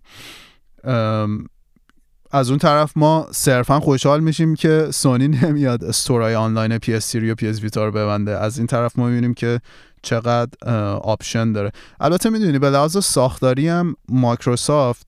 از 2.30 2.50
اون 2.50 2.59
طرف 2.59 2.92
ما 2.96 3.26
صرفا 3.30 3.80
خوشحال 3.80 4.20
میشیم 4.20 4.55
که 4.55 4.88
سونی 4.90 5.28
نمیاد 5.28 5.84
store 5.84 6.20
های 6.20 6.34
آنلاین 6.34 6.78
PS3 6.78 7.14
و 7.14 7.34
PS 7.34 7.62
ویتا 7.62 7.84
رو 7.84 7.90
ببنده. 7.90 8.38
از 8.38 8.59
این 8.59 8.66
طرف 8.66 8.98
ما 8.98 9.07
می‌بینیم 9.07 9.34
که 9.34 9.61
چقدر 10.05 10.68
option 11.02 11.52
داره. 11.52 11.72
البته 12.00 12.30
می‌دونی 12.30 12.59
به 12.59 12.70
لحاظ 12.70 12.98
ساختاری 12.98 13.68
هم 13.68 13.96
مایکروسافت 14.09 15.07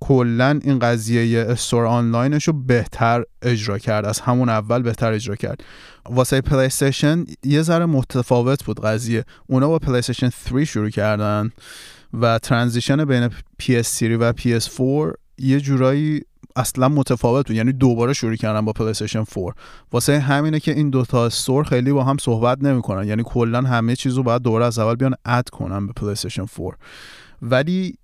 کلا 0.00 0.60
این 0.62 0.78
قضیه 0.78 1.46
store 1.48 1.86
آنلاینش 1.86 2.48
رو 2.48 2.52
بهتر 2.52 3.24
اجرا 3.42 3.78
کرد. 3.78 4.06
از 4.06 4.20
همون 4.20 4.48
اول 4.48 4.82
بهتر 4.82 5.12
اجرا 5.12 5.36
کرد. 5.36 5.64
واسه 6.10 6.40
پلی 6.40 6.66
استیشن 6.66 7.24
یه 7.44 7.62
ذره 7.62 7.86
متفاوت 7.86 8.64
بود 8.64 8.80
قضیه. 8.80 9.24
اونا 9.46 9.68
با 9.68 9.78
پلی 9.78 9.98
استیشن 9.98 10.30
3 10.30 10.64
شروع 10.64 10.90
کردن 10.90 11.50
و 12.20 12.38
transition 12.38 13.04
بین 13.04 13.28
PS3 13.62 14.02
و 14.02 14.32
PS4 14.32 15.16
یه 15.38 15.60
جورایی 15.60 16.22
اصلا 16.56 16.88
متفاوت 16.88 17.46
بود 17.46 17.56
یعنی 17.56 17.72
دوباره 17.72 18.12
شروع 18.12 18.36
کردن 18.36 18.64
با 18.64 18.72
پلی 18.72 18.88
استیشن 18.88 19.24
4 19.24 19.54
واسه 19.92 20.20
همینه 20.20 20.60
که 20.60 20.72
این 20.72 20.90
دوتا 20.90 21.26
store 21.26 21.64
خیلی 21.64 21.92
با 21.92 22.04
هم 22.04 22.16
صحبت 22.20 22.62
نمی‌کنن. 22.62 23.06
یعنی 23.06 23.22
کلا 23.26 23.60
همه 23.60 23.96
چیز 23.96 24.14
رو 24.14 24.22
باید 24.22 24.42
دوباره 24.42 24.64
از 24.64 24.78
اول 24.78 24.94
بیان 24.94 25.14
add 25.24 25.48
کنن 25.48 25.86
به 25.86 25.92
پلی 25.92 26.10
استیشن 26.10 26.46
4 26.46 26.76
ولی 27.42 27.94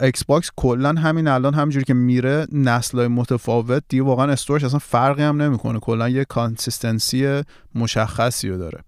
ایکس 0.00 0.24
باکس 0.24 0.50
کلا 0.56 0.92
همین 0.92 1.28
الان 1.28 1.54
همینجوری 1.54 1.84
که 1.84 1.94
میره 1.94 2.46
نسلای 2.52 3.08
متفاوت 3.08 3.82
دیگه 3.88 4.02
واقعا 4.02 4.32
store 4.32 4.55
ش 4.55 4.64
اصلا 4.64 4.78
فرقی 4.78 5.22
هم 5.22 5.42
نمی‌کنه. 5.42 5.78
کلا 5.78 6.08
یه 6.08 6.24
consistency 6.24 7.42
مشخصی 7.74 8.48
رو 8.48 8.58
داره. 8.58 8.80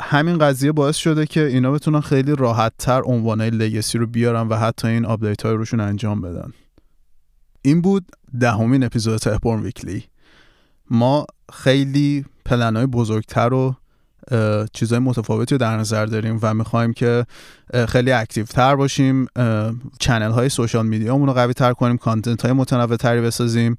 همین 0.00 0.38
قضیه 0.38 0.72
باعث 0.72 0.96
شده 0.96 1.26
که 1.26 1.46
اینا 1.46 1.72
بتونن 1.72 2.00
خیلی 2.00 2.36
راحت 2.36 2.72
تر 2.78 3.02
عنوانه 3.02 3.50
legacy 3.50 3.98
رو 3.98 4.06
بیارن 4.06 4.48
و 4.48 4.56
حتی 4.56 4.88
این 4.88 5.04
آپدیت 5.04 5.42
های 5.42 5.54
روشون 5.54 5.80
انجام 5.80 6.20
بدن. 6.20 6.52
این 7.62 7.80
بود 7.80 8.06
دهمین 8.40 8.84
اپیزود 8.84 9.18
تهبورن 9.18 9.62
Weekly. 9.62 10.04
ما 10.90 11.26
خیلی 11.52 12.24
پلن 12.44 12.76
های 12.76 12.86
بزرگتر 12.86 13.48
رو 13.48 13.76
چیزهای 14.72 14.98
متفاوتی 14.98 15.54
رو 15.54 15.58
در 15.58 15.76
نظر 15.76 16.06
داریم 16.06 16.38
و 16.42 16.54
می‌خوایم 16.54 16.92
که 16.92 17.26
خیلی 17.88 18.12
active 18.12 18.44
تر 18.44 18.76
باشیم 18.76 19.26
channel 20.00 20.30
های 20.30 20.48
social 20.48 20.86
media 20.86 21.16
رو 21.16 21.32
قوی 21.32 21.52
تر 21.52 21.72
کنیم 21.72 21.96
content 21.96 22.42
های 22.42 22.52
متنوع 22.52 22.96
تری 22.96 23.20
بسازیم 23.20 23.76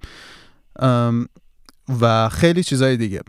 و 2.01 2.29
خیلی 2.29 2.63
چیزهای 2.63 2.97
دیگه. 2.97 3.21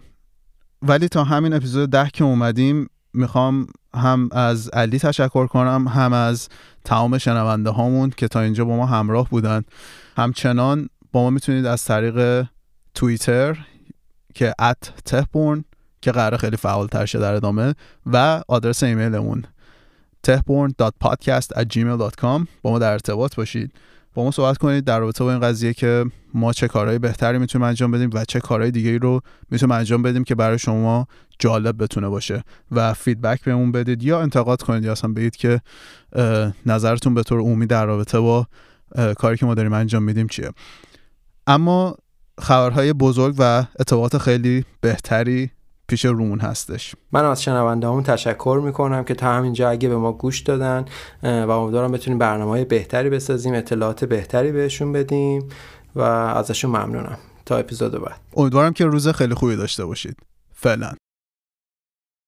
ولی 0.83 1.09
تا 1.09 1.25
همین 1.25 1.53
اپیزود 1.53 1.91
ده 1.91 2.11
که 2.13 2.25
اومدیم 2.25 2.89
می‌خوام 3.13 3.67
هم 3.95 4.29
از 4.33 4.69
علی 4.69 4.99
تشکر 4.99 5.47
کنم 5.47 5.89
هم 5.89 6.13
از 6.13 6.49
تمام 6.85 7.19
شنونده 7.19 7.71
هامون 7.71 8.11
که 8.11 8.29
تا 8.29 8.41
اینجا 8.41 8.65
با 8.65 8.77
ما 8.77 8.87
همراه 8.87 9.29
بودن. 9.29 9.63
همچنان 10.17 10.89
با 11.13 11.23
ما 11.23 11.31
می‌تونید 11.31 11.67
از 11.67 11.85
طریق 11.85 12.47
توییتر 12.95 13.59
که 14.35 14.55
ات 14.59 14.93
تهبورن 15.05 15.65
که 16.01 16.13
قرار 16.13 16.37
خیلی 16.37 16.57
فعال 16.57 16.87
تر 16.87 17.07
شه 17.07 17.19
در 17.19 17.35
ادامه 17.35 17.75
و 18.07 18.43
آدرس 18.49 18.83
ایمیلمون 18.83 19.45
tehborn.podcast@gmail.com 20.27 22.47
با 22.63 22.71
ما 22.71 22.79
در 22.79 22.93
ارتباط 22.93 23.35
باشید. 23.35 23.73
با 24.15 24.25
ما 24.25 24.31
صحبت 24.31 24.59
کنید 24.59 24.85
در 24.85 24.99
رابطه 24.99 25.25
با 25.25 25.31
این 25.31 25.41
قضیه 25.41 25.75
که 25.75 26.05
ما 26.35 26.53
چه 26.53 26.69
کارهای 26.69 26.99
بهتری 26.99 27.39
می‌تونیم 27.39 27.69
انجام 27.69 27.91
بدیم 27.91 28.11
و 28.13 28.25
چه 28.25 28.41
کارهای 28.41 28.71
دیگه 28.71 28.99
رو 28.99 29.21
می‌تونیم 29.51 29.77
انجام 29.77 30.03
بدیم 30.03 30.25
که 30.25 30.35
برای 30.35 30.59
شما 30.59 31.07
جالب 31.39 31.83
بتونه 31.83 32.09
باشه. 32.09 32.45
و 32.71 32.95
فیدبک 32.95 33.45
بهمون 33.45 33.73
بدید 33.73 34.03
یا 34.03 34.21
انتقاد 34.21 34.63
کنید 34.63 34.85
یا 34.85 34.93
اصلا 34.93 35.13
بگید 35.13 35.37
که 35.37 35.61
نظرتون 36.67 37.15
به 37.15 37.23
طور 37.23 37.41
عمومی 37.41 37.67
در 37.67 37.87
رابطه 37.87 38.21
با 38.21 38.47
کاری 39.19 39.37
که 39.37 39.47
ما 39.47 39.55
داریم 39.55 39.73
انجام 39.73 40.03
میدیم 40.03 40.27
چیه؟ 40.27 40.51
اما 41.47 41.97
خبرهای 42.41 42.93
بزرگ 42.93 43.35
و 43.39 43.65
اتفاقات 43.81 44.19
خیلی 44.19 44.65
بهتری 44.81 45.51
پیش 45.87 46.05
رومون 46.05 46.41
هستش. 46.41 46.95
من 47.13 47.25
از 47.25 47.43
شنونده 47.43 47.87
همون 47.87 48.03
تشکر 48.03 48.61
می‌کنم 48.65 49.05
که 49.05 49.15
تا 49.15 49.33
همینجا 49.33 49.71
اگه 49.71 49.89
به 49.89 49.97
ما 49.97 50.13
گوش 50.13 50.41
دادن 50.41 50.85
و 51.23 51.51
امیدوارم 51.51 51.93
بتونیم 51.93 52.19
برنامه 52.19 52.51
های 52.51 52.65
بهتری 52.65 53.11
بسازیم 53.11 53.55
اطلاعات 53.55 54.05
بهتری 54.05 54.53
بهشون 54.53 54.93
بدیم 54.93 55.49
و 55.97 56.01
ازشون 56.01 56.71
ممنونم. 56.71 57.19
تا 57.47 57.57
اپیزود 57.57 57.93
بعد. 57.93 58.21
امیدوارم 58.37 58.73
که 58.73 58.87
روز 58.87 59.09
خیلی 59.09 59.35
خوبی 59.35 59.57
داشته 59.57 59.85
باشید. 59.85 60.17
فعلا. 60.53 60.93